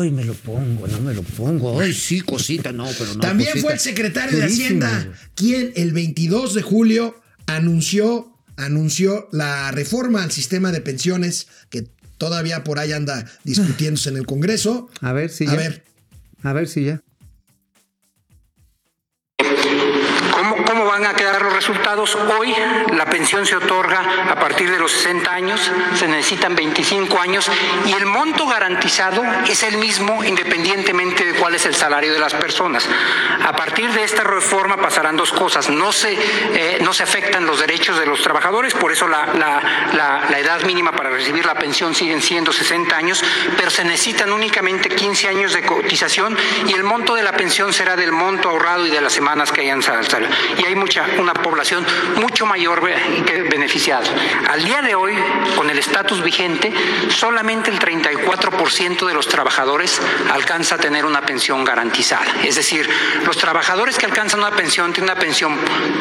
Ay, 0.00 0.10
me 0.10 0.24
lo 0.24 0.32
pongo, 0.32 0.88
no 0.88 1.00
me 1.02 1.12
lo 1.12 1.22
pongo. 1.22 1.78
Ay, 1.78 1.92
sí, 1.92 2.22
cosita, 2.22 2.72
no, 2.72 2.88
pero 2.98 3.12
no. 3.12 3.20
También 3.20 3.50
cosita. 3.50 3.66
fue 3.66 3.74
el 3.74 3.80
secretario 3.80 4.38
de 4.38 4.44
Hacienda 4.46 5.12
quien 5.34 5.70
el 5.76 5.92
22 5.92 6.54
de 6.54 6.62
julio 6.62 7.20
anunció, 7.44 8.32
anunció 8.56 9.28
la 9.32 9.70
reforma 9.70 10.22
al 10.22 10.32
sistema 10.32 10.72
de 10.72 10.80
pensiones 10.80 11.46
que 11.68 11.88
todavía 12.16 12.64
por 12.64 12.78
ahí 12.78 12.92
anda 12.92 13.30
discutiéndose 13.44 14.08
en 14.08 14.16
el 14.16 14.24
Congreso. 14.24 14.88
A 15.02 15.12
ver 15.12 15.28
si 15.30 15.44
A 15.46 15.50
ya. 15.50 15.56
ver, 15.56 15.83
A 16.44 16.52
ver 16.52 16.68
si 16.68 16.84
ya. 16.84 17.02
Van 20.94 21.06
a 21.06 21.14
quedar 21.14 21.42
los 21.42 21.52
resultados? 21.52 22.14
Hoy 22.38 22.54
la 22.92 23.04
pensión 23.06 23.44
se 23.44 23.56
otorga 23.56 24.00
a 24.30 24.36
partir 24.36 24.70
de 24.70 24.78
los 24.78 24.92
60 24.92 25.28
años, 25.32 25.72
se 25.98 26.06
necesitan 26.06 26.54
25 26.54 27.18
años 27.20 27.50
y 27.84 27.92
el 27.92 28.06
monto 28.06 28.46
garantizado 28.46 29.24
es 29.48 29.64
el 29.64 29.76
mismo 29.78 30.22
independientemente 30.22 31.24
de 31.24 31.34
cuál 31.34 31.56
es 31.56 31.66
el 31.66 31.74
salario 31.74 32.12
de 32.12 32.20
las 32.20 32.32
personas. 32.34 32.88
A 33.44 33.56
partir 33.56 33.90
de 33.90 34.04
esta 34.04 34.22
reforma 34.22 34.76
pasarán 34.76 35.16
dos 35.16 35.32
cosas. 35.32 35.68
No 35.68 35.90
se, 35.90 36.12
eh, 36.12 36.78
no 36.80 36.92
se 36.94 37.02
afectan 37.02 37.44
los 37.44 37.58
derechos 37.58 37.98
de 37.98 38.06
los 38.06 38.22
trabajadores, 38.22 38.72
por 38.74 38.92
eso 38.92 39.08
la, 39.08 39.26
la- 39.34 39.62
la- 40.30 40.38
edad 40.44 40.62
mínima 40.64 40.92
para 40.92 41.08
recibir 41.10 41.44
la 41.46 41.54
pensión 41.54 41.94
siguen 41.94 42.20
siendo 42.20 42.52
60 42.52 42.94
años, 42.96 43.24
pero 43.56 43.70
se 43.70 43.82
necesitan 43.82 44.30
únicamente 44.32 44.90
15 44.90 45.26
años 45.28 45.54
de 45.54 45.62
cotización 45.64 46.36
y 46.68 46.72
el 46.74 46.84
monto 46.84 47.14
de 47.14 47.22
la 47.22 47.32
pensión 47.32 47.72
será 47.72 47.96
del 47.96 48.12
monto 48.12 48.50
ahorrado 48.50 48.86
y 48.86 48.90
de 48.90 49.00
las 49.00 49.12
semanas 49.14 49.50
que 49.50 49.62
hayan 49.62 49.82
sal- 49.82 50.06
sal- 50.06 50.28
Y 50.58 50.66
hay 50.66 50.74
una 51.18 51.32
población 51.34 51.84
mucho 52.16 52.46
mayor 52.46 52.82
que 53.24 53.42
beneficiada. 53.42 54.06
Al 54.50 54.64
día 54.64 54.82
de 54.82 54.94
hoy, 54.94 55.14
con 55.56 55.70
el 55.70 55.78
estatus 55.78 56.22
vigente, 56.22 56.72
solamente 57.08 57.70
el 57.70 57.78
34% 57.78 59.06
de 59.06 59.14
los 59.14 59.28
trabajadores 59.28 60.00
alcanza 60.32 60.74
a 60.74 60.78
tener 60.78 61.04
una 61.04 61.22
pensión 61.22 61.64
garantizada. 61.64 62.42
Es 62.44 62.56
decir, 62.56 62.88
los 63.24 63.36
trabajadores 63.36 63.96
que 63.96 64.06
alcanzan 64.06 64.40
una 64.40 64.50
pensión 64.50 64.92
tienen 64.92 65.10
una 65.10 65.20
pensión 65.20 65.58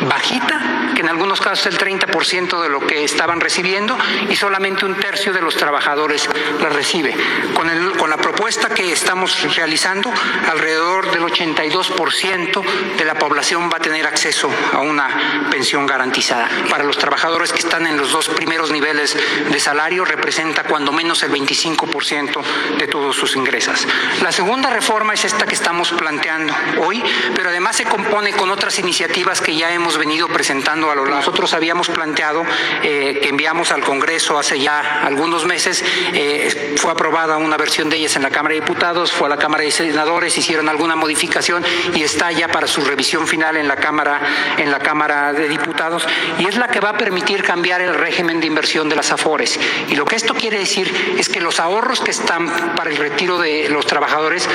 bajita, 0.08 0.92
que 0.96 1.02
en 1.02 1.10
algunos 1.10 1.40
casos 1.40 1.68
es 1.68 1.74
el 1.74 1.80
30% 1.80 2.62
de 2.62 2.70
lo 2.70 2.86
que 2.86 3.04
estaban 3.04 3.40
recibiendo, 3.40 3.98
y 4.30 4.36
solamente 4.36 4.86
un 4.86 4.96
tercio 4.96 5.34
de 5.34 5.42
los 5.42 5.56
trabajadores 5.56 6.30
la 6.62 6.70
recibe. 6.70 7.16
Con, 7.54 7.70
con 7.98 8.10
la 8.10 8.18
propuesta 8.18 8.70
que 8.70 8.92
estamos 8.92 9.56
realizando, 9.56 10.12
alrededor 10.52 11.12
del 11.12 11.24
82% 11.24 12.64
de 12.98 13.06
la 13.06 13.16
población 13.16 13.70
va 13.72 13.78
a 13.78 13.82
tener 13.82 14.06
acceso 14.06 14.50
a 14.74 14.80
una 14.80 15.50
pensión 15.50 15.86
garantizada. 15.86 16.50
Para 16.70 16.84
los 16.84 16.98
trabajadores 16.98 17.54
que 17.54 17.60
están 17.60 17.88
en 17.88 17.98
los 17.98 18.12
dos 18.12 18.30
primeros 18.30 18.72
niveles 18.72 19.16
de 19.50 19.60
salario 19.60 20.06
representa 20.06 20.64
cuando 20.64 20.92
menos 20.92 21.24
el 21.24 21.32
25% 21.32 22.42
de 22.78 22.88
todos 22.88 23.16
sus 23.16 23.36
ingresos. 23.36 23.88
La 24.22 24.32
segunda 24.32 24.70
reforma 24.70 25.14
es 25.14 25.26
esta 25.26 25.46
que 25.46 25.56
estamos 25.56 25.92
planteando 25.92 26.54
hoy, 26.82 27.04
pero 27.36 27.50
además 27.50 27.76
se 27.76 27.86
compone 27.86 28.34
con 28.34 28.50
otras 28.50 28.78
iniciativas 28.80 29.42
que 29.42 29.56
ya 29.56 29.72
hemos 29.72 29.98
venido 29.98 30.28
presentando 30.28 30.90
a 30.90 30.96
lo 30.96 31.04
largo. 31.04 31.18
Nosotros 31.18 31.54
habíamos 31.54 31.90
planteado 31.90 32.44
eh, 32.82 33.20
que 33.22 33.30
enviamos 33.30 33.72
al 33.72 33.82
Congreso 33.82 34.38
hace 34.38 34.60
ya 34.60 35.02
algunos 35.04 35.46
meses, 35.46 35.84
eh, 36.14 36.76
fue 36.78 36.92
aprobada 36.92 37.38
una 37.38 37.58
versión 37.58 37.90
de 37.90 37.98
ellas 37.98 38.16
en 38.16 38.24
la 38.24 38.30
Cámara 38.30 38.56
de 38.56 38.62
Diputados, 38.62 39.12
fue 39.12 39.28
a 39.28 39.30
la 39.30 39.38
Cámara 39.38 39.64
de 39.64 39.72
Senadores, 39.72 40.38
hicieron 40.38 40.70
alguna 40.70 40.96
modificación 40.96 41.64
y 41.94 42.04
está 42.04 42.32
ya 42.32 42.48
para 42.48 42.68
su 42.68 42.82
revisión 42.82 43.28
final 43.28 43.58
en 43.58 43.68
la 43.68 43.76
Cámara, 43.76 44.22
en 44.58 44.72
la 44.72 44.80
Cámara 44.80 45.34
de 45.34 45.48
Diputados, 45.48 46.08
y 46.40 46.48
es 46.48 46.58
la 46.58 46.68
que 46.68 46.80
va 46.80 46.90
a 46.90 46.98
permitir 46.98 47.44
cambiar 47.44 47.82
el 47.82 47.94
régimen 47.94 48.40
de 48.40 48.48
inversión 48.48 48.90
de 48.90 48.96
las 48.96 49.12
AFORES. 49.12 49.60
Y 49.90 49.96
lo 49.96 50.06
que 50.06 50.16
esto 50.16 50.34
quiere 50.34 50.60
decir 50.60 51.16
es 51.18 51.30
que 51.30 51.42
los 51.42 51.60
ahorros 51.60 52.02
que 52.02 52.12
están 52.12 52.76
para 52.76 52.90
el 52.90 52.98
retiro 52.98 53.38
de 53.38 53.70
los 53.70 53.86
trabajadores 53.86 54.48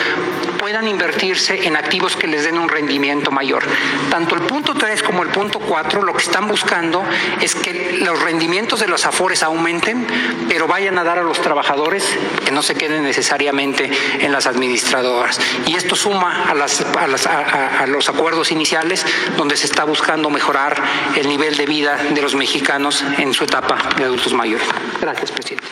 puedan 0.58 0.88
invertirse 0.88 1.66
en 1.66 1.76
activos 1.76 2.16
que 2.16 2.26
les 2.26 2.44
den 2.44 2.58
un 2.58 2.68
rendimiento 2.68 3.30
mayor. 3.30 3.62
Tanto 4.10 4.34
el 4.34 4.42
punto 4.42 4.74
3 4.74 5.02
como 5.02 5.22
el 5.22 5.30
punto 5.30 5.60
4 5.60 6.02
lo 6.02 6.12
que 6.12 6.22
están 6.22 6.48
buscando 6.48 7.02
es 7.40 7.54
que 7.54 7.98
los 8.02 8.20
rendimientos 8.22 8.80
de 8.80 8.88
los 8.88 9.06
afores 9.06 9.42
aumenten, 9.42 10.06
pero 10.48 10.66
vayan 10.66 10.98
a 10.98 11.04
dar 11.04 11.18
a 11.18 11.22
los 11.22 11.40
trabajadores 11.40 12.04
que 12.44 12.50
no 12.50 12.62
se 12.62 12.74
queden 12.74 13.02
necesariamente 13.02 13.90
en 14.20 14.32
las 14.32 14.46
administradoras. 14.46 15.40
Y 15.66 15.76
esto 15.76 15.96
suma 15.96 16.44
a, 16.50 16.54
las, 16.54 16.80
a, 16.80 17.06
las, 17.06 17.26
a, 17.26 17.80
a 17.80 17.86
los 17.86 18.08
acuerdos 18.08 18.50
iniciales 18.50 19.06
donde 19.36 19.56
se 19.56 19.66
está 19.66 19.84
buscando 19.88 20.30
mejorar 20.30 20.76
el 21.16 21.28
nivel 21.28 21.56
de 21.56 21.66
vida 21.66 21.96
de 22.14 22.22
los 22.22 22.34
mexicanos 22.34 23.02
en 23.16 23.32
su 23.32 23.44
etapa 23.44 23.78
de 23.96 24.04
adultos 24.04 24.32
mayores. 24.34 24.66
Gracias, 25.00 25.32
presidente. 25.32 25.66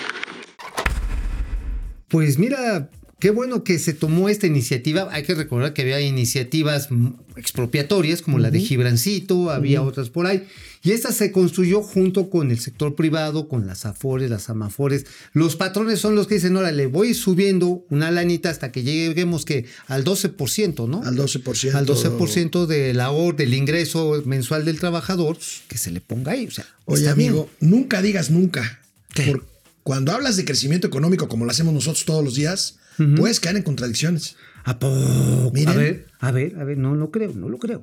Pues 2.09 2.39
mira, 2.39 2.89
qué 3.19 3.31
bueno 3.31 3.65
que 3.65 3.79
se 3.79 3.93
tomó 3.95 4.29
esta 4.29 4.47
iniciativa. 4.47 5.09
Hay 5.11 5.23
que 5.23 5.35
recordar 5.35 5.73
que 5.73 5.83
había 5.83 6.01
iniciativas 6.01 6.89
expropiatorias 7.37 8.23
como 8.23 8.37
uh 8.37 8.41
-huh. 8.41 8.43
la 8.45 8.51
de 8.51 8.61
Gibrancito, 8.61 9.51
había 9.51 9.81
uh 9.81 9.85
-huh. 9.85 9.89
otras 9.89 10.11
por 10.11 10.27
ahí. 10.27 10.47
Y 10.83 10.93
esta 10.93 11.11
se 11.11 11.33
construyó 11.33 11.83
junto 11.83 12.31
con 12.31 12.53
el 12.53 12.61
sector 12.61 12.95
privado, 12.95 13.49
con 13.49 13.67
las 13.67 13.87
AFORES, 13.87 14.31
las 14.31 14.49
AMAFORES. 14.51 15.05
Los 15.33 15.57
patrones 15.57 15.99
son 15.99 16.15
los 16.15 16.29
que 16.29 16.37
dicen, 16.37 16.57
ahora 16.57 16.71
le 16.71 16.87
voy 16.87 17.13
subiendo 17.13 17.85
una 17.91 18.13
lanita 18.13 18.51
hasta 18.51 18.71
que 18.71 18.85
lleguemos 18.85 19.45
que 19.45 19.65
al 19.89 20.05
12%, 20.05 20.87
¿no? 20.89 21.03
Al 21.03 21.17
12%. 21.17 21.75
Al 21.75 21.87
12% 21.87 22.67
del 22.67 23.01
ahorro, 23.01 23.37
del 23.37 23.55
ingreso 23.55 24.23
mensual 24.27 24.65
del 24.65 24.79
trabajador, 24.79 25.39
que 25.67 25.77
se 25.77 25.91
le 25.91 26.01
ponga 26.01 26.33
ahí. 26.33 26.47
O 26.47 26.53
sea, 26.53 26.67
Oye, 26.85 27.09
amigo, 27.09 27.51
bien. 27.59 27.73
nunca 27.73 28.01
digas 28.01 28.31
nunca. 28.31 28.81
Por, 29.27 29.45
cuando 29.87 30.11
hablas 30.11 30.37
de 30.37 30.45
crecimiento 30.45 30.89
económico 30.89 31.29
como 31.29 31.45
lo 31.45 31.53
hacemos 31.53 31.73
nosotros 31.73 32.05
todos 32.05 32.25
los 32.25 32.35
días, 32.35 32.81
uh 32.99 33.05
-huh. 33.05 33.17
puedes 33.19 33.39
caer 33.39 33.55
en 33.55 33.63
contradicciones. 33.63 34.35
¿A 34.65 34.81
poco? 34.81 35.53
Miren. 35.55 35.69
A 35.69 35.77
ver, 35.77 36.07
a 36.19 36.31
ver, 36.33 36.59
a 36.59 36.65
ver, 36.65 36.77
no 36.77 36.97
lo 36.97 37.13
creo, 37.13 37.33
no 37.35 37.49
lo 37.49 37.57
creo. 37.59 37.83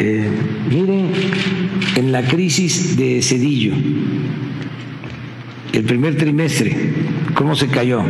Eh, 0.00 0.28
miren, 0.68 1.12
en 1.94 2.10
la 2.10 2.26
crisis 2.26 2.96
de 2.96 3.22
Cedillo, 3.22 3.72
el 5.72 5.84
primer 5.84 6.16
trimestre, 6.16 6.76
¿cómo 7.34 7.54
se 7.54 7.68
cayó? 7.68 8.02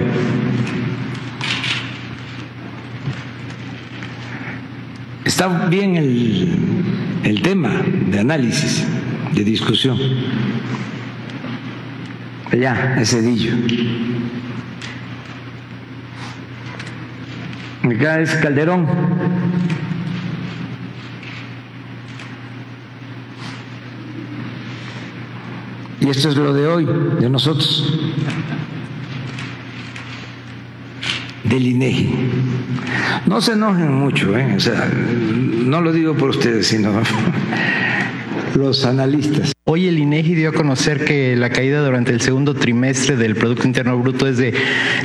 Está 5.26 5.68
bien 5.68 5.96
el, 5.96 6.48
el 7.24 7.42
tema 7.42 7.84
de 8.10 8.20
análisis, 8.20 8.86
de 9.34 9.44
discusión. 9.44 9.98
Allá, 12.52 12.94
en 12.96 13.06
Cedillo. 13.06 13.54
Acá 17.82 18.20
es 18.20 18.34
Calderón. 18.36 18.86
Y 26.00 26.08
esto 26.08 26.30
es 26.30 26.36
lo 26.36 26.52
de 26.52 26.66
hoy, 26.66 26.88
de 27.20 27.28
nosotros, 27.28 28.00
del 31.44 31.66
INEGI. 31.66 32.14
No 33.26 33.40
se 33.40 33.52
enojen 33.52 33.92
mucho, 33.92 34.36
¿eh? 34.36 34.54
o 34.56 34.60
sea, 34.60 34.90
no 34.90 35.82
lo 35.82 35.92
digo 35.92 36.14
por 36.14 36.30
ustedes, 36.30 36.68
sino 36.68 36.90
los 38.54 38.84
analistas. 38.84 39.52
Hoy 39.64 39.88
el 39.88 39.98
INEGI 39.98 40.34
dio 40.34 40.50
a 40.50 40.52
conocer 40.52 41.02
que 41.04 41.34
la 41.36 41.50
caída 41.50 41.84
durante 41.84 42.12
el 42.12 42.20
segundo 42.20 42.54
trimestre 42.54 43.16
del 43.16 43.34
Producto 43.36 43.66
Interno 43.66 43.98
Bruto 43.98 44.26
es 44.26 44.36
de 44.38 44.52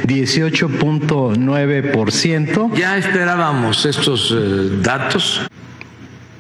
18.9%. 0.03 2.75
Ya 2.75 2.97
esperábamos 2.97 3.85
estos 3.85 4.33
eh, 4.35 4.79
datos, 4.81 5.41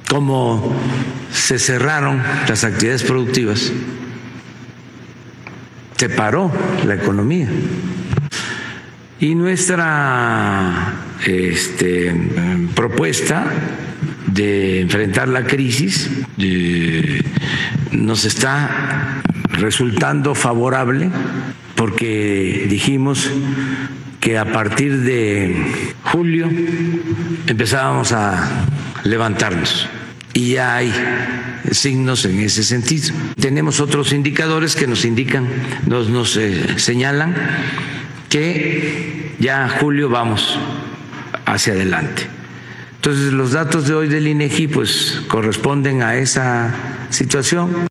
como 0.09 0.75
se 1.31 1.59
cerraron 1.59 2.23
las 2.47 2.63
actividades 2.63 3.03
productivas 3.03 3.71
se 5.97 6.09
paró 6.09 6.51
la 6.85 6.95
economía. 6.95 7.47
Y 9.19 9.35
nuestra 9.35 10.93
este, 11.25 12.13
propuesta 12.75 13.45
de 14.35 14.81
enfrentar 14.81 15.29
la 15.29 15.45
crisis 15.45 16.09
de, 16.35 17.23
nos 17.91 18.25
está 18.25 19.21
resultando 19.49 20.35
favorable 20.35 21.09
porque 21.75 22.67
dijimos 22.69 23.29
que 24.19 24.37
a 24.37 24.51
partir 24.51 25.01
de 25.01 25.55
julio 26.03 26.49
empezábamos 27.47 28.11
a 28.11 28.65
levantarnos 29.05 29.87
y 30.33 30.53
ya 30.53 30.75
hay 30.75 30.91
signos 31.71 32.25
en 32.25 32.41
ese 32.41 32.63
sentido. 32.63 33.15
Tenemos 33.39 33.79
otros 33.79 34.11
indicadores 34.11 34.75
que 34.75 34.85
nos 34.85 35.05
indican, 35.05 35.47
nos, 35.85 36.09
nos 36.09 36.35
eh, 36.35 36.77
señalan 36.77 37.33
que 38.27 39.31
ya 39.39 39.69
julio 39.69 40.09
vamos 40.09 40.59
hacia 41.45 41.73
adelante. 41.73 42.34
Entonces 43.05 43.33
los 43.33 43.51
datos 43.51 43.87
de 43.87 43.93
hoy 43.93 44.07
del 44.07 44.27
INEGI 44.27 44.67
pues 44.67 45.21
corresponden 45.27 46.01
a 46.01 46.15
esa 46.15 46.73
situación. 47.11 47.87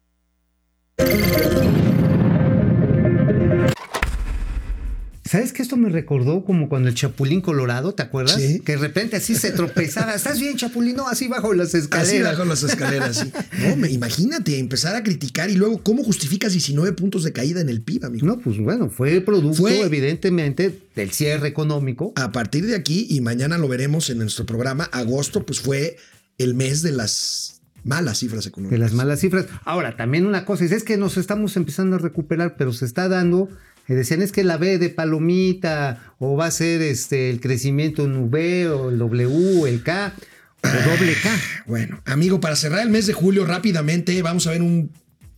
Esto 5.74 5.76
me 5.76 5.88
recordó 5.88 6.44
como 6.44 6.68
cuando 6.68 6.88
el 6.88 6.94
Chapulín 6.94 7.40
Colorado, 7.40 7.94
¿te 7.94 8.02
acuerdas? 8.02 8.40
Sí. 8.40 8.60
Que 8.60 8.72
de 8.72 8.78
repente 8.78 9.16
así 9.16 9.34
se 9.34 9.50
tropezaba. 9.50 10.14
¿Estás 10.14 10.38
bien, 10.38 10.56
Chapulín? 10.56 10.94
No, 10.94 11.08
así 11.08 11.26
bajo 11.26 11.52
las 11.52 11.74
escaleras. 11.74 12.12
Así 12.12 12.22
bajo 12.22 12.44
las 12.44 12.62
escaleras, 12.62 13.16
sí. 13.16 13.32
No, 13.60 13.76
me, 13.76 13.90
imagínate, 13.90 14.58
empezar 14.58 14.94
a 14.94 15.02
criticar 15.02 15.50
y 15.50 15.56
luego, 15.56 15.82
¿cómo 15.82 16.04
justificas 16.04 16.52
19 16.52 16.92
puntos 16.92 17.24
de 17.24 17.32
caída 17.32 17.60
en 17.60 17.68
el 17.68 17.82
PIB, 17.82 18.04
amigo? 18.04 18.26
No, 18.26 18.38
pues 18.38 18.58
bueno, 18.58 18.88
fue 18.88 19.20
producto, 19.20 19.62
fue, 19.62 19.80
evidentemente, 19.80 20.78
del 20.94 21.10
cierre 21.10 21.48
económico. 21.48 22.12
A 22.14 22.30
partir 22.30 22.66
de 22.66 22.76
aquí, 22.76 23.08
y 23.10 23.20
mañana 23.20 23.58
lo 23.58 23.66
veremos 23.66 24.10
en 24.10 24.18
nuestro 24.18 24.46
programa, 24.46 24.84
agosto, 24.92 25.44
pues 25.44 25.60
fue 25.60 25.96
el 26.38 26.54
mes 26.54 26.82
de 26.82 26.92
las 26.92 27.62
malas 27.82 28.18
cifras 28.18 28.46
económicas. 28.46 28.78
De 28.78 28.84
las 28.84 28.92
malas 28.92 29.20
cifras. 29.20 29.46
Ahora, 29.64 29.96
también 29.96 30.26
una 30.26 30.44
cosa, 30.44 30.64
es 30.64 30.84
que 30.84 30.96
nos 30.96 31.16
estamos 31.16 31.56
empezando 31.56 31.96
a 31.96 31.98
recuperar, 31.98 32.56
pero 32.56 32.72
se 32.72 32.84
está 32.84 33.08
dando 33.08 33.48
decían 33.92 34.22
es 34.22 34.32
que 34.32 34.44
la 34.44 34.56
B 34.56 34.78
de 34.78 34.88
palomita 34.88 36.14
o 36.18 36.36
va 36.36 36.46
a 36.46 36.50
ser 36.50 36.80
este 36.80 37.28
el 37.28 37.40
crecimiento 37.40 38.04
en 38.04 38.30
V 38.30 38.68
o 38.70 38.88
el 38.88 38.98
W 38.98 39.60
o 39.60 39.66
el 39.66 39.82
K 39.82 40.14
o 40.62 40.90
doble 40.90 41.14
K. 41.22 41.30
Bueno, 41.66 42.00
amigo, 42.06 42.40
para 42.40 42.56
cerrar 42.56 42.80
el 42.80 42.88
mes 42.88 43.06
de 43.06 43.12
julio 43.12 43.44
rápidamente 43.44 44.20
vamos 44.22 44.46
a 44.46 44.52
ver 44.52 44.62
un 44.62 44.90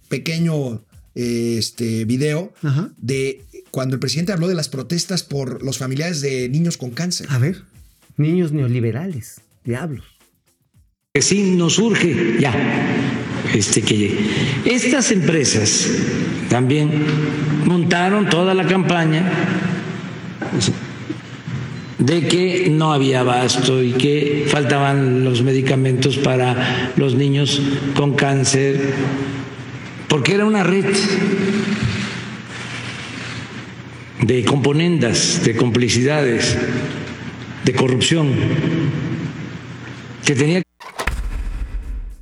pequeño 0.08 0.84
este 1.14 2.04
video 2.04 2.52
Ajá. 2.62 2.90
de 2.98 3.42
cuando 3.70 3.94
el 3.94 4.00
presidente 4.00 4.32
habló 4.32 4.48
de 4.48 4.54
las 4.54 4.68
protestas 4.68 5.22
por 5.22 5.62
los 5.62 5.78
familiares 5.78 6.20
de 6.20 6.48
niños 6.48 6.76
con 6.76 6.90
cáncer. 6.90 7.26
A 7.30 7.38
ver, 7.38 7.62
niños 8.16 8.52
neoliberales, 8.52 9.40
diablos. 9.64 10.04
Que 11.14 11.22
sí 11.22 11.54
nos 11.56 11.78
urge 11.78 12.36
ya 12.38 12.54
este 13.54 13.80
que 13.80 14.18
estas 14.66 15.10
empresas 15.12 15.88
también 16.48 16.90
montaron 17.64 18.28
toda 18.28 18.54
la 18.54 18.66
campaña 18.66 19.22
de 21.98 22.28
que 22.28 22.68
no 22.70 22.92
había 22.92 23.20
abasto 23.20 23.82
y 23.82 23.92
que 23.92 24.46
faltaban 24.48 25.24
los 25.24 25.42
medicamentos 25.42 26.18
para 26.18 26.92
los 26.96 27.14
niños 27.14 27.60
con 27.96 28.14
cáncer, 28.14 28.94
porque 30.08 30.34
era 30.34 30.44
una 30.44 30.62
red 30.62 30.86
de 34.22 34.44
componendas, 34.44 35.42
de 35.44 35.56
complicidades, 35.56 36.56
de 37.64 37.72
corrupción, 37.74 38.32
que 40.24 40.34
tenía 40.34 40.62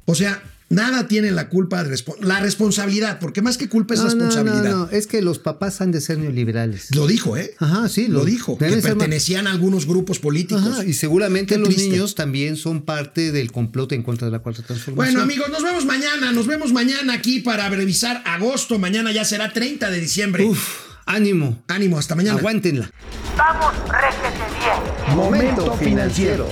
O 0.06 0.14
sea, 0.14 0.42
nada 0.74 1.08
tiene 1.08 1.30
la 1.30 1.48
culpa, 1.48 1.82
respo- 1.84 2.16
la 2.20 2.40
responsabilidad, 2.40 3.18
porque 3.18 3.42
más 3.42 3.56
que 3.56 3.68
culpa 3.68 3.94
es 3.94 4.00
No, 4.00 4.06
no, 4.06 4.10
responsabilidad. 4.12 4.62
no, 4.70 4.76
no, 4.86 4.90
es 4.90 5.06
que 5.06 5.22
los 5.22 5.38
papás 5.38 5.80
han 5.80 5.92
de 5.92 6.00
ser 6.00 6.18
neoliberales. 6.18 6.94
Lo 6.94 7.06
dijo, 7.06 7.36
¿eh? 7.36 7.54
Ajá, 7.58 7.88
sí, 7.88 8.08
Lo 8.08 8.24
dijo, 8.24 8.58
que 8.58 8.66
pertenecían 8.78 9.46
a 9.46 9.52
algunos 9.52 9.86
grupos 9.86 10.18
políticos. 10.18 10.62
Ajá, 10.66 10.84
y 10.84 10.92
seguramente 10.94 11.54
Qué 11.54 11.58
los 11.60 11.68
triste. 11.68 11.90
niños 11.90 12.14
también 12.14 12.56
son 12.56 12.82
parte 12.82 13.32
del 13.32 13.52
complot 13.52 13.92
en 13.92 14.02
contra 14.02 14.26
de 14.26 14.32
la 14.32 14.40
cuarta 14.40 14.62
transformación. 14.62 15.14
Bueno, 15.14 15.22
amigos, 15.22 15.48
nos 15.50 15.62
vemos 15.62 15.84
mañana. 15.84 16.32
Nos 16.32 16.46
vemos 16.46 16.72
mañana 16.72 17.14
aquí 17.14 17.40
para 17.40 17.68
revisar 17.68 18.22
agosto. 18.26 18.78
Mañana 18.78 19.12
ya 19.12 19.24
será 19.24 19.52
30 19.52 19.90
de 19.90 20.00
diciembre. 20.00 20.44
Uf, 20.44 20.60
ánimo. 21.06 21.62
Ánimo, 21.68 21.98
hasta 21.98 22.14
mañana. 22.14 22.38
Aguántenla. 22.38 22.90
Vamos, 23.36 23.72
réjete 23.88 24.44
bien. 24.58 25.16
Momento 25.16 25.76
financiero. 25.76 26.50